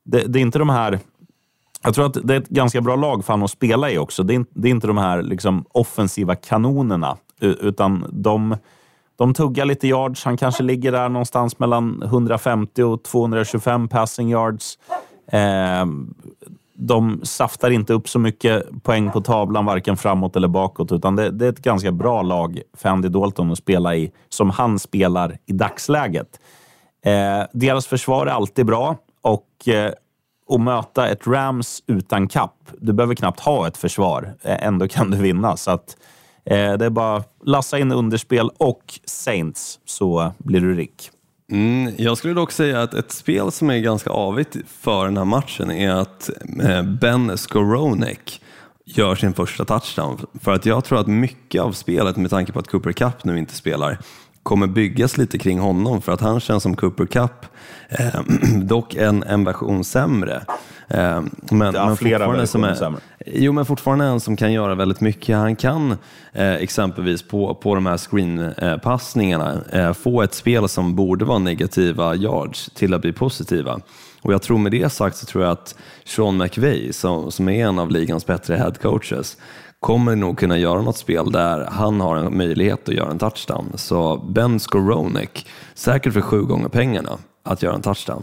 det, 0.05 0.21
det 0.21 0.39
är 0.39 0.41
inte 0.41 0.59
de 0.59 0.69
här... 0.69 0.99
Jag 1.83 1.95
tror 1.95 2.07
att 2.07 2.17
det 2.25 2.35
är 2.35 2.41
ett 2.41 2.49
ganska 2.49 2.81
bra 2.81 2.97
lag 2.97 3.25
för 3.25 3.33
honom 3.33 3.45
att 3.45 3.51
spela 3.51 3.91
i 3.91 3.99
också. 3.99 4.23
Det 4.23 4.33
är, 4.33 4.35
inte- 4.35 4.53
det 4.55 4.69
är 4.69 4.71
inte 4.71 4.87
de 4.87 4.99
här 4.99 5.23
liksom 5.23 5.65
offensiva 5.73 6.35
kanonerna, 6.35 7.17
utan 7.41 8.05
de, 8.13 8.57
de 9.17 9.35
tuggar 9.35 9.65
lite 9.65 9.89
yards. 9.89 10.25
Han 10.25 10.37
kanske 10.37 10.63
ligger 10.63 10.93
där 10.93 11.09
någonstans 11.09 11.59
mellan 11.59 12.03
150 12.03 12.83
och 12.83 13.03
225 13.03 13.89
passing 13.89 14.31
yards. 14.31 14.79
Eh, 15.33 15.87
de 16.81 17.21
saftar 17.23 17.71
inte 17.71 17.93
upp 17.93 18.09
så 18.09 18.19
mycket 18.19 18.83
poäng 18.83 19.11
på 19.11 19.21
tavlan, 19.21 19.65
varken 19.65 19.97
framåt 19.97 20.37
eller 20.37 20.49
bakåt, 20.49 20.93
utan 20.93 21.17
det, 21.17 21.31
det 21.31 21.45
är 21.47 21.49
ett 21.49 21.63
ganska 21.63 21.93
bra 21.93 22.23
lag 22.23 22.61
för 22.77 22.89
Andy 22.89 23.09
Dalton 23.09 23.53
att 23.53 23.59
spela 23.59 23.97
i, 23.97 24.13
som 24.29 24.51
han 24.51 24.79
spelar 24.79 25.39
i 25.47 25.53
dagsläget. 25.53 26.41
Eh, 27.05 27.43
deras 27.53 27.87
försvar 27.87 28.27
är 28.27 28.31
alltid 28.31 28.67
bra 28.67 28.97
och 29.23 29.69
eh, 29.69 29.93
att 30.49 30.61
möta 30.61 31.09
ett 31.09 31.27
Rams 31.27 31.83
utan 31.87 32.29
kapp, 32.29 32.71
du 32.79 32.93
behöver 32.93 33.15
knappt 33.15 33.41
ha 33.41 33.69
ett 33.69 33.77
försvar, 33.77 34.35
eh, 34.43 34.67
ändå 34.67 34.89
kan 34.89 35.11
du 35.11 35.17
vinna. 35.17 35.57
Så 35.57 35.71
att, 35.71 35.97
eh, 36.45 36.73
det 36.73 36.85
är 36.85 36.91
bara 36.91 37.25
lassa 37.45 37.79
in 37.79 37.93
underspel 37.93 38.51
och 38.59 39.01
Saints 39.05 39.81
så 39.85 40.33
blir 40.39 40.61
du 40.61 40.75
rik. 40.75 41.11
Mm, 41.53 41.95
jag 41.99 42.19
skulle 42.19 42.35
dock 42.35 42.53
säga 42.53 42.83
att 42.83 42.95
ett 42.95 43.13
spel 43.13 43.53
som 43.53 43.71
är 43.71 43.79
ganska 43.79 44.11
avigt 44.11 44.57
för 44.67 45.05
den 45.05 45.17
här 45.17 45.25
matchen 45.25 45.71
är 45.71 45.91
att 45.91 46.31
eh, 46.63 46.83
Ben 46.83 47.39
Skoronek 47.39 48.41
gör 48.85 49.15
sin 49.15 49.35
första 49.35 49.65
touchdown. 49.65 50.27
För 50.41 50.53
att 50.53 50.67
jag 50.67 50.85
tror 50.85 51.01
att 51.01 51.07
mycket 51.07 51.63
av 51.63 51.73
spelet, 51.73 52.17
med 52.17 52.31
tanke 52.31 52.53
på 52.53 52.59
att 52.59 52.69
Cooper 52.69 52.93
Cup 52.93 53.25
nu 53.25 53.39
inte 53.39 53.55
spelar, 53.55 53.99
kommer 54.49 54.67
byggas 54.67 55.19
lite 55.19 55.39
kring 55.39 55.59
honom 55.59 56.03
för 56.03 56.13
att 56.13 56.21
han 56.21 56.41
känns 56.41 56.63
som 56.63 56.77
Cooper 56.77 57.07
Cup, 57.07 57.47
eh, 57.89 58.21
dock 58.63 58.95
en, 58.95 59.23
en 59.23 59.45
version 59.45 59.85
sämre. 59.85 60.43
Eh, 60.89 61.23
men, 61.51 61.75
Ja, 61.75 61.87
men 61.87 61.97
flera 61.97 62.19
fortfarande 62.19 62.47
som 62.47 62.61
versioner 62.61 62.75
är, 62.75 62.79
sämre. 62.79 63.01
Jo, 63.27 63.53
men 63.53 63.65
fortfarande 63.65 64.05
en 64.05 64.21
som 64.21 64.37
kan 64.37 64.53
göra 64.53 64.75
väldigt 64.75 65.01
mycket. 65.01 65.37
Han 65.37 65.57
kan 65.57 65.97
eh, 66.33 66.55
exempelvis 66.55 67.23
på, 67.23 67.55
på 67.55 67.75
de 67.75 67.87
här 67.87 67.97
screenpassningarna 67.97 69.61
eh, 69.73 69.93
få 69.93 70.23
ett 70.23 70.35
spel 70.35 70.69
som 70.69 70.95
borde 70.95 71.25
vara 71.25 71.39
negativa 71.39 72.15
yards 72.15 72.71
till 72.75 72.95
att 72.95 73.01
bli 73.01 73.13
positiva. 73.13 73.81
Och 74.23 74.33
jag 74.33 74.43
tror 74.43 74.59
med 74.59 74.73
det 74.73 74.93
sagt 74.93 75.17
så 75.17 75.27
tror 75.27 75.45
jag 75.45 75.53
att 75.53 75.75
Sean 76.05 76.37
McVay, 76.37 76.93
som, 76.93 77.31
som 77.31 77.49
är 77.49 77.67
en 77.67 77.79
av 77.79 77.91
ligans 77.91 78.27
bättre 78.27 78.57
head 78.57 78.73
coaches, 78.83 79.37
kommer 79.81 80.17
nog 80.17 80.39
kunna 80.39 80.59
göra 80.59 80.83
något 80.83 80.97
spel 80.97 81.33
där 81.33 81.67
han 81.71 82.01
har 82.01 82.17
en 82.17 82.37
möjlighet 82.37 82.89
att 82.89 82.95
göra 82.95 83.11
en 83.11 83.19
touchdown. 83.19 83.73
Så 83.75 84.17
Ben 84.17 84.61
Skoronek, 84.61 85.47
säkert 85.75 86.13
för 86.13 86.21
sju 86.21 86.43
gånger 86.43 86.69
pengarna, 86.69 87.19
att 87.45 87.63
göra 87.63 87.75
en 87.75 87.83
touchdown. 87.83 88.23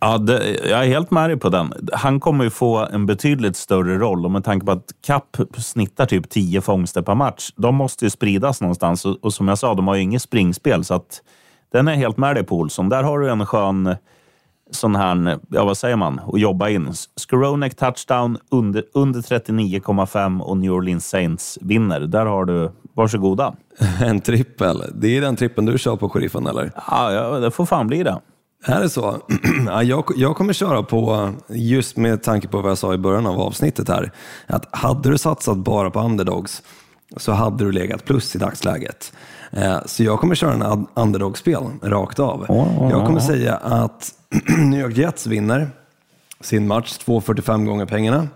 Ja, 0.00 0.18
det, 0.18 0.54
jag 0.70 0.84
är 0.84 0.88
helt 0.88 1.10
med 1.10 1.30
dig 1.30 1.36
på 1.36 1.48
den. 1.48 1.72
Han 1.92 2.20
kommer 2.20 2.44
ju 2.44 2.50
få 2.50 2.76
en 2.76 3.06
betydligt 3.06 3.56
större 3.56 3.98
roll 3.98 4.24
och 4.24 4.30
med 4.30 4.44
tanke 4.44 4.66
på 4.66 4.72
att 4.72 4.92
Kapp 5.06 5.36
snittar 5.58 6.06
typ 6.06 6.30
10 6.30 6.60
fångster 6.60 7.02
per 7.02 7.14
match. 7.14 7.50
De 7.56 7.74
måste 7.74 8.04
ju 8.04 8.10
spridas 8.10 8.60
någonstans 8.60 9.04
och, 9.04 9.16
och 9.24 9.34
som 9.34 9.48
jag 9.48 9.58
sa, 9.58 9.74
de 9.74 9.88
har 9.88 9.94
ju 9.94 10.02
inget 10.02 10.22
springspel 10.22 10.84
så 10.84 10.94
att 10.94 11.22
den 11.72 11.88
är 11.88 11.94
helt 11.94 12.16
med 12.16 12.36
dig 12.36 12.44
på 12.44 12.56
Olsson. 12.56 12.88
Där 12.88 13.02
har 13.02 13.18
du 13.18 13.30
en 13.30 13.46
skön 13.46 13.96
sån 14.70 14.96
här, 14.96 15.38
ja 15.48 15.64
vad 15.64 15.76
säger 15.78 15.96
man, 15.96 16.20
att 16.32 16.40
jobba 16.40 16.68
in. 16.68 16.92
Skoronek 17.16 17.74
touchdown 17.76 18.38
under, 18.50 18.84
under 18.94 19.20
39,5 19.20 20.40
och 20.40 20.56
New 20.56 20.72
Orleans 20.72 21.08
Saints 21.08 21.58
vinner. 21.60 22.00
Där 22.00 22.26
har 22.26 22.44
du, 22.44 22.72
varsågoda. 22.96 23.54
En 24.00 24.20
trippel, 24.20 24.82
det 24.94 25.16
är 25.16 25.20
den 25.20 25.36
trippeln 25.36 25.66
du 25.66 25.78
kör 25.78 25.96
på 25.96 26.08
sheriffen 26.08 26.46
eller? 26.46 26.70
Ja, 26.90 27.12
ja, 27.12 27.38
det 27.38 27.50
får 27.50 27.66
fan 27.66 27.86
bli 27.86 28.02
det. 28.02 28.20
Är 28.66 28.80
det 28.80 28.88
så? 28.88 29.16
Ja, 29.66 29.82
jag, 29.82 30.04
jag 30.16 30.36
kommer 30.36 30.52
köra 30.52 30.82
på, 30.82 31.30
just 31.48 31.96
med 31.96 32.22
tanke 32.22 32.48
på 32.48 32.60
vad 32.60 32.70
jag 32.70 32.78
sa 32.78 32.94
i 32.94 32.98
början 32.98 33.26
av 33.26 33.40
avsnittet 33.40 33.88
här, 33.88 34.12
att 34.46 34.68
hade 34.76 35.10
du 35.10 35.18
satsat 35.18 35.56
bara 35.56 35.90
på 35.90 36.00
underdogs 36.00 36.62
så 37.16 37.32
hade 37.32 37.64
du 37.64 37.72
legat 37.72 38.04
plus 38.04 38.34
i 38.36 38.38
dagsläget. 38.38 39.12
Eh, 39.50 39.78
Så 39.86 40.02
jag 40.04 40.20
kommer 40.20 40.34
köra 40.34 40.52
en 40.52 40.62
un- 40.62 40.86
underdog-spel 40.94 41.62
rakt 41.82 42.18
av. 42.18 42.46
Jag 42.90 43.06
kommer 43.06 43.20
säga 43.20 43.56
att 43.56 44.10
New 44.58 44.80
York 44.80 44.96
Jets 44.96 45.26
vinner 45.26 45.70
sin 46.40 46.66
match 46.66 46.98
2,45 47.06 47.64
gånger 47.66 47.86
pengarna. 47.86 48.28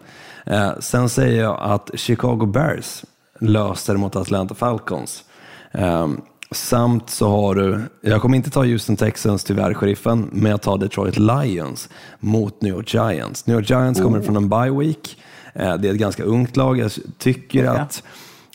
Eh, 0.47 0.73
Sen 0.81 1.09
säger 1.09 1.43
jag 1.43 1.59
att 1.61 1.91
Chicago 1.95 2.47
Bears 2.47 3.05
löser 3.41 3.97
mot 3.97 4.17
Atlanta 4.17 4.55
Falcons. 4.55 5.25
Ehm, 5.73 6.21
samt 6.51 7.11
så 7.11 7.29
har 7.29 7.55
du, 7.55 7.81
jag 8.01 8.23
kommer 8.23 8.37
inte 8.37 8.51
ta 8.51 8.65
Houston 8.65 8.97
Texans 8.97 9.45
tyvärr, 9.45 9.75
sheriffen, 9.75 10.29
men 10.33 10.51
jag 10.51 10.63
tar 10.63 10.79
Detroit 10.79 11.19
Lions 11.19 11.89
mot 12.21 12.63
New 12.63 12.75
York 12.75 12.95
Giants. 12.95 13.47
New 13.47 13.57
York 13.57 13.71
Giants 13.71 14.01
kommer 14.01 14.21
från 14.21 14.37
en 14.37 14.49
bye 14.49 14.71
week. 14.71 15.19
Eh, 15.55 15.75
det 15.77 15.89
är 15.89 15.93
ett 15.93 15.99
ganska 15.99 16.23
ungt 16.23 16.57
lag. 16.57 16.79
Jag 16.79 16.91
tycker 17.19 17.65
att 17.65 18.03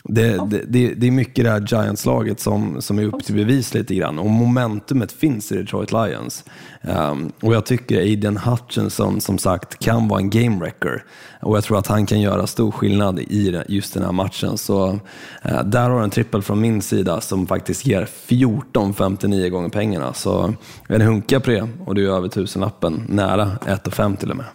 det, 0.08 0.50
det, 0.50 0.62
det, 0.68 0.94
det 0.94 1.06
är 1.06 1.10
mycket 1.10 1.44
det 1.44 1.50
här 1.50 1.60
Giants-laget 1.60 2.40
som, 2.40 2.82
som 2.82 2.98
är 2.98 3.04
upp 3.04 3.24
till 3.24 3.34
bevis 3.34 3.74
lite 3.74 3.94
grann 3.94 4.18
och 4.18 4.30
momentumet 4.30 5.12
finns 5.12 5.52
i 5.52 5.56
Detroit 5.56 5.92
Lions. 5.92 6.44
Ehm, 6.82 7.32
och 7.42 7.54
jag 7.54 7.66
tycker 7.66 7.98
Aiden 7.98 8.36
Hutchinson 8.36 9.20
som 9.20 9.38
sagt 9.38 9.78
kan 9.78 10.08
vara 10.08 10.20
en 10.20 10.30
game 10.30 10.58
wrecker 10.58 11.04
och 11.40 11.56
jag 11.56 11.64
tror 11.64 11.78
att 11.78 11.86
han 11.86 12.06
kan 12.06 12.20
göra 12.20 12.46
stor 12.46 12.70
skillnad 12.70 13.18
i 13.18 13.62
just 13.68 13.94
den 13.94 14.02
här 14.02 14.12
matchen. 14.12 14.58
Så 14.58 14.98
eh, 15.42 15.64
där 15.64 15.90
har 15.90 15.98
du 15.98 16.04
en 16.04 16.10
trippel 16.10 16.42
från 16.42 16.60
min 16.60 16.82
sida 16.82 17.20
som 17.20 17.46
faktiskt 17.46 17.86
ger 17.86 18.08
14,59 18.26 19.48
gånger 19.48 19.68
pengarna. 19.68 20.12
Så 20.12 20.54
en 20.88 21.00
hunka 21.00 21.40
på 21.40 21.50
det 21.50 21.68
och 21.86 21.94
du 21.94 22.08
är 22.08 22.16
över 22.16 22.28
tusenlappen, 22.28 23.02
nära 23.08 23.44
1,5 23.44 24.16
till 24.16 24.30
och 24.30 24.36
med. 24.36 24.46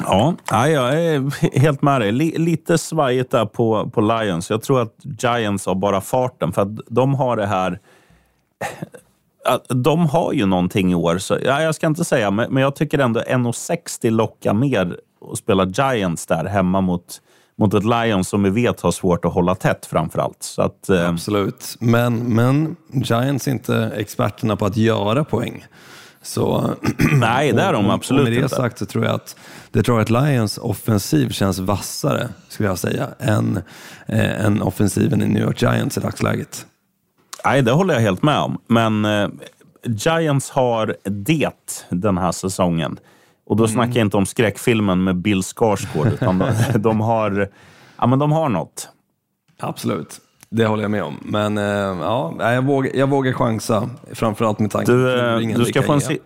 Ja, 0.00 0.68
jag 0.68 1.02
är 1.02 1.58
helt 1.58 1.82
med 1.82 2.00
dig. 2.00 2.12
Lite 2.12 2.78
svajigt 2.78 3.30
där 3.30 3.46
på, 3.46 3.90
på 3.90 4.00
Lions. 4.00 4.50
Jag 4.50 4.62
tror 4.62 4.82
att 4.82 4.94
Giants 5.18 5.66
har 5.66 5.74
bara 5.74 6.00
farten, 6.00 6.52
för 6.52 6.62
att 6.62 6.76
de 6.88 7.14
har 7.14 7.36
det 7.36 7.46
här... 7.46 7.80
Eh, 9.48 9.76
de 9.76 10.06
har 10.06 10.32
ju 10.32 10.46
någonting 10.46 10.92
i 10.92 10.94
år, 10.94 11.18
så 11.18 11.38
ja, 11.44 11.62
jag 11.62 11.74
ska 11.74 11.86
inte 11.86 12.04
säga, 12.04 12.30
men, 12.30 12.52
men 12.52 12.62
jag 12.62 12.76
tycker 12.76 12.98
ändå 12.98 13.20
1,60 13.20 14.10
lockar 14.10 14.54
mer 14.54 14.96
att 15.32 15.38
spela 15.38 15.66
Giants 15.66 16.26
där 16.26 16.44
hemma 16.44 16.80
mot, 16.80 17.20
mot 17.58 17.74
ett 17.74 17.84
Lions 17.84 18.28
som 18.28 18.42
vi 18.42 18.50
vet 18.50 18.80
har 18.80 18.90
svårt 18.90 19.24
att 19.24 19.32
hålla 19.32 19.54
tätt 19.54 19.86
framför 19.86 20.18
allt. 20.18 20.42
Så 20.42 20.62
att, 20.62 20.88
eh, 20.88 21.08
Absolut, 21.08 21.76
men, 21.80 22.34
men 22.34 22.76
Giants 22.92 23.48
är 23.48 23.52
inte 23.52 23.92
experterna 23.96 24.56
på 24.56 24.66
att 24.66 24.76
göra 24.76 25.24
poäng. 25.24 25.64
Så, 26.26 26.74
Nej, 27.12 27.52
det 27.52 27.62
är 27.62 27.72
de 27.72 27.90
absolut 27.90 28.20
och 28.20 28.24
med 28.24 28.32
det 28.32 28.42
inte. 28.42 28.54
sagt 28.56 28.78
så 28.78 28.86
tror 28.86 29.04
jag 29.04 29.14
att 29.14 29.36
Detroit 29.70 30.10
Lions 30.10 30.58
offensiv 30.58 31.28
känns 31.30 31.58
vassare, 31.58 32.28
skulle 32.48 32.68
jag 32.68 32.78
säga, 32.78 33.08
än, 33.18 33.62
eh, 34.06 34.44
än 34.46 34.62
offensiven 34.62 35.22
i 35.22 35.26
New 35.26 35.42
York 35.42 35.62
Giants 35.62 35.96
i 35.98 36.00
dagsläget. 36.00 36.66
Nej, 37.44 37.62
det 37.62 37.72
håller 37.72 37.94
jag 37.94 38.00
helt 38.00 38.22
med 38.22 38.38
om. 38.38 38.58
Men 38.66 39.04
eh, 39.04 39.28
Giants 39.84 40.50
har 40.50 40.96
det 41.04 41.50
den 41.90 42.18
här 42.18 42.32
säsongen. 42.32 42.98
Och 43.46 43.56
då 43.56 43.64
Mm. 43.64 43.74
snackar 43.74 43.92
jag 43.96 44.06
inte 44.06 44.16
om 44.16 44.26
skräckfilmen 44.26 45.04
med 45.04 45.16
Bill 45.16 45.42
Skarsgård, 45.42 46.06
utan 46.06 46.38
de, 46.38 46.52
de, 46.78 47.00
har, 47.00 47.48
ja, 47.98 48.06
men 48.06 48.18
de 48.18 48.32
har 48.32 48.48
något. 48.48 48.88
Absolut, 49.58 50.20
det 50.50 50.66
håller 50.66 50.82
jag 50.82 50.90
med 50.90 51.02
om. 51.02 51.16
Men 51.22 51.58
eh, 51.58 51.64
ja, 51.64 52.34
jag, 52.52 52.62
vågar, 52.62 52.90
jag 52.96 53.08
vågar 53.08 53.32
chansa, 53.32 53.90
framförallt 54.12 54.58
med 54.58 54.70
tanke 54.70 54.92
Du, 54.92 55.20
eh, 55.20 55.38
du, 55.58 55.64
ska 55.64 55.82
få 55.82 55.92
en, 55.92 56.00
si- 56.00 56.18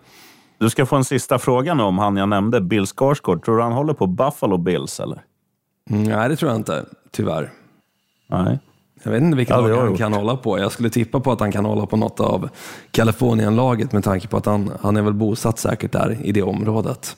du 0.57 0.69
ska 0.69 0.85
få 0.85 0.95
en 0.95 1.03
sista 1.03 1.39
fråga 1.39 1.73
nu 1.73 1.83
om 1.83 1.97
han 1.99 2.17
jag 2.17 2.29
nämnde, 2.29 2.61
Bill 2.61 2.85
Skarsgård. 2.87 3.45
Tror 3.45 3.57
du 3.57 3.63
han 3.63 3.71
håller 3.71 3.93
på 3.93 4.07
Buffalo 4.07 4.57
Bills, 4.57 4.99
eller? 4.99 5.21
Mm, 5.89 6.03
Nej, 6.03 6.29
det 6.29 6.35
tror 6.35 6.51
jag 6.51 6.59
inte, 6.59 6.85
tyvärr. 7.11 7.51
Nej. 8.29 8.59
Jag 9.03 9.11
vet 9.11 9.21
inte 9.21 9.37
vilket 9.37 9.55
Ja, 9.55 9.61
lag 9.67 9.75
han 9.77 9.87
gjort. 9.89 9.97
kan 9.97 10.13
hålla 10.13 10.35
på. 10.37 10.59
Jag 10.59 10.71
skulle 10.71 10.89
tippa 10.89 11.19
på 11.19 11.31
att 11.31 11.39
han 11.39 11.51
kan 11.51 11.65
hålla 11.65 11.85
på 11.85 11.97
något 11.97 12.19
av 12.19 12.49
Kalifornienlaget 12.91 13.91
med 13.91 14.03
tanke 14.03 14.27
på 14.27 14.37
att 14.37 14.45
han, 14.45 14.71
han 14.81 14.97
är 14.97 15.01
väl 15.01 15.13
bosatt 15.13 15.59
säkert 15.59 15.91
där 15.91 16.17
i 16.23 16.31
det 16.31 16.41
området. 16.43 17.17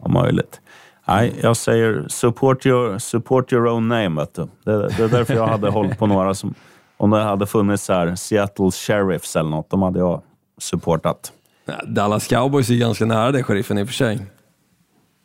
Om 0.00 0.12
möjligt. 0.12 0.60
Nej, 1.08 1.34
jag 1.42 1.56
säger 1.56 2.04
support 2.08 2.66
your, 2.66 2.98
support 2.98 3.52
your 3.52 3.66
own 3.66 3.88
name. 3.88 4.20
Vet 4.20 4.34
du. 4.34 4.48
Det, 4.64 4.88
det 4.88 5.02
är 5.04 5.08
därför 5.08 5.34
jag 5.34 5.46
hade 5.46 5.70
hållit 5.70 5.98
på 5.98 6.06
några 6.06 6.34
som... 6.34 6.54
Om 6.96 7.10
det 7.10 7.22
hade 7.22 7.46
funnits 7.46 7.88
här 7.88 8.14
Seattle 8.14 8.70
Sheriffs 8.70 9.36
eller 9.36 9.50
något, 9.50 9.70
de 9.70 9.82
hade 9.82 9.98
jag 9.98 10.22
supportat. 10.58 11.32
Dallas 11.86 12.26
Cowboys 12.26 12.70
är 12.70 12.74
ganska 12.74 13.04
nära 13.04 13.32
det, 13.32 13.42
sheriffen 13.42 13.78
i 13.78 13.82
och 13.82 13.86
för 13.86 13.94
sig. 13.94 14.26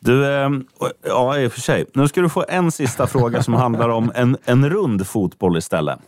Du, 0.00 0.34
eh, 0.34 0.50
ja 1.06 1.38
i 1.38 1.46
och 1.46 1.52
för 1.52 1.60
sig. 1.60 1.86
Nu 1.94 2.08
ska 2.08 2.20
du 2.20 2.28
få 2.28 2.44
en 2.48 2.72
sista 2.72 3.06
fråga 3.06 3.42
som 3.42 3.54
handlar 3.54 3.88
om 3.88 4.12
en, 4.14 4.36
en 4.44 4.70
rund 4.70 5.06
fotboll 5.06 5.56
istället. 5.56 5.98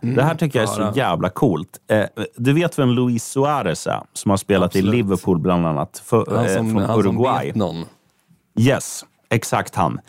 det 0.00 0.22
här 0.22 0.34
tycker 0.34 0.58
jag 0.58 0.68
är 0.68 0.72
så 0.72 0.98
jävla 0.98 1.28
coolt. 1.28 1.68
Eh, 1.90 2.04
du 2.36 2.52
vet 2.52 2.78
vem 2.78 2.88
Luis 2.88 3.24
Suarez 3.24 3.86
är? 3.86 4.00
Som 4.12 4.30
har 4.30 4.36
spelat 4.36 4.76
i 4.76 4.78
Absolut. 4.78 4.94
Liverpool 4.94 5.38
bland 5.38 5.66
annat. 5.66 6.02
För, 6.04 6.18
eh, 6.18 6.56
som, 6.56 6.70
från 6.70 6.82
han 6.82 7.02
som 7.02 7.16
Uruguay. 7.16 7.46
vet 7.46 7.56
någon. 7.56 7.84
Yes, 8.58 9.04
exakt 9.32 9.74
han. 9.74 10.00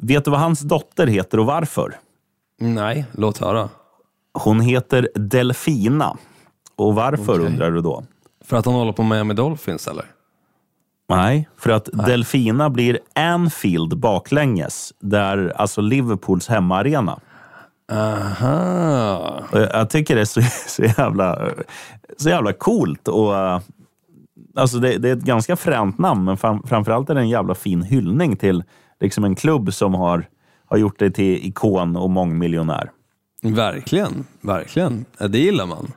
Vet 0.00 0.24
du 0.24 0.30
vad 0.30 0.40
hans 0.40 0.60
dotter 0.60 1.06
heter 1.06 1.38
och 1.40 1.46
varför? 1.46 1.96
Nej, 2.60 3.06
låt 3.12 3.38
höra. 3.38 3.68
Hon 4.34 4.60
heter 4.60 5.08
Delfina. 5.14 6.16
Och 6.76 6.94
varför 6.94 7.32
Okej. 7.34 7.46
undrar 7.46 7.70
du 7.70 7.80
då? 7.80 8.04
För 8.44 8.56
att 8.56 8.64
han 8.64 8.74
håller 8.74 8.92
på 8.92 9.02
Miami 9.02 9.34
Dolphins 9.34 9.86
eller? 9.88 10.04
Nej, 11.08 11.48
för 11.56 11.70
att 11.70 11.88
Delfina 11.92 12.70
blir 12.70 12.98
Anfield 13.14 13.98
baklänges, 13.98 14.92
där 15.00 15.52
alltså 15.56 15.80
Liverpools 15.80 16.48
hemmaarena. 16.48 17.20
Aha. 17.92 19.42
Jag- 19.52 19.70
Jag 19.74 19.90
tycker 19.90 20.14
det 20.14 20.20
är 20.20 20.24
så, 20.24 20.42
så, 20.66 20.82
jävla, 20.82 21.48
så 22.16 22.28
jävla 22.28 22.52
coolt. 22.52 23.08
Och, 23.08 23.36
eh, 23.36 23.60
alltså 24.58 24.78
det, 24.78 24.98
det 24.98 25.08
är 25.08 25.12
ett 25.16 25.22
ganska 25.22 25.56
fränt 25.56 25.98
namn, 25.98 26.24
men 26.24 26.36
fram, 26.36 26.62
framförallt 26.62 27.10
är 27.10 27.14
det 27.14 27.20
en 27.20 27.28
jävla 27.28 27.54
fin 27.54 27.82
hyllning 27.82 28.36
till 28.36 28.64
liksom 29.00 29.24
en 29.24 29.34
klubb 29.34 29.74
som 29.74 29.94
har, 29.94 30.28
har 30.66 30.76
gjort 30.76 30.98
dig 30.98 31.12
till 31.12 31.46
ikon 31.46 31.96
och 31.96 32.10
mångmiljonär. 32.10 32.90
Verkligen, 33.42 34.24
verkligen. 34.40 35.04
Det 35.18 35.38
gillar 35.38 35.66
man. 35.66 35.92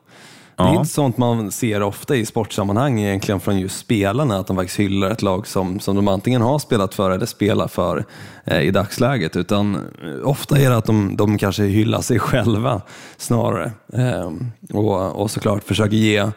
Det 0.64 0.76
är 0.76 0.76
inte 0.76 0.90
sånt 0.90 1.18
man 1.18 1.52
ser 1.52 1.84
ofta 1.84 2.16
i 2.16 2.26
sportsammanhang 2.26 3.00
egentligen 3.00 3.40
från 3.40 3.60
just 3.60 3.80
spelarna, 3.80 4.38
att 4.40 4.48
de 4.48 4.56
faktiskt 4.56 4.80
hyllar 4.80 5.10
ett 5.10 5.22
lag 5.22 5.48
som, 5.48 5.80
som 5.80 5.96
de 5.96 6.08
antingen 6.08 6.42
har 6.42 6.60
spelat 6.60 6.94
för 6.94 7.12
eller 7.12 7.26
spelar 7.26 7.68
för 7.68 8.06
eh, 8.46 8.62
i 8.62 8.72
dagsläget. 8.72 9.36
Utan 9.36 9.76
eh, 9.76 10.28
ofta 10.28 10.60
är 10.60 10.70
det 10.70 10.78
att 10.78 10.86
de, 10.86 11.16
de 11.18 11.38
kanske 11.38 11.64
hyllar 11.64 12.02
sig 12.02 12.20
själva 12.32 12.82
snarare. 13.18 13.72
Eh, 13.94 14.32
och, 14.74 15.22
och 15.22 15.32
såklart 15.32 15.64
försöker 15.64 15.98
ge, 15.98 16.32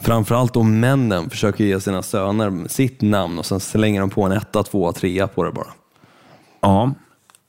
framförallt 0.00 0.54
då 0.54 0.62
männen, 0.62 1.30
försöker 1.30 1.64
ge 1.64 1.80
sina 1.80 2.02
söner 2.02 2.68
sitt 2.68 3.02
namn 3.02 3.38
och 3.38 3.46
sen 3.46 3.60
slänger 3.60 4.00
de 4.00 4.10
på 4.10 4.22
en 4.22 4.32
etta, 4.32 4.62
tvåa, 4.62 4.92
trea 4.92 5.26
på 5.28 5.44
det 5.44 5.52
bara. 5.52 5.72
Ja. 6.60 6.92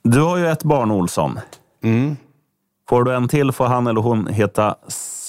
Du 0.04 0.22
har 0.22 0.38
ju 0.38 0.48
ett 0.48 0.64
barn, 0.64 0.92
Olsson. 0.92 1.40
Mm. 1.84 2.18
Får 2.90 3.04
du 3.04 3.16
en 3.16 3.28
till 3.28 3.52
får 3.52 3.66
han 3.66 3.88
eller 3.88 4.02
hon 4.02 4.28
heta 4.28 4.76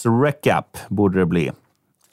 Srekap, 0.03 0.79
borde 0.89 1.19
det 1.19 1.27
bli. 1.27 1.51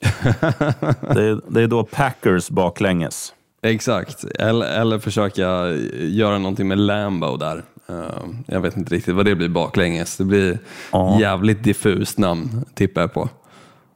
det, 1.14 1.22
är, 1.22 1.52
det 1.52 1.62
är 1.62 1.66
då 1.66 1.84
Packers 1.84 2.50
baklänges. 2.50 3.34
Exakt, 3.62 4.24
eller, 4.24 4.66
eller 4.80 4.98
försöka 4.98 5.68
göra 5.98 6.38
någonting 6.38 6.68
med 6.68 6.78
Lambo 6.78 7.36
där. 7.36 7.62
Eh, 7.88 7.94
jag 8.46 8.60
vet 8.60 8.76
inte 8.76 8.94
riktigt 8.94 9.14
vad 9.14 9.24
det 9.24 9.34
blir 9.34 9.48
baklänges. 9.48 10.16
Det 10.16 10.24
blir 10.24 10.58
Ja. 10.92 11.20
jävligt 11.20 11.62
diffust 11.62 12.18
namn, 12.18 12.64
tippar 12.74 13.00
jag 13.00 13.12
på. 13.12 13.28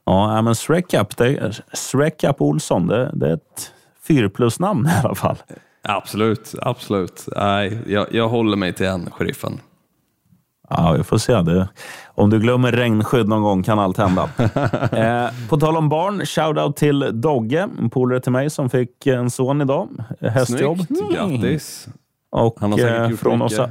Ja, 0.05 0.41
men 0.41 0.55
Srekap, 0.55 1.17
det 1.17 1.25
Olsson, 2.41 2.87
det, 2.87 3.11
det 3.13 3.29
är 3.29 3.33
ett 3.33 3.71
fyrplusnamn 4.07 4.87
i 4.87 5.05
alla 5.05 5.15
fall. 5.15 5.37
Absolut, 5.81 6.55
absolut. 6.61 7.27
Nej, 7.35 7.79
jag, 7.87 8.07
jag 8.11 8.29
håller 8.29 8.57
mig 8.57 8.73
till 8.73 8.85
en, 8.85 9.11
sheriffen. 9.11 9.59
Ja, 10.77 10.91
vi 10.97 11.03
får 11.03 11.17
se. 11.17 11.33
Det. 11.41 11.67
Om 12.15 12.29
du 12.29 12.39
glömmer 12.39 12.71
regnskydd 12.71 13.27
någon 13.27 13.41
gång 13.43 13.63
kan 13.63 13.79
allt 13.79 13.97
hända. 13.97 14.29
eh, 14.91 15.49
på 15.49 15.57
tal 15.59 15.77
om 15.77 15.89
barn, 15.89 16.25
shoutout 16.25 16.75
till 16.75 17.21
Dogge, 17.21 17.67
en 17.79 17.89
polare 17.89 18.19
till 18.19 18.31
mig 18.31 18.49
som 18.49 18.69
fick 18.69 19.07
en 19.07 19.29
son 19.29 19.61
idag. 19.61 19.89
Hästjobb. 20.21 20.77
Snyggt, 20.87 21.13
grattis. 21.15 21.87
Och 22.31 22.57
Han 22.59 22.71
har 22.71 22.79
säkert 22.79 22.99
eh, 23.01 23.09
gjort 23.09 23.19
från 23.19 23.39
mycket. 23.39 23.59
oss, 23.59 23.67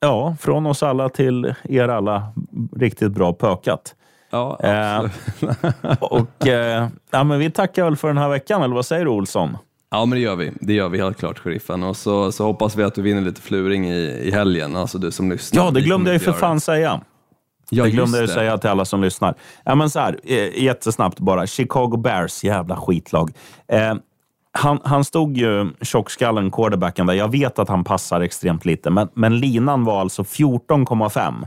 ja, 0.00 0.36
från 0.40 0.66
oss 0.66 0.82
alla 0.82 1.08
till 1.08 1.54
er 1.64 1.88
alla, 1.88 2.22
riktigt 2.76 3.12
bra 3.12 3.32
pökat. 3.32 3.94
Ja, 4.30 4.58
Eh, 4.62 4.98
absolut. 4.98 5.56
och 6.00 6.46
eh, 6.46 6.88
ja, 7.10 7.24
men 7.24 7.38
vi 7.38 7.50
tackar 7.50 7.84
väl 7.84 7.96
för 7.96 8.08
den 8.08 8.18
här 8.18 8.28
veckan, 8.28 8.62
eller 8.62 8.74
vad 8.74 8.86
säger 8.86 9.04
du 9.04 9.10
Olsson? 9.10 9.56
Ja, 9.90 10.04
men 10.04 10.18
det 10.18 10.22
gör 10.22 10.36
vi. 10.36 10.52
Det 10.60 10.72
gör 10.72 10.88
vi 10.88 10.98
helt 10.98 11.18
klart, 11.18 11.38
sheriffen. 11.38 11.82
Och 11.82 11.96
så, 11.96 12.32
så 12.32 12.44
hoppas 12.44 12.76
vi 12.76 12.82
att 12.82 12.94
du 12.94 13.02
vinner 13.02 13.20
lite 13.20 13.40
fluring 13.40 13.90
i, 13.90 14.20
i 14.22 14.30
helgen, 14.30 14.76
alltså 14.76 14.98
du 14.98 15.10
som 15.10 15.30
lyssnar. 15.30 15.64
Ja, 15.64 15.70
det 15.70 15.80
glömde 15.80 16.10
jag 16.10 16.14
ju 16.14 16.24
för 16.24 16.32
fan 16.32 16.60
säga. 16.60 17.00
Ja, 17.70 17.84
det 17.84 17.90
glömde 17.90 18.20
jag 18.20 18.28
säga 18.28 18.58
till 18.58 18.70
alla 18.70 18.84
som 18.84 19.02
lyssnar. 19.02 19.34
Ja, 19.64 19.74
men 19.74 19.90
så 19.90 19.98
här, 19.98 20.18
eh, 20.24 20.62
jättesnabbt 20.62 21.20
bara. 21.20 21.46
Chicago 21.46 21.96
Bears, 21.96 22.44
jävla 22.44 22.76
skitlag. 22.76 23.30
Eh, 23.68 23.94
han, 24.52 24.80
han 24.84 25.04
stod 25.04 25.36
ju 25.36 25.70
tjockskallen, 25.82 26.50
quarterbacken 26.50 27.06
där. 27.06 27.14
Jag 27.14 27.30
vet 27.30 27.58
att 27.58 27.68
han 27.68 27.84
passar 27.84 28.20
extremt 28.20 28.64
lite, 28.64 28.90
men, 28.90 29.08
men 29.14 29.38
linan 29.38 29.84
var 29.84 30.00
alltså 30.00 30.22
14,5 30.22 31.46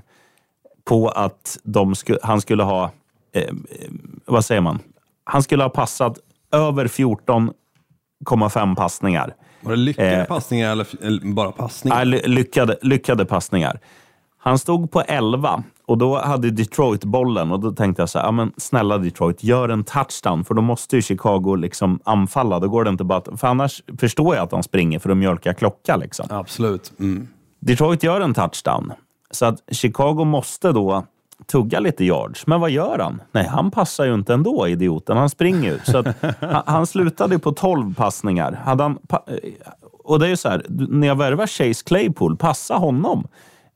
på 0.85 1.09
att 1.09 1.57
sku, 1.95 2.17
han 2.23 2.41
skulle 2.41 2.63
ha, 2.63 2.91
eh, 3.33 3.41
eh, 3.41 3.49
vad 4.25 4.45
säger 4.45 4.61
man? 4.61 4.79
Han 5.23 5.43
skulle 5.43 5.63
ha 5.63 5.69
passat 5.69 6.19
över 6.51 6.87
14,5 8.25 8.75
passningar. 8.75 9.35
Var 9.61 9.71
det 9.71 9.77
lyckade 9.77 10.21
Eh, 10.21 10.25
passningar 10.25 10.71
eller, 10.71 11.33
bara 11.33 11.51
passningar? 11.51 12.05
Lyckade, 12.05 12.77
lyckade 12.81 13.25
passningar. 13.25 13.79
Han 14.37 14.59
stod 14.59 14.91
på 14.91 15.01
11 15.01 15.63
och 15.85 15.97
då 15.97 16.19
hade 16.19 16.51
Detroit 16.51 17.03
bollen 17.03 17.51
och 17.51 17.59
då 17.59 17.71
tänkte 17.71 18.01
jag 18.01 18.09
så 18.09 18.19
här, 18.19 18.25
ja, 18.25 18.31
men 18.31 18.53
snälla 18.57 18.97
Detroit, 18.97 19.43
gör 19.43 19.69
en 19.69 19.83
touchdown 19.83 20.45
för 20.45 20.53
då 20.53 20.61
måste 20.61 20.95
ju 20.95 21.01
Chicago 21.01 21.55
liksom 21.55 21.99
anfalla. 22.03 22.59
Då 22.59 22.67
går 22.69 22.83
det 22.83 22.89
inte 22.89 23.03
bara 23.03 23.17
att, 23.17 23.39
för 23.39 23.47
annars 23.47 23.83
förstår 23.99 24.35
jag 24.35 24.43
att 24.43 24.49
de 24.49 24.63
springer 24.63 24.99
för 24.99 25.09
att 25.09 25.17
mjölka 25.17 25.53
klocka. 25.53 25.95
Liksom. 25.95 26.25
Absolut. 26.29 26.93
Mm. 26.99 27.27
Detroit 27.59 28.03
gör 28.03 28.21
en 28.21 28.33
touchdown. 28.33 28.93
Så 29.31 29.45
att 29.45 29.59
Chicago 29.71 30.25
måste 30.25 30.71
då 30.71 31.05
tugga 31.47 31.79
lite 31.79 32.05
yards. 32.05 32.47
Men 32.47 32.59
vad 32.59 32.69
gör 32.69 32.99
han? 32.99 33.21
Nej, 33.31 33.45
han 33.45 33.71
passar 33.71 34.05
ju 34.05 34.13
inte 34.13 34.33
ändå, 34.33 34.67
idioten. 34.67 35.17
Han 35.17 35.29
springer 35.29 35.71
ju. 35.71 35.79
Så 35.83 35.97
att, 35.97 36.07
han, 36.39 36.63
han 36.65 36.87
slutade 36.87 37.39
på 37.39 37.51
12 37.51 37.95
passningar. 37.95 38.51
Hade 38.51 38.83
han, 38.83 38.97
eh, 39.11 39.19
och 40.03 40.19
det 40.19 40.25
är 40.25 40.29
ju 40.29 40.37
så 40.37 40.49
här, 40.49 40.65
när 40.69 41.07
jag 41.07 41.15
värvar 41.15 41.47
Chase 41.47 41.83
Claypool, 41.85 42.37
passa 42.37 42.75
honom. 42.75 43.27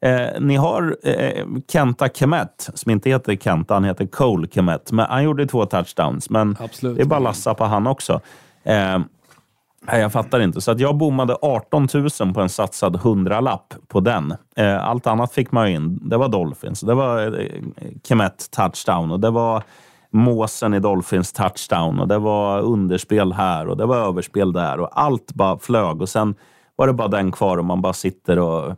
Eh, 0.01 0.41
ni 0.41 0.55
har 0.55 0.97
eh, 1.03 1.45
Kenta 1.71 2.09
Kemet, 2.09 2.69
som 2.73 2.91
inte 2.91 3.09
heter 3.09 3.35
Kenta, 3.35 3.73
han 3.73 3.83
heter 3.83 4.05
Cole 4.05 4.47
Kemet. 4.51 4.91
Men 4.91 5.05
han 5.05 5.23
gjorde 5.23 5.47
två 5.47 5.65
touchdowns, 5.65 6.29
men 6.29 6.57
Absolut. 6.59 6.97
det 6.97 7.03
är 7.03 7.05
bara 7.05 7.19
lassa 7.19 7.53
på 7.53 7.63
han 7.63 7.87
också. 7.87 8.21
Eh, 8.63 8.99
Nej, 9.87 10.01
jag 10.01 10.11
fattar 10.11 10.39
inte. 10.39 10.61
Så 10.61 10.71
att 10.71 10.79
jag 10.79 10.97
bommade 10.97 11.37
18 11.41 11.87
000 12.21 12.33
på 12.33 12.41
en 12.41 12.49
satsad 12.49 12.95
100-lapp 12.95 13.73
på 13.87 13.99
den. 13.99 14.33
Eh, 14.55 14.87
allt 14.87 15.07
annat 15.07 15.33
fick 15.33 15.51
man 15.51 15.69
ju 15.69 15.75
in. 15.75 15.99
Det 16.09 16.17
var 16.17 16.27
Dolphins, 16.29 16.81
det 16.81 16.93
var 16.93 17.39
eh, 17.41 17.63
Kemet 18.07 18.51
touchdown 18.51 19.11
och 19.11 19.19
det 19.19 19.29
var 19.29 19.63
Måsen 20.11 20.73
i 20.73 20.79
Dolphins 20.79 21.33
touchdown 21.33 21.99
och 21.99 22.07
det 22.07 22.17
var 22.17 22.61
underspel 22.61 23.33
här 23.33 23.67
och 23.67 23.77
det 23.77 23.85
var 23.85 23.97
överspel 23.97 24.53
där 24.53 24.79
och 24.79 24.89
allt 25.01 25.33
bara 25.33 25.59
flög 25.59 26.01
och 26.01 26.09
sen 26.09 26.35
var 26.75 26.87
det 26.87 26.93
bara 26.93 27.07
den 27.07 27.31
kvar 27.31 27.57
och 27.57 27.65
man 27.65 27.81
bara 27.81 27.93
sitter 27.93 28.39
och... 28.39 28.69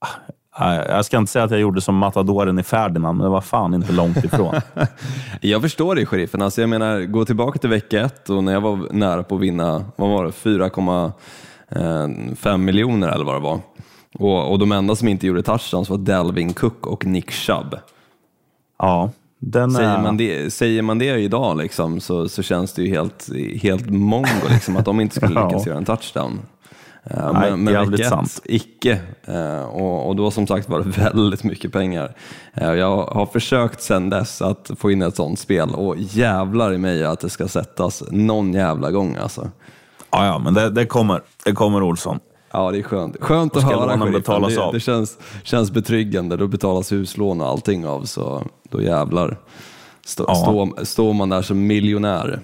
Ah, 0.00 0.32
jag 0.58 1.04
ska 1.04 1.18
inte 1.18 1.32
säga 1.32 1.44
att 1.44 1.50
jag 1.50 1.60
gjorde 1.60 1.80
som 1.80 1.96
matadoren 1.96 2.58
i 2.58 2.62
Ferdinand, 2.62 3.18
men 3.18 3.24
det 3.24 3.30
var 3.30 3.40
fan 3.40 3.74
inte 3.74 3.92
långt 3.92 4.24
ifrån. 4.24 4.54
Jag 5.40 5.62
förstår 5.62 5.94
dig, 5.94 6.06
sheriffen. 6.06 6.42
Alltså, 6.42 6.60
jag 6.60 6.70
menar, 6.70 7.00
gå 7.00 7.24
tillbaka 7.24 7.58
till 7.58 7.70
vecka 7.70 8.00
ett 8.00 8.30
och 8.30 8.44
när 8.44 8.52
jag 8.52 8.60
var 8.60 8.88
nära 8.92 9.22
på 9.22 9.34
att 9.34 9.40
vinna, 9.40 9.84
vad 9.96 10.08
var 10.08 10.24
det, 10.24 10.30
4,5 10.30 12.56
miljoner 12.56 13.08
eller 13.08 13.24
vad 13.24 13.34
det 13.34 13.40
var. 13.40 13.60
Och, 14.18 14.52
och 14.52 14.58
de 14.58 14.72
enda 14.72 14.96
som 14.96 15.08
inte 15.08 15.26
gjorde 15.26 15.42
touchdowns 15.42 15.90
var 15.90 15.98
Delvin 15.98 16.52
Cook 16.52 16.86
och 16.86 17.06
Nick 17.06 17.30
Chubb. 17.30 17.78
Ja, 18.78 19.10
den 19.38 19.70
Säger 19.70 19.98
är... 19.98 20.02
man 20.02 20.16
det, 20.16 20.52
säger 20.52 20.82
man 20.82 20.98
det 20.98 21.18
idag 21.20 21.56
liksom, 21.56 22.00
så, 22.00 22.28
så 22.28 22.42
känns 22.42 22.72
det 22.72 22.82
ju 22.82 22.88
helt, 22.88 23.28
helt 23.62 23.90
mongo 23.90 24.28
liksom, 24.50 24.76
att 24.76 24.84
de 24.84 25.00
inte 25.00 25.14
skulle 25.16 25.34
lyckas 25.44 25.66
Ja. 25.66 25.70
göra 25.70 25.78
en 25.78 25.84
touchdown. 25.84 26.40
Eh, 27.10 27.32
Nej, 27.32 27.50
men 27.50 27.64
men 27.64 27.94
ett, 27.94 28.08
sant. 28.08 28.40
icke. 28.44 29.00
Eh, 29.24 29.62
Och, 29.64 30.08
och 30.08 30.16
då 30.16 30.30
som 30.30 30.46
sagt 30.46 30.68
var 30.68 30.78
det 30.78 30.84
väldigt 31.12 31.44
mycket 31.44 31.72
pengar. 31.72 32.14
Eh, 32.54 32.72
Jag 32.72 32.96
har 33.06 33.26
försökt 33.26 33.82
sedan 33.82 34.10
dess 34.10 34.42
att 34.42 34.70
få 34.78 34.90
in 34.90 35.02
ett 35.02 35.16
sånt 35.16 35.38
spel 35.38 35.70
och 35.70 35.94
jävlar 35.98 36.72
i 36.72 36.78
mig 36.78 37.04
att 37.04 37.20
det 37.20 37.30
ska 37.30 37.48
sättas 37.48 38.02
någon 38.10 38.52
jävla 38.52 38.90
gång 38.90 39.16
alltså. 39.16 39.50
Ja, 40.10 40.26
ja, 40.26 40.38
men 40.38 40.54
det, 40.54 40.70
det 40.70 40.86
kommer. 40.86 41.22
Det 41.44 41.52
kommer 41.52 41.82
Olsson. 41.82 42.18
Ja, 42.52 42.70
det 42.70 42.78
är 42.78 42.82
skönt. 42.82 43.16
Skönt 43.20 43.56
att 43.56 43.62
höra 43.62 43.98
sheriffen. 43.98 44.42
det, 44.56 44.62
av? 44.62 44.72
det 44.74 44.80
känns, 44.80 45.18
känns 45.42 45.70
betryggande. 45.70 46.36
Då 46.36 46.46
betalas 46.46 46.92
huslån 46.92 47.40
och 47.40 47.46
allting 47.48 47.86
av, 47.86 48.02
så 48.04 48.42
då 48.70 48.82
jävlar. 48.82 49.36
Stå, 50.06 50.24
Ja. 50.28 50.34
står, 50.34 50.84
står 50.84 51.12
man 51.12 51.28
där 51.28 51.42
som 51.42 51.66
miljonär. 51.66 52.40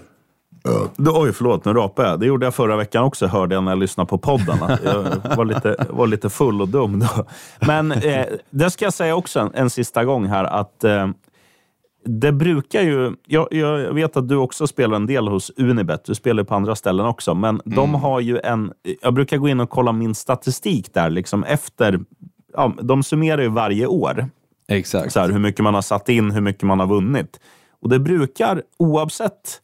Oj, 0.99 1.33
förlåt, 1.33 1.65
nu 1.65 1.73
rapade 1.73 2.09
jag. 2.09 2.21
Det 2.21 2.27
gjorde 2.27 2.47
jag 2.47 2.55
förra 2.55 2.77
veckan 2.77 3.05
också, 3.05 3.27
hörde 3.27 3.55
jag 3.55 3.65
när 3.65 3.71
jag 3.71 3.79
lyssnade 3.79 4.09
på 4.09 4.19
podden. 4.19 4.59
Jag 4.85 5.37
var 5.37 5.45
lite, 5.45 5.87
var 5.91 6.07
lite 6.07 6.31
full 6.31 6.61
och 6.61 6.69
dum 6.69 6.99
då. 6.99 7.27
Men 7.67 7.93
eh, 7.93 8.27
det 8.51 8.71
ska 8.71 8.85
jag 8.85 8.95
säga 8.95 9.17
också 9.17 9.41
en, 9.41 9.51
en 9.55 9.71
sista 9.71 10.05
gång 10.05 10.27
här, 10.27 10.45
att 10.45 10.85
eh, 10.85 11.09
det 12.05 12.33
brukar 12.33 12.83
ju... 12.83 13.13
Jag, 13.27 13.49
jag 13.51 13.95
vet 13.95 14.17
att 14.17 14.29
du 14.29 14.37
också 14.37 14.67
spelar 14.67 14.97
en 14.97 15.07
del 15.07 15.29
hos 15.29 15.51
Unibet. 15.57 16.05
Du 16.05 16.15
spelar 16.15 16.45
på 16.45 16.55
andra 16.55 16.77
ställen 16.77 17.07
också, 17.07 17.35
men 17.35 17.61
de 17.65 17.95
har 17.95 18.21
ju 18.21 18.39
en... 18.39 18.73
Jag 19.03 19.15
brukar 19.15 19.37
gå 19.37 19.49
in 19.49 19.61
och 19.61 19.71
kolla 19.71 19.93
min 19.93 20.15
statistik 20.15 20.95
där, 20.95 21.11
liksom 21.11 21.45
efter... 21.45 22.01
Ja, 22.53 22.73
de 22.83 23.03
summerar 23.03 23.43
ju 23.43 23.49
varje 23.49 23.87
år 23.87 24.29
Exakt. 24.69 25.13
så 25.13 25.21
här, 25.21 25.29
hur 25.29 25.39
mycket 25.39 25.63
man 25.65 25.75
har 25.75 25.83
satt 25.83 26.09
in, 26.09 26.31
hur 26.31 26.41
mycket 26.41 26.63
man 26.63 26.81
har 26.81 26.87
vunnit. 26.87 27.41
Och 27.83 27.89
det 27.89 27.99
brukar, 27.99 28.63
oavsett, 28.79 29.61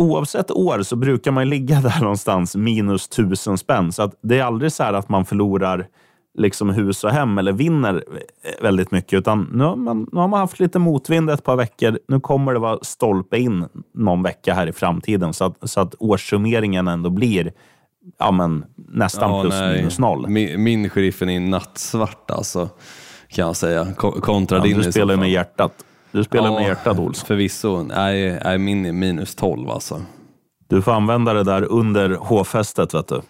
oavsett 0.00 0.50
år, 0.50 0.82
så 0.82 0.96
brukar 0.96 1.30
man 1.30 1.48
ligga 1.48 1.80
där 1.80 2.00
någonstans 2.00 2.56
minus 2.56 3.08
tusen 3.08 3.58
spänn. 3.58 3.92
Så 3.92 4.02
att 4.02 4.14
det 4.22 4.38
är 4.38 4.44
aldrig 4.44 4.72
så 4.72 4.82
här 4.82 4.92
att 4.92 5.08
man 5.08 5.24
förlorar 5.24 5.86
liksom 6.38 6.70
hus 6.70 7.04
och 7.04 7.10
hem 7.10 7.38
eller 7.38 7.52
vinner 7.52 8.04
väldigt 8.62 8.90
mycket. 8.90 9.12
Utan 9.18 9.48
nu 9.52 9.64
har, 9.64 9.76
man, 9.76 10.06
nu 10.12 10.20
har 10.20 10.28
man 10.28 10.40
haft 10.40 10.60
lite 10.60 10.78
motvind 10.78 11.30
ett 11.30 11.44
par 11.44 11.56
veckor. 11.56 11.98
Nu 12.08 12.20
kommer 12.20 12.52
det 12.52 12.58
vara 12.58 12.78
stolpe 12.82 13.38
in 13.38 13.66
någon 13.94 14.22
vecka 14.22 14.54
här 14.54 14.66
i 14.66 14.72
framtiden. 14.72 15.32
Så 15.32 15.44
att, 15.44 15.56
så 15.70 15.80
att 15.80 15.94
årssummeringen 15.98 16.88
ändå 16.88 17.10
blir 17.10 17.52
ja, 18.18 18.30
men, 18.30 18.64
nästan 18.88 19.30
Ja, 19.30 19.42
plus 19.42 19.54
nej. 19.54 19.76
minus 19.78 19.98
noll. 19.98 20.28
Min, 20.28 20.62
min 20.62 20.90
sheriffen 20.90 21.28
är 21.30 21.40
nattsvart 21.40 22.30
alltså, 22.30 22.68
kan 23.28 23.46
jag 23.46 23.56
säga. 23.56 23.86
Ko- 23.96 24.20
Kontra 24.20 24.58
Ja, 24.58 24.64
din 24.64 24.76
du 24.78 24.92
spelar 24.92 25.14
ju 25.14 25.20
med 25.20 25.30
hjärtat. 25.30 25.72
Du 26.12 26.24
spelar 26.24 26.46
Ja, 26.46 26.54
med 26.54 26.68
hjärtat, 26.68 26.98
Olsson. 26.98 27.26
Förvisso. 27.26 27.82
Nej, 27.82 28.40
nej, 28.44 28.58
min 28.58 28.86
är 28.86 28.92
minus 28.92 29.34
12 29.34 29.70
alltså. 29.70 30.02
Du 30.68 30.82
får 30.82 30.92
använda 30.92 31.32
det 31.32 31.44
där 31.44 31.62
under 31.62 32.10
H-fästet, 32.14 32.94
vet 32.94 33.08
du. 33.08 33.20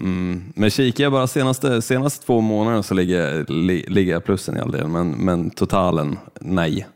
Mm. 0.00 0.52
Men 0.54 0.70
kikar 0.70 1.04
jag 1.04 1.12
bara 1.12 1.26
senaste, 1.26 1.82
senaste 1.82 2.26
två 2.26 2.40
månaderna 2.40 2.82
så 2.82 2.94
ligger, 2.94 3.52
li, 3.52 3.84
ligger 3.88 4.12
jag 4.12 4.24
plus 4.24 4.48
en 4.48 4.56
hel 4.56 4.70
del, 4.70 4.88
men, 4.88 5.10
men 5.10 5.50
totalen, 5.50 6.18
nej. 6.40 6.86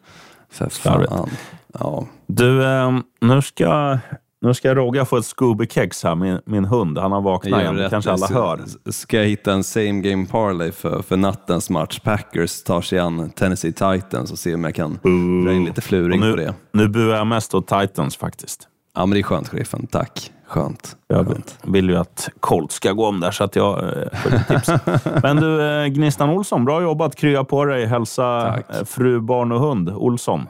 För 0.50 0.68
fan. 0.68 1.30
Ja. 1.78 2.06
Du, 2.26 2.64
eh, 2.64 2.98
nu 3.20 3.42
ska, 3.42 3.98
nu 4.42 4.54
ska 4.54 4.74
Rogga 4.74 5.04
få 5.04 5.16
ett 5.16 5.24
Scooby-kex 5.24 6.04
här, 6.04 6.14
min, 6.14 6.40
min 6.46 6.64
hund. 6.64 6.98
Han 6.98 7.12
har 7.12 7.20
vaknat 7.20 7.60
igen, 7.60 7.76
det 7.76 7.90
kanske 7.90 8.10
alla 8.10 8.26
hör. 8.26 8.60
Ska 8.90 9.16
jag 9.16 9.24
hitta 9.26 9.52
en 9.52 9.64
same 9.64 10.00
game 10.00 10.26
parlay 10.26 10.72
för, 10.72 11.02
för 11.02 11.16
nattens 11.16 11.70
match? 11.70 11.98
Packers 12.00 12.62
tar 12.62 12.80
sig 12.80 12.98
an 12.98 13.30
Tennessee 13.30 13.72
Titans 13.72 14.32
och 14.32 14.38
se 14.38 14.54
om 14.54 14.64
jag 14.64 14.74
kan 14.74 14.98
dra 15.44 15.52
in 15.52 15.64
lite 15.64 15.80
fluring 15.80 16.20
på 16.20 16.26
nu, 16.26 16.36
det. 16.36 16.54
nu 16.72 16.88
buar 16.88 17.16
jag 17.16 17.26
mest 17.26 17.54
åt 17.54 17.66
Titans 17.66 18.16
faktiskt. 18.16 18.68
Ja, 18.94 19.06
men 19.06 19.10
det 19.10 19.20
är 19.20 19.22
skönt, 19.22 19.48
sheriffen. 19.48 19.86
Tack. 19.86 20.32
Skönt. 20.46 20.96
Jag 21.08 21.26
skönt. 21.26 21.58
vill 21.62 21.88
ju 21.88 21.96
att 21.96 22.28
Colt 22.40 22.72
ska 22.72 22.92
gå 22.92 23.06
om 23.06 23.20
där, 23.20 23.30
så 23.30 23.44
att 23.44 23.56
jag 23.56 23.78
eh, 23.78 24.18
får 24.22 24.30
lite 24.30 24.44
tips. 24.44 24.68
Men 25.22 25.36
du, 25.36 25.62
eh, 25.62 25.86
Gnistan 25.86 26.30
Olsson, 26.30 26.64
bra 26.64 26.82
jobbat. 26.82 27.16
Krya 27.16 27.44
på 27.44 27.64
dig. 27.64 27.86
Hälsa 27.86 28.40
Tack. 28.40 28.76
eh, 28.76 28.84
fru, 28.84 29.20
barn 29.20 29.52
och 29.52 29.60
hund, 29.60 29.90
Olsson. 29.90 30.46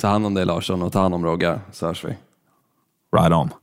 Ta 0.00 0.08
hand 0.08 0.26
om 0.26 0.34
dig 0.34 0.44
Larsson 0.46 0.82
och 0.82 0.92
ta 0.92 1.00
hand 1.00 1.14
om 1.14 1.24
Rogga, 1.24 1.60
så 1.72 1.86
hörs 1.86 2.04
vi. 2.04 2.16
Right 3.14 3.30
on. 3.30 3.54